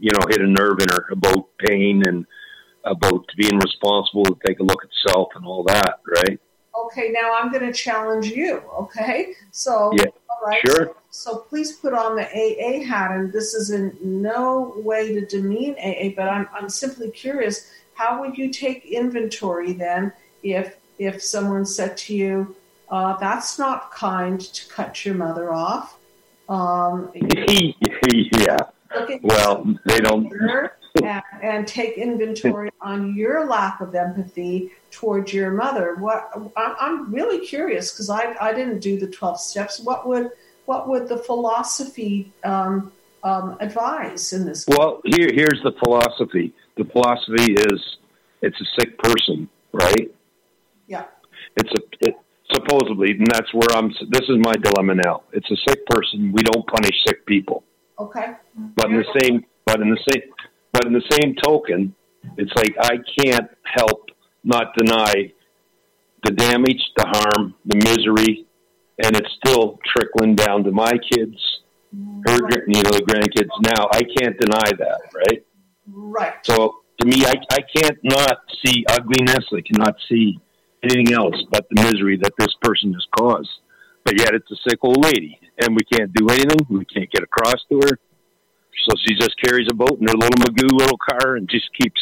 you 0.00 0.10
know, 0.12 0.24
hit 0.28 0.40
a 0.40 0.46
nerve 0.46 0.78
in 0.80 0.88
her 0.90 1.06
about 1.12 1.48
pain 1.66 2.02
and 2.06 2.26
about 2.84 3.26
being 3.36 3.58
responsible 3.58 4.24
to 4.24 4.36
take 4.46 4.60
a 4.60 4.62
look 4.62 4.82
at 4.82 4.90
self 5.08 5.28
and 5.34 5.44
all 5.44 5.64
that, 5.64 6.00
right? 6.06 6.40
Okay, 6.86 7.10
now 7.10 7.34
I'm 7.34 7.50
going 7.50 7.66
to 7.66 7.72
challenge 7.72 8.26
you. 8.26 8.62
Okay, 8.78 9.34
so 9.50 9.90
yeah, 9.94 10.04
all 10.30 10.46
right, 10.46 10.60
sure. 10.64 10.94
So, 11.10 11.32
so, 11.32 11.38
please 11.38 11.72
put 11.72 11.92
on 11.92 12.16
the 12.16 12.24
AA 12.24 12.84
hat, 12.86 13.10
and 13.10 13.32
this 13.32 13.54
is 13.54 13.70
in 13.70 13.96
no 14.00 14.74
way 14.76 15.14
to 15.14 15.26
demean 15.26 15.74
AA, 15.82 16.14
but 16.14 16.28
I'm 16.28 16.48
I'm 16.52 16.68
simply 16.68 17.10
curious. 17.10 17.70
How 17.94 18.20
would 18.20 18.38
you 18.38 18.50
take 18.50 18.84
inventory 18.86 19.72
then 19.72 20.12
if 20.42 20.76
if 20.98 21.22
someone 21.22 21.66
said 21.66 21.96
to 21.98 22.14
you, 22.14 22.56
uh, 22.90 23.16
"That's 23.16 23.58
not 23.58 23.90
kind 23.90 24.40
to 24.40 24.68
cut 24.68 25.04
your 25.04 25.14
mother 25.14 25.52
off"? 25.52 25.98
Um, 26.48 27.10
yeah. 27.14 28.56
Well, 29.22 29.74
they 29.84 29.98
don't. 29.98 30.32
And, 30.96 31.22
and, 31.42 31.68
take 31.68 31.96
inventory 31.96 32.70
on 32.80 33.14
your 33.14 33.46
lack 33.46 33.80
of 33.80 33.94
empathy 33.94 34.72
towards 34.90 35.32
your 35.32 35.52
mother. 35.52 35.96
What 35.96 36.30
I'm 36.56 37.12
really 37.12 37.46
curious 37.46 37.92
because 37.92 38.10
I, 38.10 38.34
I 38.40 38.52
didn't 38.52 38.80
do 38.80 38.98
the 38.98 39.06
twelve 39.06 39.38
steps. 39.38 39.78
What 39.80 40.08
would 40.08 40.30
what 40.64 40.88
would 40.88 41.08
the 41.08 41.18
philosophy 41.18 42.32
um, 42.42 42.90
um, 43.22 43.56
advise 43.60 44.32
in 44.32 44.44
this? 44.46 44.66
Well, 44.66 45.00
here 45.04 45.28
here's 45.32 45.60
the 45.62 45.72
philosophy. 45.84 46.52
The 46.76 46.84
philosophy 46.84 47.52
is 47.52 47.96
it's 48.42 48.60
a 48.60 48.80
sick 48.80 48.98
person, 48.98 49.48
right? 49.72 50.14
Yeah. 50.86 51.04
It's 51.56 51.70
a 51.70 52.08
it, 52.08 52.16
supposedly, 52.52 53.12
and 53.12 53.26
that's 53.26 53.52
where 53.52 53.68
I'm. 53.72 53.88
This 54.10 54.28
is 54.28 54.36
my 54.38 54.54
dilemma 54.54 54.94
now. 54.94 55.22
It's 55.32 55.50
a 55.50 55.56
sick 55.68 55.84
person. 55.86 56.32
We 56.32 56.42
don't 56.42 56.66
punish 56.66 56.94
sick 57.06 57.26
people. 57.26 57.64
Okay. 57.98 58.34
But 58.76 58.90
in 58.90 58.96
the 58.96 59.20
same, 59.20 59.44
but 59.64 59.80
in 59.80 59.90
the 59.90 59.98
same, 60.10 60.22
but 60.78 60.86
in 60.86 60.92
the 60.92 61.02
same 61.10 61.34
token, 61.42 61.92
it's 62.36 62.52
like 62.54 62.74
I 62.80 62.98
can't 63.20 63.50
help 63.64 64.10
not 64.44 64.76
deny 64.76 65.32
the 66.22 66.30
damage, 66.30 66.82
the 66.96 67.04
harm, 67.04 67.54
the 67.64 67.76
misery, 67.76 68.46
and 69.02 69.16
it's 69.16 69.28
still 69.44 69.78
trickling 69.84 70.36
down 70.36 70.62
to 70.64 70.70
my 70.70 70.92
kids, 70.92 71.36
her, 72.26 72.38
you 72.68 72.82
know, 72.82 72.90
the 72.90 73.04
grandkids. 73.08 73.50
Now 73.76 73.88
I 73.92 74.02
can't 74.02 74.38
deny 74.38 74.70
that, 74.78 75.00
right? 75.14 75.46
Right. 75.88 76.34
So 76.42 76.80
to 77.00 77.06
me, 77.06 77.26
I 77.26 77.34
I 77.50 77.58
can't 77.74 77.98
not 78.04 78.38
see 78.64 78.84
ugliness. 78.88 79.46
I 79.52 79.62
cannot 79.62 79.96
see 80.08 80.40
anything 80.84 81.12
else 81.12 81.34
but 81.50 81.66
the 81.70 81.82
misery 81.82 82.18
that 82.22 82.34
this 82.38 82.54
person 82.62 82.92
has 82.92 83.06
caused. 83.18 83.50
But 84.04 84.18
yet 84.18 84.32
it's 84.34 84.50
a 84.50 84.56
sick 84.68 84.78
old 84.82 85.04
lady, 85.04 85.38
and 85.60 85.74
we 85.74 85.82
can't 85.92 86.12
do 86.14 86.28
anything. 86.28 86.66
We 86.68 86.84
can't 86.84 87.10
get 87.10 87.24
across 87.24 87.64
to 87.68 87.80
her. 87.84 87.98
So 88.84 88.92
she 89.06 89.14
just 89.14 89.40
carries 89.42 89.68
a 89.70 89.74
boat 89.74 89.98
in 90.00 90.06
her 90.06 90.14
little 90.14 90.38
Magoo 90.38 90.70
little 90.72 90.98
car 90.98 91.36
and 91.36 91.48
just 91.48 91.68
keeps 91.80 92.00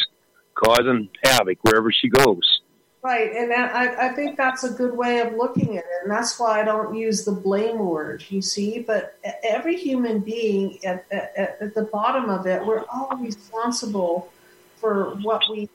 causing 0.55 1.09
havoc 1.23 1.57
wherever 1.63 1.91
she 1.91 2.09
goes. 2.09 2.61
Right, 3.03 3.31
and 3.35 3.53
I, 3.53 4.07
I 4.07 4.13
think 4.13 4.35
that's 4.35 4.63
a 4.63 4.71
good 4.71 4.95
way 4.97 5.19
of 5.19 5.33
looking 5.33 5.77
at 5.77 5.83
it, 5.83 6.03
and 6.03 6.11
that's 6.11 6.37
why 6.39 6.59
I 6.59 6.65
don't 6.65 6.95
use 6.95 7.23
the 7.23 7.31
blame 7.31 7.77
word. 7.77 8.25
You 8.29 8.41
see, 8.41 8.79
but 8.79 9.17
every 9.43 9.77
human 9.77 10.19
being 10.19 10.83
at, 10.83 11.05
at, 11.11 11.57
at 11.61 11.73
the 11.73 11.83
bottom 11.83 12.29
of 12.29 12.47
it, 12.47 12.65
we're 12.65 12.83
all 12.91 13.15
responsible 13.17 14.33
for 14.75 15.15
what 15.21 15.41
we 15.49 15.69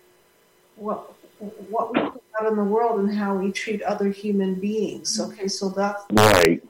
what 0.76 1.14
what 1.70 1.94
we 1.94 2.00
put 2.00 2.22
out 2.40 2.48
in 2.48 2.56
the 2.56 2.64
world 2.64 3.00
and 3.00 3.14
how 3.14 3.36
we 3.36 3.50
treat 3.52 3.82
other 3.82 4.10
human 4.10 4.56
beings. 4.56 5.20
Okay, 5.20 5.48
so 5.48 5.70
that's 5.70 6.04
right. 6.12 6.62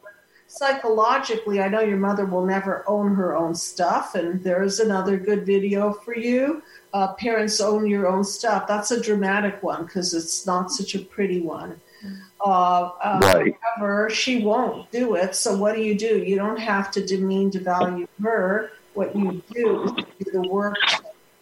Psychologically, 0.54 1.62
I 1.62 1.68
know 1.68 1.80
your 1.80 1.96
mother 1.96 2.26
will 2.26 2.44
never 2.44 2.84
own 2.86 3.14
her 3.14 3.34
own 3.34 3.54
stuff, 3.54 4.14
and 4.14 4.44
there's 4.44 4.80
another 4.80 5.16
good 5.16 5.46
video 5.46 5.94
for 5.94 6.14
you. 6.14 6.62
Uh, 6.92 7.14
parents 7.14 7.58
own 7.58 7.86
your 7.86 8.06
own 8.06 8.22
stuff. 8.22 8.66
That's 8.68 8.90
a 8.90 9.00
dramatic 9.00 9.62
one 9.62 9.86
because 9.86 10.12
it's 10.12 10.46
not 10.46 10.70
such 10.70 10.94
a 10.94 10.98
pretty 10.98 11.40
one. 11.40 11.80
Uh, 12.44 12.90
uh, 13.02 13.20
right. 13.22 13.56
However, 13.62 14.10
she 14.10 14.44
won't 14.44 14.90
do 14.90 15.14
it. 15.14 15.34
So 15.34 15.56
what 15.56 15.74
do 15.74 15.80
you 15.80 15.94
do? 15.98 16.18
You 16.18 16.36
don't 16.36 16.60
have 16.60 16.90
to 16.90 17.06
demean, 17.06 17.50
devalue 17.50 18.06
her. 18.22 18.72
What 18.92 19.16
you 19.16 19.42
do 19.54 19.84
is 19.84 19.92
do 20.18 20.32
the 20.32 20.48
work 20.50 20.76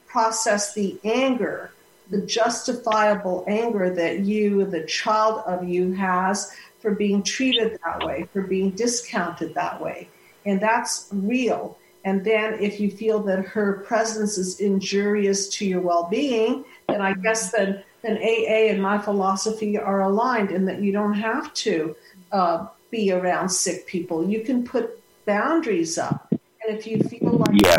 process 0.06 0.72
the 0.72 1.00
anger 1.02 1.72
the 2.10 2.20
justifiable 2.22 3.44
anger 3.46 3.88
that 3.88 4.20
you, 4.20 4.64
the 4.64 4.84
child 4.84 5.42
of 5.46 5.66
you, 5.66 5.92
has 5.92 6.52
for 6.80 6.94
being 6.94 7.22
treated 7.22 7.78
that 7.84 8.04
way, 8.04 8.26
for 8.32 8.42
being 8.42 8.70
discounted 8.70 9.54
that 9.54 9.80
way. 9.80 10.08
And 10.46 10.60
that's 10.60 11.08
real. 11.12 11.78
And 12.04 12.24
then 12.24 12.54
if 12.54 12.80
you 12.80 12.90
feel 12.90 13.20
that 13.24 13.44
her 13.44 13.84
presence 13.86 14.38
is 14.38 14.60
injurious 14.60 15.48
to 15.50 15.66
your 15.66 15.80
well 15.80 16.08
being, 16.10 16.64
then 16.88 17.02
I 17.02 17.12
guess 17.12 17.52
then, 17.52 17.82
then 18.02 18.16
AA 18.16 18.70
and 18.70 18.80
my 18.80 18.98
philosophy 18.98 19.78
are 19.78 20.02
aligned 20.02 20.50
in 20.50 20.64
that 20.64 20.82
you 20.82 20.92
don't 20.92 21.14
have 21.14 21.52
to 21.54 21.94
uh, 22.32 22.66
be 22.90 23.12
around 23.12 23.50
sick 23.50 23.86
people. 23.86 24.28
You 24.28 24.40
can 24.40 24.64
put 24.64 24.98
boundaries 25.26 25.98
up. 25.98 26.28
And 26.32 26.76
if 26.76 26.86
you 26.86 27.00
feel 27.00 27.32
like 27.38 27.62
yeah. 27.62 27.76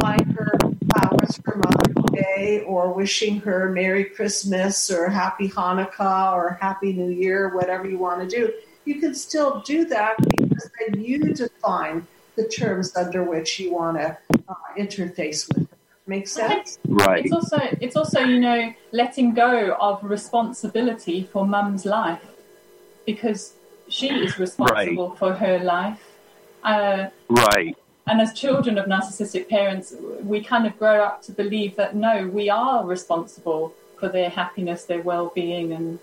find 0.00 0.32
her 0.32 0.58
flowers 0.92 1.36
for 1.44 1.56
Mother's 1.56 1.87
Day 2.18 2.62
or 2.66 2.92
wishing 2.92 3.40
her 3.40 3.70
Merry 3.70 4.04
Christmas 4.04 4.90
or 4.90 5.08
Happy 5.08 5.48
Hanukkah 5.48 6.32
or 6.32 6.58
Happy 6.60 6.92
New 6.92 7.10
Year, 7.10 7.54
whatever 7.54 7.88
you 7.88 7.98
want 7.98 8.20
to 8.22 8.28
do, 8.28 8.52
you 8.84 9.00
can 9.00 9.14
still 9.14 9.60
do 9.60 9.84
that 9.86 10.16
because 10.36 10.70
then 10.78 11.02
you 11.02 11.18
define 11.34 12.06
the 12.36 12.48
terms 12.48 12.96
under 12.96 13.22
which 13.22 13.58
you 13.60 13.72
want 13.72 13.96
to 13.98 14.16
uh, 14.48 14.54
interface 14.78 15.48
with 15.48 15.68
her. 15.70 15.76
Makes 16.06 16.32
sense? 16.32 16.78
Right. 16.86 17.24
It's 17.24 17.34
also, 17.34 17.58
it's 17.80 17.96
also, 17.96 18.20
you 18.20 18.40
know, 18.40 18.72
letting 18.92 19.34
go 19.34 19.74
of 19.74 20.02
responsibility 20.02 21.28
for 21.32 21.46
mum's 21.46 21.84
life 21.84 22.24
because 23.04 23.52
she 23.88 24.08
is 24.08 24.38
responsible 24.38 25.10
right. 25.10 25.18
for 25.18 25.34
her 25.34 25.58
life. 25.58 26.02
Uh, 26.64 27.08
right 27.28 27.76
and 28.08 28.20
as 28.20 28.32
children 28.32 28.78
of 28.78 28.86
narcissistic 28.86 29.48
parents, 29.48 29.94
we 30.22 30.42
kind 30.42 30.66
of 30.66 30.78
grow 30.78 31.02
up 31.02 31.22
to 31.22 31.32
believe 31.32 31.76
that 31.76 31.94
no, 31.94 32.26
we 32.26 32.48
are 32.50 32.84
responsible 32.84 33.74
for 33.98 34.08
their 34.08 34.30
happiness, 34.30 34.84
their 34.84 35.02
well-being, 35.02 35.72
and 35.72 35.98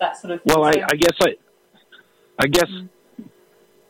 that 0.00 0.20
sort 0.20 0.32
of. 0.32 0.42
Thing. 0.42 0.54
Well, 0.54 0.64
I, 0.64 0.84
I 0.90 0.96
guess 0.96 1.16
I, 1.20 1.36
I 2.38 2.46
guess 2.46 2.70
mm. 2.70 2.88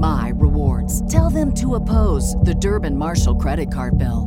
my 0.00 0.32
rewards. 0.34 1.06
Tell 1.12 1.30
them 1.30 1.54
to 1.54 1.74
oppose 1.76 2.34
the 2.42 2.54
Durbin 2.54 2.96
Marshall 2.96 3.36
credit 3.36 3.72
card 3.72 3.98
bill. 3.98 4.26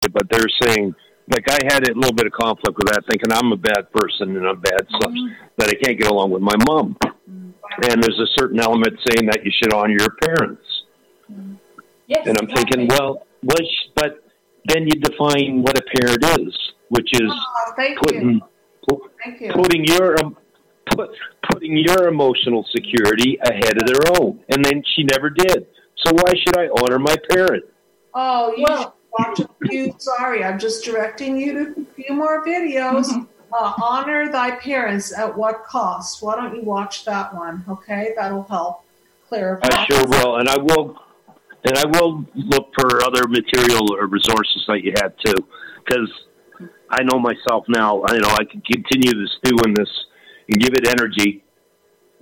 But 0.00 0.28
they're 0.30 0.48
saying, 0.62 0.94
like, 1.28 1.44
I 1.50 1.58
had 1.72 1.88
a 1.88 1.94
little 1.94 2.14
bit 2.14 2.26
of 2.26 2.32
conflict 2.32 2.76
with 2.78 2.88
that, 2.88 3.02
thinking 3.10 3.32
I'm 3.32 3.52
a 3.52 3.56
bad 3.56 3.92
person 3.92 4.36
and 4.36 4.46
I'm 4.46 4.60
bad, 4.60 4.86
so 5.00 5.08
mm-hmm. 5.08 5.34
that 5.58 5.68
I 5.68 5.74
can't 5.74 5.98
get 5.98 6.10
along 6.10 6.30
with 6.30 6.42
my 6.42 6.54
mom. 6.66 6.96
Mm-hmm. 7.04 7.50
And 7.90 8.02
there's 8.02 8.18
a 8.18 8.26
certain 8.38 8.60
element 8.60 8.98
saying 9.10 9.26
that 9.26 9.44
you 9.44 9.50
should 9.62 9.74
honor 9.74 9.96
your 9.98 10.16
parents. 10.22 10.62
Mm-hmm. 11.30 11.54
Yes, 12.06 12.26
and 12.26 12.38
I'm 12.38 12.48
exactly. 12.48 12.86
thinking, 12.86 12.96
well, 12.96 13.26
was 13.42 13.88
but 13.94 14.24
then 14.68 14.84
you 14.84 14.92
define 15.00 15.62
what 15.62 15.78
a 15.78 15.82
parent 16.00 16.24
is, 16.40 16.56
which 16.88 17.10
is 17.12 17.30
oh, 17.30 17.94
putting 18.02 18.30
you. 18.30 18.40
You. 19.40 19.52
putting 19.52 19.84
your 19.84 20.16
um, 20.24 20.36
put, 20.96 21.10
putting 21.50 21.76
your 21.76 22.08
emotional 22.08 22.64
security 22.74 23.38
ahead 23.44 23.80
of 23.80 23.86
their 23.86 24.20
own, 24.20 24.40
and 24.48 24.64
then 24.64 24.82
she 24.94 25.04
never 25.04 25.30
did. 25.30 25.66
So 26.04 26.12
why 26.12 26.32
should 26.34 26.56
I 26.56 26.68
honor 26.68 26.98
my 26.98 27.16
parent? 27.30 27.64
Oh, 28.14 28.54
you 28.56 28.64
well, 28.68 28.96
watch 29.18 29.40
a 29.40 29.48
few. 29.68 29.94
Sorry, 29.98 30.44
I'm 30.44 30.58
just 30.58 30.84
directing 30.84 31.36
you 31.36 31.52
to 31.52 31.80
a 31.82 32.02
few 32.02 32.14
more 32.14 32.44
videos. 32.44 33.06
Mm-hmm. 33.08 33.24
Uh, 33.52 33.72
honor 33.82 34.30
thy 34.30 34.56
parents 34.56 35.16
at 35.16 35.36
what 35.36 35.64
cost? 35.64 36.22
Why 36.22 36.34
don't 36.34 36.54
you 36.54 36.62
watch 36.62 37.04
that 37.04 37.34
one? 37.34 37.64
Okay, 37.68 38.12
that'll 38.16 38.42
help 38.42 38.82
clarify. 39.28 39.68
I 39.70 39.86
sure 39.86 40.04
will, 40.06 40.38
and 40.38 40.48
I 40.48 40.58
will 40.58 40.96
and 41.64 41.78
I 41.78 41.86
will 41.86 42.24
look 42.34 42.70
for 42.78 43.04
other 43.04 43.26
material 43.28 43.92
or 43.94 44.06
resources 44.06 44.64
that 44.68 44.82
you 44.82 44.92
had 44.96 45.14
too, 45.24 45.34
because 45.84 46.10
I 46.90 47.02
know 47.02 47.18
myself 47.18 47.64
now. 47.68 48.04
I 48.08 48.18
know 48.18 48.28
I 48.28 48.44
can 48.44 48.62
continue 48.62 49.12
this 49.20 49.36
doing 49.42 49.74
this 49.74 49.88
and 50.48 50.60
give 50.60 50.74
it 50.74 50.86
energy, 50.86 51.44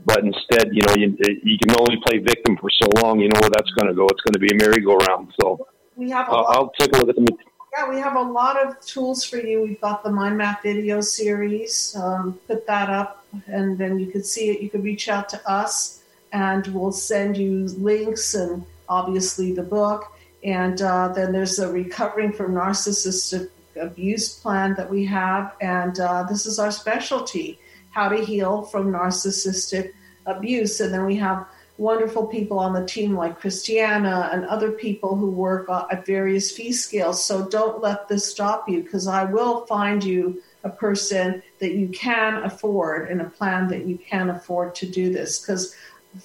but 0.04 0.20
instead, 0.20 0.70
you 0.72 0.82
know, 0.86 0.94
you, 0.96 1.16
you 1.42 1.58
can 1.58 1.74
only 1.78 1.98
play 2.06 2.18
victim 2.18 2.56
for 2.56 2.70
so 2.70 2.86
long. 3.02 3.20
You 3.20 3.28
know 3.28 3.40
where 3.40 3.50
that's 3.50 3.70
going 3.70 3.88
to 3.88 3.94
go. 3.94 4.06
It's 4.06 4.20
going 4.20 4.34
to 4.34 4.38
be 4.38 4.48
a 4.48 4.56
merry-go-round. 4.56 5.32
So 5.40 5.66
we 5.96 6.10
have. 6.10 6.28
Uh, 6.28 6.42
I'll 6.42 6.72
take 6.78 6.94
a 6.94 6.98
look 6.98 7.08
at 7.08 7.16
the. 7.16 7.36
Yeah, 7.76 7.88
we 7.88 7.98
have 7.98 8.16
a 8.16 8.22
lot 8.22 8.64
of 8.64 8.80
tools 8.80 9.24
for 9.24 9.38
you. 9.38 9.62
We've 9.62 9.80
got 9.80 10.04
the 10.04 10.10
mind 10.10 10.38
map 10.38 10.62
video 10.62 11.00
series. 11.00 11.96
Um, 11.96 12.38
put 12.46 12.66
that 12.66 12.88
up, 12.88 13.24
and 13.46 13.76
then 13.76 13.98
you 13.98 14.06
could 14.06 14.24
see 14.24 14.50
it. 14.50 14.60
You 14.60 14.70
could 14.70 14.84
reach 14.84 15.08
out 15.08 15.28
to 15.30 15.50
us, 15.50 16.02
and 16.32 16.66
we'll 16.68 16.92
send 16.92 17.36
you 17.36 17.66
links 17.78 18.34
and 18.34 18.64
obviously 18.88 19.52
the 19.52 19.62
book. 19.62 20.12
And 20.44 20.80
uh, 20.82 21.08
then 21.08 21.32
there's 21.32 21.58
a 21.58 21.72
recovering 21.72 22.32
from 22.32 22.52
narcissistic 22.52 23.48
abuse 23.80 24.38
plan 24.38 24.74
that 24.74 24.88
we 24.88 25.04
have. 25.06 25.54
And 25.60 25.98
uh, 25.98 26.24
this 26.24 26.46
is 26.46 26.58
our 26.58 26.70
specialty 26.70 27.58
how 27.94 28.08
to 28.08 28.22
heal 28.24 28.62
from 28.62 28.92
narcissistic 28.92 29.92
abuse. 30.26 30.80
And 30.80 30.92
then 30.92 31.06
we 31.06 31.16
have 31.16 31.46
wonderful 31.78 32.26
people 32.26 32.58
on 32.58 32.72
the 32.72 32.84
team 32.84 33.14
like 33.14 33.40
Christiana 33.40 34.30
and 34.32 34.44
other 34.44 34.72
people 34.72 35.16
who 35.16 35.30
work 35.30 35.68
at 35.68 36.06
various 36.06 36.50
fee 36.52 36.72
scales. 36.72 37.24
So 37.24 37.48
don't 37.48 37.80
let 37.80 38.08
this 38.08 38.26
stop 38.26 38.68
you 38.68 38.82
because 38.82 39.06
I 39.06 39.24
will 39.24 39.66
find 39.66 40.02
you 40.02 40.42
a 40.62 40.70
person 40.70 41.42
that 41.60 41.72
you 41.72 41.88
can 41.88 42.42
afford 42.42 43.10
and 43.10 43.20
a 43.20 43.28
plan 43.28 43.68
that 43.68 43.86
you 43.86 43.98
can 43.98 44.30
afford 44.30 44.74
to 44.76 44.86
do 44.86 45.12
this 45.12 45.40
because 45.40 45.74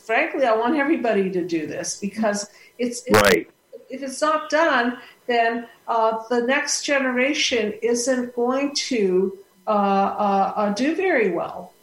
frankly, 0.06 0.46
I 0.46 0.56
want 0.56 0.76
everybody 0.76 1.30
to 1.32 1.46
do 1.46 1.68
this 1.68 2.00
because 2.00 2.50
it's, 2.78 3.04
right. 3.12 3.50
If 3.90 4.04
it's 4.04 4.22
not 4.22 4.50
done, 4.52 5.00
then 5.26 5.68
uh, 5.88 6.24
the 6.30 6.42
next 6.42 6.84
generation 6.84 7.74
isn't 7.82 8.36
going 8.36 8.76
to 8.76 9.38
uh, 9.70 9.72
uh, 9.72 10.54
uh 10.56 10.74
do 10.74 10.96
very 10.96 11.32
well. 11.32 11.74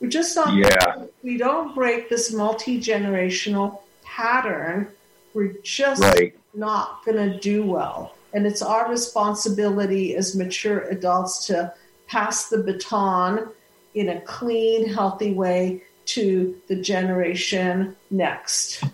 We're 0.00 0.10
just 0.10 0.36
not. 0.36 0.54
Yeah. 0.54 1.06
We 1.22 1.38
don't 1.38 1.74
break 1.74 2.10
this 2.10 2.32
multi 2.32 2.80
generational 2.80 3.80
pattern. 4.02 4.88
We're 5.32 5.54
just 5.62 6.02
right. 6.02 6.36
not 6.52 7.04
going 7.04 7.16
to 7.16 7.38
do 7.40 7.64
well, 7.64 8.14
and 8.34 8.46
it's 8.46 8.62
our 8.62 8.90
responsibility 8.90 10.16
as 10.16 10.36
mature 10.36 10.80
adults 10.90 11.46
to 11.46 11.72
pass 12.06 12.48
the 12.48 12.58
baton 12.58 13.48
in 13.94 14.10
a 14.10 14.20
clean, 14.22 14.88
healthy 14.88 15.32
way 15.32 15.82
to 16.06 16.60
the 16.68 16.76
generation 16.76 17.96
next. 18.10 18.84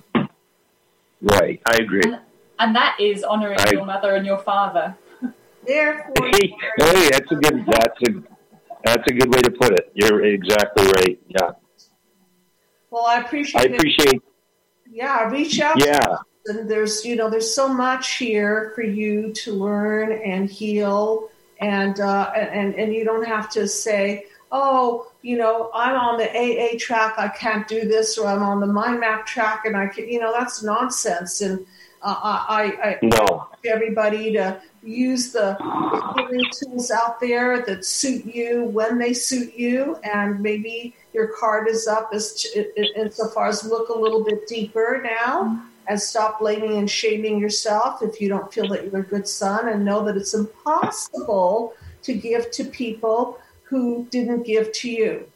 Right, 1.22 1.60
I 1.66 1.76
agree. 1.76 2.02
And, 2.04 2.20
and 2.58 2.76
that 2.76 2.96
is 3.00 3.24
honoring 3.24 3.58
I, 3.58 3.70
your 3.72 3.84
mother 3.84 4.14
and 4.14 4.24
your 4.24 4.38
father. 4.38 4.96
Therefore, 5.66 6.14
hey, 6.18 6.54
hey, 6.78 7.08
that's 7.10 7.30
a 7.30 7.34
good 7.34 7.64
that's 7.66 8.02
a 8.08 8.22
that's 8.84 9.10
a 9.10 9.12
good 9.12 9.34
way 9.34 9.42
to 9.42 9.50
put 9.50 9.72
it. 9.72 9.92
You're 9.94 10.24
exactly 10.24 10.86
right. 10.86 11.20
Yeah. 11.28 11.50
Well, 12.90 13.06
I 13.06 13.20
appreciate. 13.20 13.60
I 13.60 13.74
appreciate. 13.74 14.14
It. 14.14 14.22
Yeah, 14.90 15.28
reach 15.30 15.60
out. 15.60 15.78
Yeah. 15.78 16.16
And 16.46 16.68
there's 16.68 17.04
you 17.04 17.16
know 17.16 17.28
there's 17.28 17.54
so 17.54 17.68
much 17.68 18.16
here 18.16 18.72
for 18.74 18.82
you 18.82 19.32
to 19.34 19.52
learn 19.52 20.12
and 20.12 20.50
heal, 20.50 21.28
and 21.60 22.00
uh, 22.00 22.32
and 22.34 22.74
and 22.74 22.92
you 22.92 23.04
don't 23.04 23.26
have 23.26 23.50
to 23.50 23.68
say 23.68 24.24
oh, 24.52 25.10
you 25.22 25.36
know, 25.36 25.70
I'm 25.74 25.96
on 25.96 26.18
the 26.18 26.28
AA 26.28 26.78
track, 26.78 27.14
I 27.18 27.28
can't 27.28 27.66
do 27.68 27.86
this, 27.86 28.18
or 28.18 28.26
I'm 28.26 28.42
on 28.42 28.60
the 28.60 28.66
mind 28.66 29.00
map 29.00 29.26
track, 29.26 29.64
and 29.64 29.76
I 29.76 29.86
can, 29.86 30.08
you 30.08 30.20
know, 30.20 30.32
that's 30.32 30.62
nonsense. 30.62 31.40
And 31.40 31.66
uh, 32.02 32.44
I, 32.48 32.72
I, 32.82 32.98
no. 33.02 33.48
everybody 33.64 34.32
to 34.32 34.60
use 34.82 35.32
the 35.32 35.56
tools 36.58 36.90
out 36.90 37.20
there 37.20 37.62
that 37.66 37.84
suit 37.84 38.24
you 38.24 38.64
when 38.64 38.98
they 38.98 39.12
suit 39.12 39.54
you, 39.54 39.96
and 40.02 40.40
maybe 40.40 40.94
your 41.12 41.28
card 41.38 41.68
is 41.68 41.86
up 41.86 42.10
as 42.14 42.46
insofar 42.96 43.48
as 43.48 43.64
look 43.64 43.90
a 43.90 43.98
little 43.98 44.24
bit 44.24 44.46
deeper 44.46 45.00
now. 45.04 45.66
And 45.88 46.00
stop 46.00 46.38
blaming 46.38 46.76
and 46.76 46.88
shaming 46.88 47.40
yourself 47.40 48.00
if 48.00 48.20
you 48.20 48.28
don't 48.28 48.52
feel 48.52 48.68
that 48.68 48.84
you're 48.84 49.00
a 49.00 49.02
good 49.02 49.26
son, 49.26 49.68
and 49.68 49.84
know 49.84 50.04
that 50.04 50.16
it's 50.16 50.34
impossible 50.34 51.74
to 52.02 52.14
give 52.14 52.50
to 52.52 52.64
people 52.64 53.40
who 53.64 54.06
didn't 54.10 54.44
give 54.44 54.70
to 54.72 54.90
you. 54.90 55.26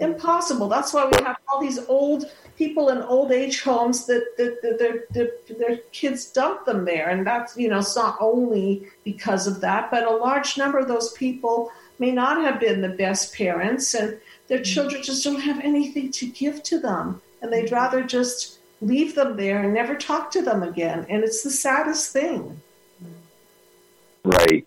Impossible. 0.00 0.68
That's 0.68 0.92
why 0.92 1.06
we 1.06 1.24
have 1.24 1.36
all 1.48 1.62
these 1.62 1.78
old 1.86 2.30
people 2.56 2.88
in 2.90 2.98
old 2.98 3.32
age 3.32 3.62
homes 3.62 4.06
that, 4.06 4.24
that, 4.36 4.60
that 4.62 4.78
their, 4.78 5.04
their, 5.10 5.56
their 5.58 5.76
kids 5.92 6.30
dump 6.30 6.64
them 6.64 6.84
there. 6.84 7.10
And 7.10 7.26
that's, 7.26 7.56
you 7.56 7.68
know, 7.68 7.78
it's 7.78 7.96
not 7.96 8.16
only 8.20 8.88
because 9.04 9.46
of 9.46 9.60
that, 9.60 9.90
but 9.90 10.04
a 10.04 10.10
large 10.10 10.58
number 10.58 10.78
of 10.78 10.88
those 10.88 11.12
people 11.12 11.70
may 11.98 12.10
not 12.10 12.42
have 12.42 12.60
been 12.60 12.80
the 12.80 12.88
best 12.88 13.34
parents 13.34 13.94
and 13.94 14.18
their 14.48 14.58
mm-hmm. 14.58 14.64
children 14.64 15.02
just 15.02 15.24
don't 15.24 15.40
have 15.40 15.60
anything 15.60 16.10
to 16.12 16.26
give 16.26 16.62
to 16.64 16.78
them. 16.78 17.20
And 17.40 17.52
they'd 17.52 17.72
rather 17.72 18.02
just 18.02 18.58
leave 18.80 19.14
them 19.14 19.36
there 19.36 19.62
and 19.62 19.74
never 19.74 19.94
talk 19.94 20.30
to 20.32 20.42
them 20.42 20.62
again. 20.62 21.06
And 21.08 21.24
it's 21.24 21.42
the 21.42 21.50
saddest 21.50 22.12
thing. 22.12 22.60
Right, 24.24 24.66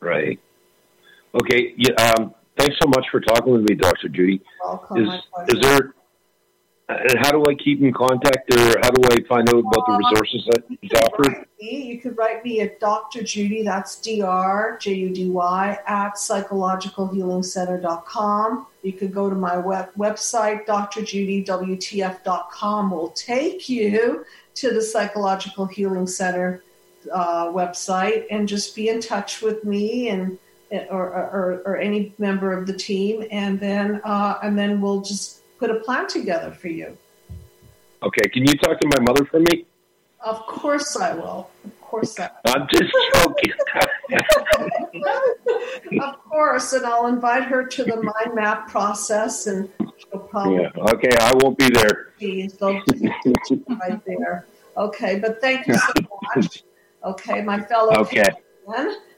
right. 0.00 0.38
Okay, 1.34 1.74
yeah, 1.78 1.94
um, 1.94 2.34
Thanks 2.58 2.76
so 2.80 2.88
much 2.88 3.06
for 3.10 3.20
talking 3.20 3.52
with 3.52 3.68
me, 3.68 3.74
Dr. 3.74 4.08
Judy. 4.08 4.40
Welcome, 4.62 5.04
is, 5.04 5.20
is 5.48 5.60
there, 5.60 5.94
and 7.08 7.18
how 7.18 7.30
do 7.30 7.42
I 7.48 7.54
keep 7.54 7.80
in 7.82 7.92
contact 7.92 8.54
or 8.54 8.78
how 8.82 8.90
do 8.90 9.02
I 9.10 9.22
find 9.28 9.48
out 9.48 9.58
about 9.58 9.86
the 9.86 9.98
resources 9.98 10.44
that 10.50 10.64
is 10.82 10.90
offered? 11.04 11.46
You 11.58 12.00
could 12.00 12.18
write 12.18 12.44
me 12.44 12.60
at 12.60 12.78
Dr. 12.80 13.22
Judy, 13.22 13.62
that's 13.62 14.00
D-R, 14.00 14.78
J-U-D-Y, 14.80 15.78
at 15.86 16.14
psychologicalhealingcenter.com. 16.14 18.66
You 18.82 18.92
could 18.92 19.14
go 19.14 19.30
to 19.30 19.36
my 19.36 19.58
web, 19.58 19.90
website, 19.96 20.66
drjudywtf.com 20.66 22.90
will 22.90 23.10
take 23.10 23.68
you 23.68 24.24
to 24.54 24.72
the 24.72 24.82
Psychological 24.82 25.66
Healing 25.66 26.06
Center 26.06 26.62
uh, 27.12 27.46
website 27.46 28.26
and 28.30 28.48
just 28.48 28.74
be 28.74 28.88
in 28.88 29.00
touch 29.00 29.42
with 29.42 29.64
me 29.64 30.08
and 30.08 30.38
or, 30.90 31.08
or, 31.08 31.62
or 31.66 31.76
any 31.76 32.14
member 32.18 32.52
of 32.52 32.66
the 32.66 32.72
team, 32.72 33.24
and 33.30 33.60
then 33.60 34.00
uh, 34.04 34.38
and 34.42 34.58
then 34.58 34.80
we'll 34.80 35.02
just 35.02 35.41
put 35.62 35.70
a 35.70 35.76
plan 35.76 36.08
together 36.08 36.50
for 36.50 36.66
you. 36.66 36.98
Okay, 38.02 38.28
can 38.32 38.44
you 38.44 38.54
talk 38.54 38.80
to 38.80 38.88
my 38.88 39.00
mother 39.00 39.24
for 39.24 39.38
me? 39.38 39.64
Of 40.18 40.44
course 40.44 40.96
I 40.96 41.14
will. 41.14 41.50
Of 41.64 41.80
course 41.80 42.18
I 42.18 42.30
will. 42.32 42.52
I'm 42.52 42.66
just 42.72 42.92
joking. 43.14 43.52
of 46.00 46.24
course, 46.24 46.72
and 46.72 46.84
I'll 46.84 47.06
invite 47.06 47.44
her 47.44 47.64
to 47.64 47.84
the 47.84 48.02
mind 48.02 48.34
map 48.34 48.68
process, 48.68 49.46
and 49.46 49.68
she'll 49.98 50.18
probably. 50.18 50.62
Yeah. 50.62 50.94
Okay, 50.94 51.14
I 51.20 51.32
won't 51.36 51.56
be 51.56 51.70
there. 51.70 52.08
right 53.80 54.04
there. 54.04 54.46
Okay, 54.76 55.20
but 55.20 55.40
thank 55.40 55.68
you 55.68 55.74
so 55.74 55.92
much. 56.34 56.64
Okay, 57.04 57.40
my 57.42 57.60
fellow. 57.60 57.92
Okay. 57.98 58.24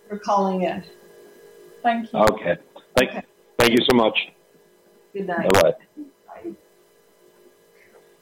for 0.08 0.18
calling 0.18 0.62
in. 0.62 0.84
Thank 1.82 2.12
you. 2.12 2.18
Okay. 2.18 2.56
Thank, 2.96 3.10
okay. 3.10 3.22
thank 3.58 3.72
you 3.72 3.84
so 3.88 3.96
much. 3.96 4.18
Good 5.14 5.28
night. 5.28 5.48
Bye-bye. 5.52 6.04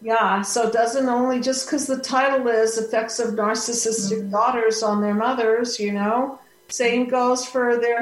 Yeah, 0.02 0.42
so 0.42 0.66
it 0.66 0.72
doesn't 0.72 1.08
only 1.08 1.40
just 1.40 1.66
because 1.66 1.86
the 1.86 1.98
title 1.98 2.48
is 2.48 2.76
Effects 2.76 3.20
of 3.20 3.34
Narcissistic 3.34 4.18
mm-hmm. 4.18 4.30
Daughters 4.30 4.82
on 4.82 5.00
Their 5.00 5.14
Mothers, 5.14 5.78
you 5.78 5.92
know, 5.92 6.40
Same 6.68 7.08
goes 7.08 7.46
for 7.46 7.76
their 7.76 8.00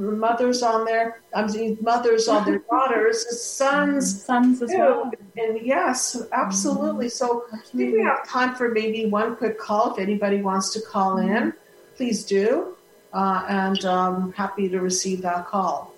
mothers 0.00 0.62
on 0.62 0.84
their 0.84 1.20
I 1.32 1.46
mean, 1.46 1.78
mothers 1.80 2.26
on 2.26 2.44
their 2.44 2.58
daughters, 2.70 3.40
sons, 3.40 4.24
sons 4.24 4.60
as 4.62 4.70
too. 4.70 4.78
well. 4.78 5.12
And 5.36 5.64
yes, 5.64 6.20
absolutely. 6.32 7.10
So 7.10 7.44
absolutely. 7.52 7.58
I 7.58 7.90
think 7.90 7.94
we 7.94 8.02
have 8.02 8.26
time 8.26 8.54
for 8.56 8.70
maybe 8.70 9.06
one 9.06 9.36
quick 9.36 9.58
call. 9.58 9.92
If 9.92 10.00
anybody 10.00 10.42
wants 10.42 10.70
to 10.70 10.80
call 10.80 11.16
mm-hmm. 11.16 11.36
in, 11.36 11.52
please 11.94 12.24
do, 12.24 12.74
uh, 13.12 13.44
and 13.48 13.84
I'm 13.84 14.14
um, 14.14 14.32
happy 14.32 14.68
to 14.68 14.80
receive 14.80 15.22
that 15.22 15.46
call. 15.46 15.94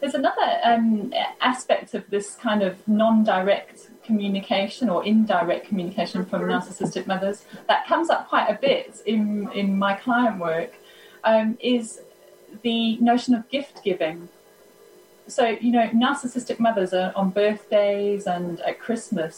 There's 0.00 0.14
another 0.14 0.60
um, 0.64 1.14
aspect 1.40 1.94
of 1.94 2.08
this 2.10 2.34
kind 2.34 2.62
of 2.62 2.86
non-direct 2.88 3.89
communication 4.10 4.88
or 4.94 5.04
indirect 5.04 5.68
communication 5.68 6.24
from 6.24 6.40
mm-hmm. 6.42 6.52
narcissistic 6.52 7.06
mothers 7.06 7.38
that 7.68 7.86
comes 7.86 8.10
up 8.10 8.28
quite 8.28 8.48
a 8.54 8.58
bit 8.68 8.90
in 9.06 9.22
in 9.60 9.78
my 9.86 9.94
client 10.04 10.36
work 10.48 10.72
um, 11.30 11.48
is 11.74 12.00
the 12.62 12.96
notion 13.10 13.32
of 13.34 13.48
gift 13.56 13.76
giving. 13.84 14.28
So, 15.26 15.44
you 15.66 15.70
know, 15.76 15.86
narcissistic 16.04 16.58
mothers 16.58 16.92
are 16.92 17.12
on 17.14 17.30
birthdays 17.30 18.26
and 18.26 18.60
at 18.70 18.80
Christmas 18.86 19.34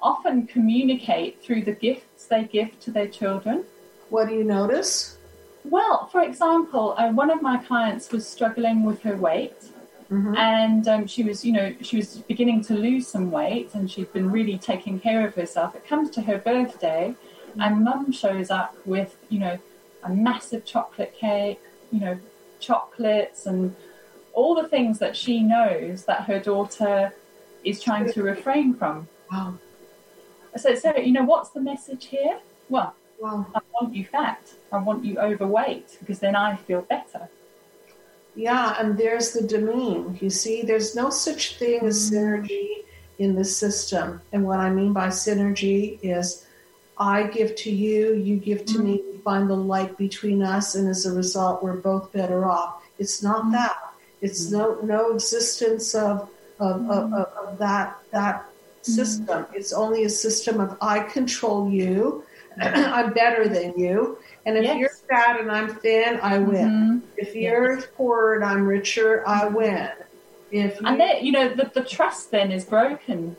often 0.00 0.46
communicate 0.46 1.42
through 1.42 1.62
the 1.68 1.76
gifts 1.86 2.26
they 2.32 2.44
give 2.44 2.70
to 2.84 2.90
their 2.90 3.08
children. 3.08 3.64
What 4.08 4.28
do 4.28 4.34
you 4.34 4.44
notice? 4.44 5.18
Well, 5.64 6.08
for 6.12 6.22
example, 6.22 6.94
uh, 6.96 7.10
one 7.22 7.30
of 7.30 7.40
my 7.42 7.58
clients 7.68 8.10
was 8.10 8.26
struggling 8.26 8.78
with 8.88 9.02
her 9.02 9.16
weight. 9.16 9.60
Mm-hmm. 10.12 10.36
And 10.36 10.88
um, 10.88 11.06
she 11.06 11.22
was, 11.22 11.42
you 11.42 11.52
know, 11.52 11.74
she 11.80 11.96
was 11.96 12.18
beginning 12.18 12.62
to 12.64 12.74
lose 12.74 13.08
some 13.08 13.30
weight, 13.30 13.70
and 13.72 13.90
she'd 13.90 14.12
been 14.12 14.30
really 14.30 14.58
taking 14.58 15.00
care 15.00 15.26
of 15.26 15.34
herself. 15.34 15.74
It 15.74 15.86
comes 15.86 16.10
to 16.10 16.20
her 16.22 16.36
birthday, 16.36 17.14
and 17.58 17.82
Mum 17.82 18.12
shows 18.12 18.50
up 18.50 18.76
with, 18.84 19.16
you 19.30 19.38
know, 19.38 19.58
a 20.02 20.10
massive 20.10 20.66
chocolate 20.66 21.14
cake, 21.18 21.62
you 21.90 22.00
know, 22.00 22.18
chocolates 22.60 23.46
and 23.46 23.74
all 24.34 24.54
the 24.54 24.68
things 24.68 24.98
that 24.98 25.16
she 25.16 25.40
knows 25.40 26.04
that 26.04 26.22
her 26.22 26.38
daughter 26.38 27.14
is 27.64 27.82
trying 27.82 28.12
to 28.12 28.22
refrain 28.22 28.74
from. 28.74 29.08
Wow. 29.30 29.54
So, 30.56 30.74
so 30.74 30.94
you 30.96 31.12
know, 31.12 31.24
what's 31.24 31.50
the 31.50 31.60
message 31.60 32.06
here? 32.06 32.38
Well, 32.68 32.94
wow. 33.18 33.46
I 33.54 33.60
want 33.72 33.94
you 33.94 34.04
fat. 34.04 34.52
I 34.70 34.78
want 34.78 35.04
you 35.04 35.18
overweight 35.18 35.96
because 36.00 36.18
then 36.18 36.36
I 36.36 36.56
feel 36.56 36.82
better. 36.82 37.28
Yeah, 38.34 38.76
and 38.78 38.96
there's 38.96 39.32
the 39.32 39.46
demean. 39.46 40.18
You 40.20 40.30
see, 40.30 40.62
there's 40.62 40.96
no 40.96 41.10
such 41.10 41.58
thing 41.58 41.84
as 41.84 42.10
mm. 42.10 42.14
synergy 42.14 42.84
in 43.18 43.34
the 43.34 43.44
system. 43.44 44.20
And 44.32 44.44
what 44.44 44.58
I 44.58 44.70
mean 44.70 44.92
by 44.92 45.08
synergy 45.08 45.98
is 46.02 46.46
I 46.98 47.24
give 47.24 47.56
to 47.56 47.70
you, 47.70 48.14
you 48.14 48.36
give 48.36 48.64
to 48.66 48.74
mm-hmm. 48.74 48.84
me, 48.84 49.02
we 49.12 49.18
find 49.18 49.48
the 49.48 49.56
light 49.56 49.96
between 49.96 50.42
us, 50.42 50.74
and 50.74 50.88
as 50.88 51.06
a 51.06 51.12
result, 51.12 51.62
we're 51.62 51.76
both 51.76 52.12
better 52.12 52.46
off. 52.46 52.82
It's 52.98 53.22
not 53.22 53.42
mm-hmm. 53.42 53.52
that. 53.52 53.76
It's 54.20 54.50
no 54.50 54.78
no 54.82 55.12
existence 55.12 55.94
of 55.94 56.28
of, 56.60 56.90
of, 56.90 57.10
mm-hmm. 57.10 57.14
of 57.14 57.58
that 57.58 57.98
that 58.12 58.46
system. 58.82 59.46
It's 59.52 59.72
only 59.72 60.04
a 60.04 60.10
system 60.10 60.60
of 60.60 60.76
I 60.80 61.00
control 61.00 61.70
you. 61.70 62.24
I'm 62.60 63.12
better 63.12 63.48
than 63.48 63.78
you. 63.78 64.18
And 64.44 64.56
if 64.56 64.64
yes. 64.64 64.78
you're 64.78 64.90
fat 65.08 65.40
and 65.40 65.50
I'm 65.50 65.74
thin, 65.76 66.18
I 66.20 66.38
win. 66.38 66.68
Mm-hmm. 66.68 66.98
If 67.16 67.34
you're 67.34 67.76
yes. 67.76 67.86
poor 67.96 68.34
and 68.34 68.44
I'm 68.44 68.66
richer, 68.66 69.26
I 69.26 69.46
win. 69.46 69.90
If 70.50 70.80
you, 70.80 70.86
and 70.86 71.00
then 71.00 71.24
you 71.24 71.32
know 71.32 71.54
the, 71.54 71.70
the 71.72 71.84
trust 71.84 72.30
then 72.30 72.52
is 72.52 72.64
broken 72.64 73.36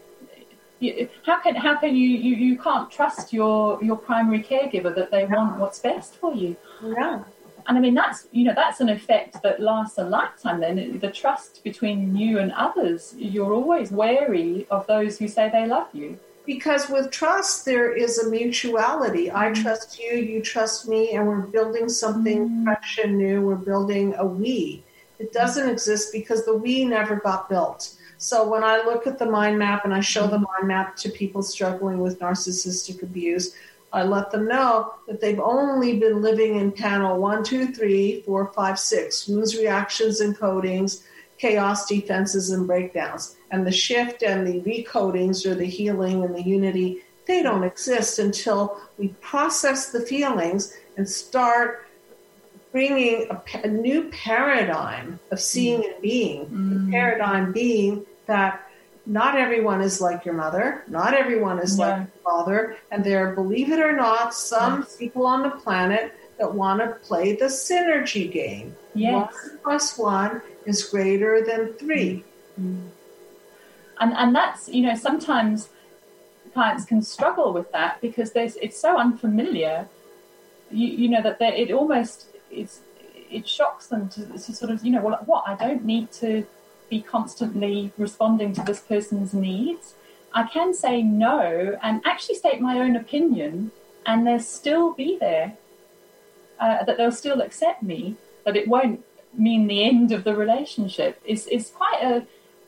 you, 0.83 1.09
how 1.25 1.39
can 1.39 1.55
how 1.55 1.77
can 1.77 1.95
you, 1.95 2.09
you 2.09 2.35
you 2.35 2.57
can't 2.57 2.91
trust 2.91 3.33
your 3.33 3.83
your 3.83 3.95
primary 3.95 4.43
caregiver 4.43 4.93
that 4.93 5.09
they 5.11 5.25
want 5.25 5.59
what's 5.59 5.79
best 5.79 6.15
for 6.15 6.33
you 6.33 6.55
yeah 6.83 7.23
and 7.67 7.77
i 7.77 7.79
mean 7.79 7.93
that's 7.93 8.27
you 8.31 8.43
know 8.43 8.53
that's 8.53 8.79
an 8.81 8.89
effect 8.89 9.41
that 9.41 9.59
lasts 9.59 9.97
a 9.97 10.03
lifetime 10.03 10.59
then 10.59 10.99
the 10.99 11.11
trust 11.11 11.63
between 11.63 12.15
you 12.15 12.39
and 12.39 12.51
others 12.53 13.15
you're 13.17 13.53
always 13.53 13.91
wary 13.91 14.67
of 14.69 14.85
those 14.87 15.17
who 15.17 15.27
say 15.27 15.49
they 15.49 15.65
love 15.65 15.87
you 15.93 16.19
because 16.45 16.89
with 16.89 17.09
trust 17.11 17.65
there 17.65 17.93
is 17.93 18.19
a 18.19 18.29
mutuality 18.29 19.31
i 19.31 19.49
mm. 19.49 19.61
trust 19.61 19.99
you 19.99 20.17
you 20.17 20.41
trust 20.41 20.87
me 20.87 21.11
and 21.11 21.27
we're 21.27 21.41
building 21.41 21.87
something 21.87 22.49
mm. 22.49 22.63
fresh 22.63 22.99
and 23.03 23.17
new 23.17 23.41
we're 23.41 23.55
building 23.55 24.13
a 24.17 24.25
we 24.25 24.83
it 25.19 25.31
doesn't 25.31 25.69
exist 25.69 26.11
because 26.11 26.45
the 26.45 26.55
we 26.55 26.85
never 26.85 27.15
got 27.17 27.49
built 27.49 27.95
so 28.23 28.47
when 28.47 28.63
I 28.63 28.77
look 28.77 29.05
at 29.05 29.19
the 29.19 29.25
mind 29.25 29.59
map 29.59 29.83
and 29.83 29.93
I 29.93 29.99
show 29.99 30.27
the 30.27 30.39
mind 30.39 30.65
map 30.65 30.95
to 30.95 31.09
people 31.09 31.43
struggling 31.43 31.99
with 31.99 32.19
narcissistic 32.19 33.03
abuse, 33.03 33.53
I 33.91 34.03
let 34.03 34.31
them 34.31 34.47
know 34.47 34.93
that 35.07 35.19
they've 35.19 35.41
only 35.41 35.99
been 35.99 36.21
living 36.21 36.55
in 36.55 36.71
panel 36.71 37.19
one, 37.19 37.43
two, 37.43 37.73
three, 37.73 38.21
four, 38.21 38.47
five, 38.53 38.79
six 38.79 39.27
wounds, 39.27 39.57
reactions, 39.57 40.21
and 40.21 40.37
codings, 40.37 41.03
chaos, 41.37 41.85
defenses, 41.85 42.51
and 42.51 42.65
breakdowns. 42.65 43.35
And 43.53 43.65
the 43.65 43.71
shift 43.71 44.23
and 44.23 44.45
the 44.45 44.59
recodings 44.61 45.45
or 45.45 45.53
the 45.53 45.65
healing 45.65 46.23
and 46.23 46.33
the 46.33 46.41
unity, 46.41 47.03
they 47.27 47.43
don't 47.43 47.63
exist 47.63 48.17
until 48.19 48.81
we 48.97 49.09
process 49.21 49.91
the 49.91 50.01
feelings 50.01 50.75
and 50.97 51.07
start 51.07 51.87
bringing 52.71 53.27
a, 53.29 53.41
a 53.63 53.67
new 53.67 54.09
paradigm 54.09 55.19
of 55.31 55.39
seeing 55.39 55.85
and 55.85 56.01
being. 56.01 56.47
Mm. 56.47 56.85
The 56.87 56.91
paradigm 56.91 57.51
being 57.53 58.05
that 58.25 58.67
not 59.05 59.37
everyone 59.37 59.81
is 59.81 60.01
like 60.01 60.25
your 60.25 60.33
mother, 60.33 60.83
not 60.87 61.13
everyone 61.13 61.59
is 61.59 61.77
yeah. 61.77 61.85
like 61.85 61.97
your 61.99 62.23
father, 62.23 62.77
and 62.89 63.03
there 63.03 63.27
are, 63.27 63.35
believe 63.35 63.71
it 63.71 63.79
or 63.79 63.95
not, 63.95 64.33
some 64.33 64.79
yes. 64.79 64.95
people 64.97 65.27
on 65.27 65.43
the 65.43 65.51
planet 65.51 66.13
that 66.39 66.53
want 66.53 66.79
to 66.79 66.87
play 67.07 67.35
the 67.35 67.45
synergy 67.45 68.31
game. 68.31 68.75
Yes. 68.95 69.31
One 69.31 69.59
plus 69.63 69.97
one 69.97 70.41
is 70.65 70.83
greater 70.85 71.45
than 71.45 71.73
3 71.73 72.23
mm-hmm. 72.59 72.87
And 73.99 74.13
and 74.13 74.35
that's 74.35 74.69
you 74.69 74.83
know 74.83 74.95
sometimes 74.95 75.69
clients 76.53 76.85
can 76.85 77.01
struggle 77.01 77.53
with 77.53 77.71
that 77.71 78.01
because 78.01 78.31
there's 78.31 78.55
it's 78.57 78.79
so 78.79 78.97
unfamiliar. 78.97 79.87
You 80.71 80.87
you 80.87 81.09
know 81.09 81.21
that 81.21 81.41
it 81.41 81.71
almost 81.71 82.27
it's 82.51 82.81
it 83.29 83.47
shocks 83.47 83.87
them 83.87 84.09
to, 84.09 84.25
to 84.25 84.39
sort 84.39 84.71
of 84.71 84.83
you 84.85 84.91
know 84.91 85.01
well 85.01 85.19
what 85.25 85.43
I 85.47 85.55
don't 85.55 85.85
need 85.85 86.11
to 86.13 86.45
be 86.89 87.01
constantly 87.01 87.91
responding 87.97 88.53
to 88.53 88.61
this 88.63 88.81
person's 88.81 89.33
needs. 89.33 89.95
I 90.33 90.43
can 90.43 90.73
say 90.73 91.03
no 91.03 91.77
and 91.81 92.01
actually 92.05 92.35
state 92.35 92.59
my 92.59 92.79
own 92.79 92.95
opinion, 92.95 93.71
and 94.05 94.25
they'll 94.25 94.39
still 94.39 94.93
be 94.93 95.17
there, 95.19 95.57
uh, 96.59 96.83
that 96.83 96.97
they'll 96.97 97.11
still 97.11 97.41
accept 97.41 97.83
me, 97.83 98.15
but 98.43 98.57
it 98.57 98.67
won't 98.67 99.03
mean 99.33 99.67
the 99.67 99.83
end 99.83 100.11
of 100.11 100.23
the 100.23 100.35
relationship. 100.35 101.19
It's, 101.25 101.45
it's 101.47 101.69
quite 101.69 101.99
a 102.01 102.25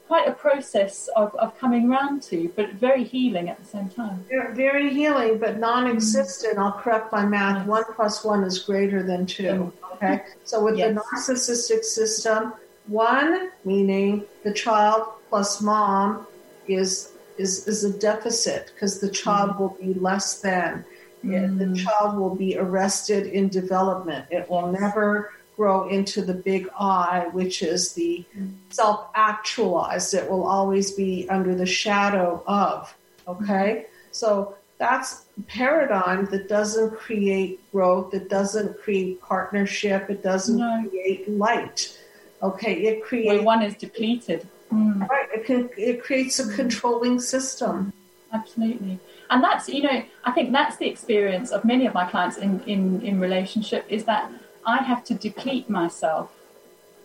quite 0.07 0.27
a 0.27 0.31
process 0.31 1.09
of, 1.15 1.33
of 1.35 1.57
coming 1.57 1.89
round 1.89 2.21
to, 2.23 2.51
but 2.55 2.73
very 2.73 3.03
healing 3.03 3.49
at 3.49 3.57
the 3.59 3.65
same 3.65 3.89
time. 3.89 4.23
Very 4.53 4.93
healing, 4.93 5.39
but 5.39 5.59
non-existent. 5.59 6.57
I'll 6.57 6.73
correct 6.73 7.11
my 7.11 7.25
math. 7.25 7.59
Yes. 7.59 7.67
One 7.67 7.83
plus 7.95 8.23
one 8.23 8.43
is 8.43 8.59
greater 8.59 9.01
than 9.03 9.25
two. 9.25 9.73
Okay, 9.93 10.23
so 10.43 10.63
with 10.63 10.77
yes. 10.77 10.93
the 10.93 11.01
narcissistic 11.01 11.83
system, 11.83 12.53
one, 12.87 13.51
meaning 13.63 14.25
the 14.43 14.53
child 14.53 15.07
plus 15.29 15.61
mom 15.61 16.27
is 16.67 17.13
is, 17.37 17.67
is 17.67 17.83
a 17.83 17.97
deficit 17.97 18.71
because 18.73 18.99
the 18.99 19.09
child 19.09 19.51
mm. 19.51 19.59
will 19.59 19.77
be 19.81 19.93
less 19.99 20.39
than. 20.39 20.85
Mm. 21.23 21.57
The 21.57 21.81
child 21.81 22.17
will 22.17 22.35
be 22.35 22.57
arrested 22.57 23.27
in 23.27 23.49
development. 23.49 24.25
It 24.29 24.49
will 24.49 24.71
never 24.71 25.33
grow 25.55 25.87
into 25.87 26.21
the 26.21 26.33
big 26.33 26.67
I, 26.77 27.27
which 27.31 27.61
is 27.61 27.93
the 27.93 28.25
mm. 28.37 28.53
self 28.69 29.07
actualized. 29.15 30.13
It 30.13 30.29
will 30.29 30.45
always 30.45 30.91
be 30.91 31.27
under 31.29 31.55
the 31.55 31.65
shadow 31.65 32.43
of. 32.47 32.95
Okay? 33.27 33.85
So 34.11 34.55
that's 34.77 35.25
a 35.37 35.41
paradigm 35.43 36.25
that 36.27 36.49
doesn't 36.49 36.97
create 36.97 37.59
growth, 37.71 38.13
it 38.13 38.29
doesn't 38.29 38.79
create 38.79 39.21
partnership, 39.21 40.09
it 40.09 40.21
doesn't 40.21 40.57
no. 40.57 40.85
create 40.89 41.29
light. 41.29 41.97
Okay, 42.43 42.73
it 42.73 43.03
creates. 43.03 43.43
One 43.43 43.63
is 43.63 43.75
depleted. 43.75 44.47
Mm. 44.71 45.07
Right, 45.07 45.27
it, 45.33 45.45
can, 45.45 45.69
it 45.77 46.03
creates 46.03 46.39
a 46.39 46.53
controlling 46.53 47.19
system. 47.19 47.93
Absolutely. 48.33 48.99
And 49.29 49.43
that's, 49.43 49.69
you 49.69 49.83
know, 49.83 50.03
I 50.25 50.31
think 50.31 50.51
that's 50.51 50.77
the 50.77 50.87
experience 50.87 51.51
of 51.51 51.63
many 51.63 51.85
of 51.85 51.93
my 51.93 52.09
clients 52.09 52.37
in, 52.37 52.61
in, 52.63 53.01
in 53.01 53.19
relationship 53.19 53.85
is 53.89 54.03
that 54.05 54.29
I 54.65 54.83
have 54.83 55.03
to 55.05 55.13
deplete 55.13 55.69
myself. 55.69 56.31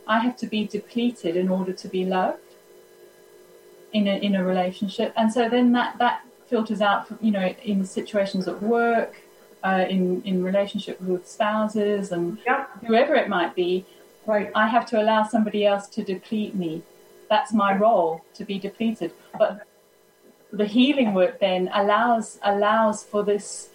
I 0.06 0.20
have 0.20 0.36
to 0.38 0.46
be 0.46 0.66
depleted 0.66 1.36
in 1.36 1.48
order 1.48 1.72
to 1.72 1.88
be 1.88 2.04
loved 2.04 2.38
in 3.92 4.06
a, 4.06 4.16
in 4.16 4.34
a 4.34 4.44
relationship. 4.44 5.12
And 5.16 5.32
so 5.32 5.48
then 5.48 5.72
that, 5.72 5.98
that 5.98 6.22
filters 6.48 6.80
out, 6.80 7.06
you 7.20 7.30
know, 7.30 7.46
in 7.62 7.84
situations 7.84 8.48
at 8.48 8.62
work, 8.62 9.20
uh, 9.62 9.84
in, 9.88 10.22
in 10.22 10.42
relationship 10.42 11.00
with 11.00 11.28
spouses 11.28 12.12
and 12.12 12.38
yep. 12.46 12.70
whoever 12.86 13.14
it 13.14 13.28
might 13.28 13.54
be. 13.54 13.84
Right. 14.26 14.50
I 14.54 14.68
have 14.68 14.86
to 14.86 15.00
allow 15.00 15.24
somebody 15.24 15.66
else 15.66 15.88
to 15.88 16.02
deplete 16.02 16.54
me. 16.54 16.82
That's 17.28 17.52
my 17.52 17.76
role 17.76 18.24
to 18.34 18.44
be 18.44 18.58
depleted. 18.58 19.12
But 19.38 19.66
the 20.52 20.66
healing 20.66 21.14
work 21.14 21.40
then 21.40 21.70
allows 21.72 22.38
allows 22.42 23.04
for 23.04 23.22
this 23.22 23.70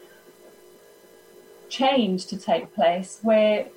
change 1.69 2.25
to 2.27 2.37
take 2.37 2.73
place 2.73 3.19
where 3.21 3.67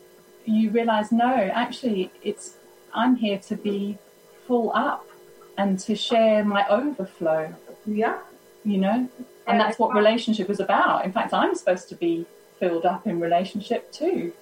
you 0.45 0.71
realize 0.71 1.13
no, 1.13 1.35
actually, 1.35 2.11
it's 2.23 2.55
I'm 2.95 3.17
here 3.17 3.39
to 3.39 3.57
be 3.57 3.99
full 4.47 4.73
up 4.75 5.07
and 5.57 5.79
to 5.81 5.95
share 5.95 6.45
my 6.45 6.67
overflow. 6.69 7.55
Yeah. 7.87 8.19
You 8.65 8.79
know, 8.79 9.09
and 9.47 9.61
that's 9.61 9.79
what 9.79 9.95
relationship 9.95 10.51
is 10.51 10.61
about. 10.61 11.05
In 11.05 11.13
fact, 11.13 11.33
I'm 11.33 11.55
supposed 11.55 11.89
to 11.91 11.95
be 11.95 12.27
filled 12.59 12.85
up 12.85 13.07
in 13.07 13.21
relationship 13.21 13.91
too. 13.93 14.33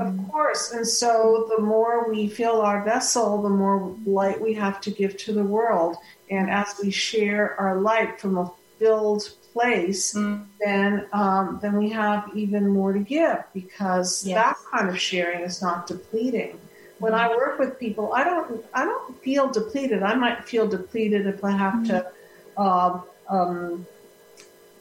Of 0.00 0.18
course. 0.30 0.72
And 0.72 0.86
so 0.86 1.46
the 1.54 1.62
more 1.62 2.08
we 2.08 2.28
fill 2.28 2.62
our 2.62 2.82
vessel, 2.84 3.42
the 3.42 3.50
more 3.50 3.94
light 4.06 4.40
we 4.40 4.54
have 4.54 4.80
to 4.82 4.90
give 4.90 5.16
to 5.18 5.32
the 5.32 5.44
world. 5.44 5.96
And 6.30 6.48
as 6.48 6.74
we 6.82 6.90
share 6.90 7.58
our 7.60 7.80
light 7.80 8.18
from 8.18 8.38
a 8.38 8.50
filled 8.78 9.30
place, 9.54 10.12
mm. 10.12 10.44
then 10.60 11.06
um, 11.12 11.58
then 11.62 11.78
we 11.78 11.88
have 11.88 12.30
even 12.34 12.68
more 12.68 12.92
to 12.92 12.98
give 12.98 13.42
because 13.54 14.26
yes. 14.26 14.34
that 14.34 14.56
kind 14.70 14.90
of 14.90 15.00
sharing 15.00 15.40
is 15.40 15.62
not 15.62 15.86
depleting. 15.86 16.58
When 16.98 17.12
mm. 17.12 17.20
I 17.20 17.28
work 17.28 17.58
with 17.58 17.78
people, 17.78 18.12
I 18.12 18.24
don't 18.24 18.62
I 18.74 18.84
don't 18.84 19.22
feel 19.22 19.48
depleted. 19.48 20.02
I 20.02 20.14
might 20.14 20.44
feel 20.44 20.66
depleted 20.66 21.26
if 21.26 21.42
I 21.42 21.52
have 21.52 21.74
mm. 21.74 21.86
to 21.86 22.12
uh, 22.58 23.00
um, 23.30 23.86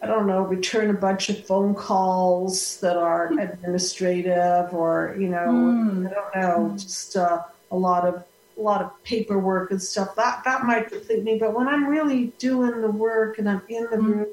I 0.01 0.05
don't 0.05 0.27
know, 0.27 0.41
return 0.41 0.89
a 0.89 0.93
bunch 0.93 1.29
of 1.29 1.45
phone 1.45 1.73
calls 1.73 2.77
that 2.81 2.97
are 2.97 3.31
administrative 3.39 4.73
or, 4.73 5.15
you 5.17 5.29
know, 5.29 5.47
mm. 5.47 6.11
I 6.11 6.13
don't 6.13 6.35
know, 6.35 6.77
just 6.77 7.15
uh, 7.15 7.43
a 7.71 7.77
lot 7.77 8.05
of 8.05 8.25
a 8.57 8.61
lot 8.61 8.81
of 8.81 8.91
paperwork 9.03 9.71
and 9.71 9.81
stuff. 9.81 10.13
That 10.15 10.43
that 10.43 10.65
might 10.65 10.89
deplete 10.89 11.23
me. 11.23 11.37
But 11.39 11.53
when 11.53 11.69
I'm 11.69 11.87
really 11.87 12.33
doing 12.37 12.81
the 12.81 12.91
work 12.91 13.39
and 13.39 13.49
I'm 13.49 13.61
in 13.69 13.83
the 13.83 13.97
mm. 13.97 14.05
room 14.05 14.27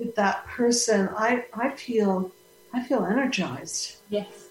with 0.00 0.16
that 0.16 0.46
person, 0.46 1.08
I, 1.16 1.44
I 1.54 1.70
feel 1.70 2.32
I 2.72 2.82
feel 2.82 3.04
energized. 3.04 3.96
Yes. 4.08 4.48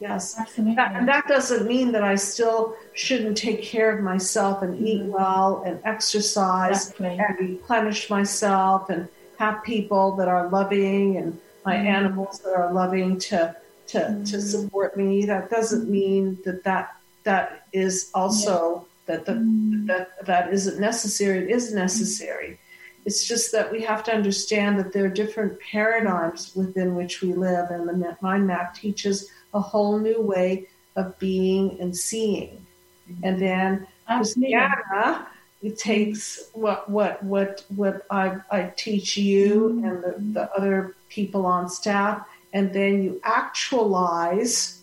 Yes. 0.00 0.38
Absolutely. 0.38 0.74
That, 0.74 0.94
and 0.94 1.08
that 1.08 1.26
doesn't 1.26 1.66
mean 1.66 1.92
that 1.92 2.02
I 2.02 2.16
still 2.16 2.76
shouldn't 2.92 3.36
take 3.36 3.62
care 3.62 3.96
of 3.96 4.02
myself 4.02 4.62
and 4.62 4.86
eat 4.86 5.02
mm. 5.02 5.08
well 5.08 5.62
and 5.64 5.80
exercise 5.84 6.90
exactly. 6.90 7.18
and 7.18 7.38
replenish 7.38 8.10
myself 8.10 8.90
and 8.90 9.08
have 9.38 9.62
people 9.64 10.16
that 10.16 10.28
are 10.28 10.48
loving 10.48 11.16
and 11.16 11.40
my 11.64 11.76
mm-hmm. 11.76 11.86
animals 11.86 12.40
that 12.40 12.54
are 12.54 12.72
loving 12.72 13.18
to 13.18 13.56
to 13.86 13.98
mm-hmm. 13.98 14.24
to 14.24 14.40
support 14.40 14.96
me. 14.96 15.24
That 15.24 15.48
doesn't 15.48 15.88
mean 15.88 16.38
that 16.44 16.64
that 16.64 16.96
that 17.22 17.66
is 17.72 18.10
also 18.14 18.86
yeah. 19.08 19.14
that 19.14 19.26
the 19.26 19.32
mm-hmm. 19.32 19.86
that 19.86 20.26
that 20.26 20.52
isn't 20.52 20.78
necessary. 20.80 21.44
It 21.44 21.50
is 21.50 21.72
necessary. 21.72 22.58
It's 23.04 23.26
just 23.26 23.52
that 23.52 23.70
we 23.70 23.82
have 23.82 24.02
to 24.04 24.14
understand 24.14 24.78
that 24.78 24.92
there 24.92 25.04
are 25.04 25.10
different 25.10 25.60
paradigms 25.60 26.54
within 26.54 26.94
which 26.94 27.20
we 27.20 27.34
live, 27.34 27.70
and 27.70 27.88
the 27.88 28.16
mind 28.20 28.46
map 28.46 28.74
teaches 28.74 29.30
a 29.52 29.60
whole 29.60 29.98
new 29.98 30.20
way 30.20 30.68
of 30.96 31.18
being 31.18 31.78
and 31.80 31.96
seeing. 31.96 32.66
Mm-hmm. 33.10 33.24
And 33.24 33.40
then 33.40 33.86
Christiana 34.06 35.28
it 35.64 35.78
takes 35.78 36.50
what 36.52 36.90
what 36.90 37.22
what 37.24 37.64
what 37.74 38.06
I, 38.10 38.36
I 38.50 38.72
teach 38.76 39.16
you 39.16 39.70
mm-hmm. 39.70 39.84
and 39.84 40.04
the, 40.04 40.40
the 40.40 40.52
other 40.52 40.94
people 41.08 41.46
on 41.46 41.70
staff, 41.70 42.26
and 42.52 42.72
then 42.72 43.02
you 43.02 43.20
actualize 43.24 44.73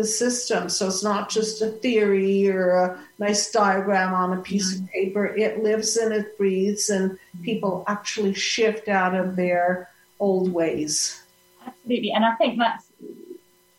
the 0.00 0.06
system. 0.06 0.68
So 0.70 0.86
it's 0.86 1.04
not 1.04 1.28
just 1.28 1.60
a 1.60 1.68
theory 1.68 2.48
or 2.48 2.70
a 2.70 3.00
nice 3.18 3.50
diagram 3.50 4.14
on 4.14 4.38
a 4.38 4.40
piece 4.40 4.74
of 4.74 4.78
mm-hmm. 4.80 4.86
paper. 4.86 5.26
It 5.26 5.62
lives 5.62 5.96
and 5.96 6.12
it 6.12 6.38
breathes, 6.38 6.88
and 6.88 7.12
mm-hmm. 7.12 7.44
people 7.44 7.84
actually 7.86 8.34
shift 8.34 8.88
out 8.88 9.14
of 9.14 9.36
their 9.36 9.90
old 10.18 10.52
ways. 10.52 11.22
Absolutely, 11.66 12.12
and 12.12 12.24
I 12.24 12.34
think 12.36 12.58
that's 12.58 12.86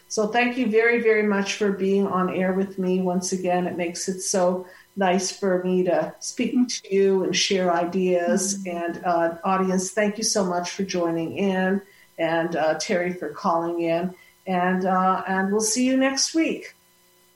So 0.09 0.27
thank 0.27 0.57
you 0.57 0.67
very, 0.67 1.01
very 1.01 1.23
much 1.23 1.55
for 1.55 1.73
being 1.73 2.07
on 2.07 2.33
air 2.33 2.53
with 2.53 2.79
me 2.79 3.01
once 3.01 3.33
again. 3.33 3.67
It 3.67 3.75
makes 3.75 4.07
it 4.07 4.21
so 4.21 4.65
nice 4.95 5.29
for 5.29 5.61
me 5.65 5.83
to 5.83 6.15
speak 6.19 6.55
to 6.69 6.95
you 6.95 7.25
and 7.25 7.35
share 7.35 7.73
ideas. 7.73 8.59
Mm-hmm. 8.59 8.77
And 8.77 9.03
uh, 9.03 9.35
audience, 9.43 9.91
thank 9.91 10.17
you 10.17 10.23
so 10.23 10.45
much 10.45 10.69
for 10.69 10.83
joining 10.83 11.37
in, 11.37 11.81
and 12.17 12.55
uh, 12.55 12.75
Terry 12.75 13.11
for 13.11 13.31
calling 13.31 13.81
in. 13.81 14.15
And 14.45 14.85
uh, 14.85 15.23
and 15.27 15.51
we'll 15.51 15.59
see 15.59 15.85
you 15.85 15.97
next 15.97 16.33
week. 16.33 16.76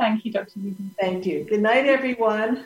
Thank 0.02 0.26
you, 0.26 0.32
Dr. 0.32 0.58
Newton. 0.58 0.95
Thank 0.99 1.28
you. 1.28 1.43
Good 1.43 1.62
night, 1.62 1.86
everyone. 1.86 2.66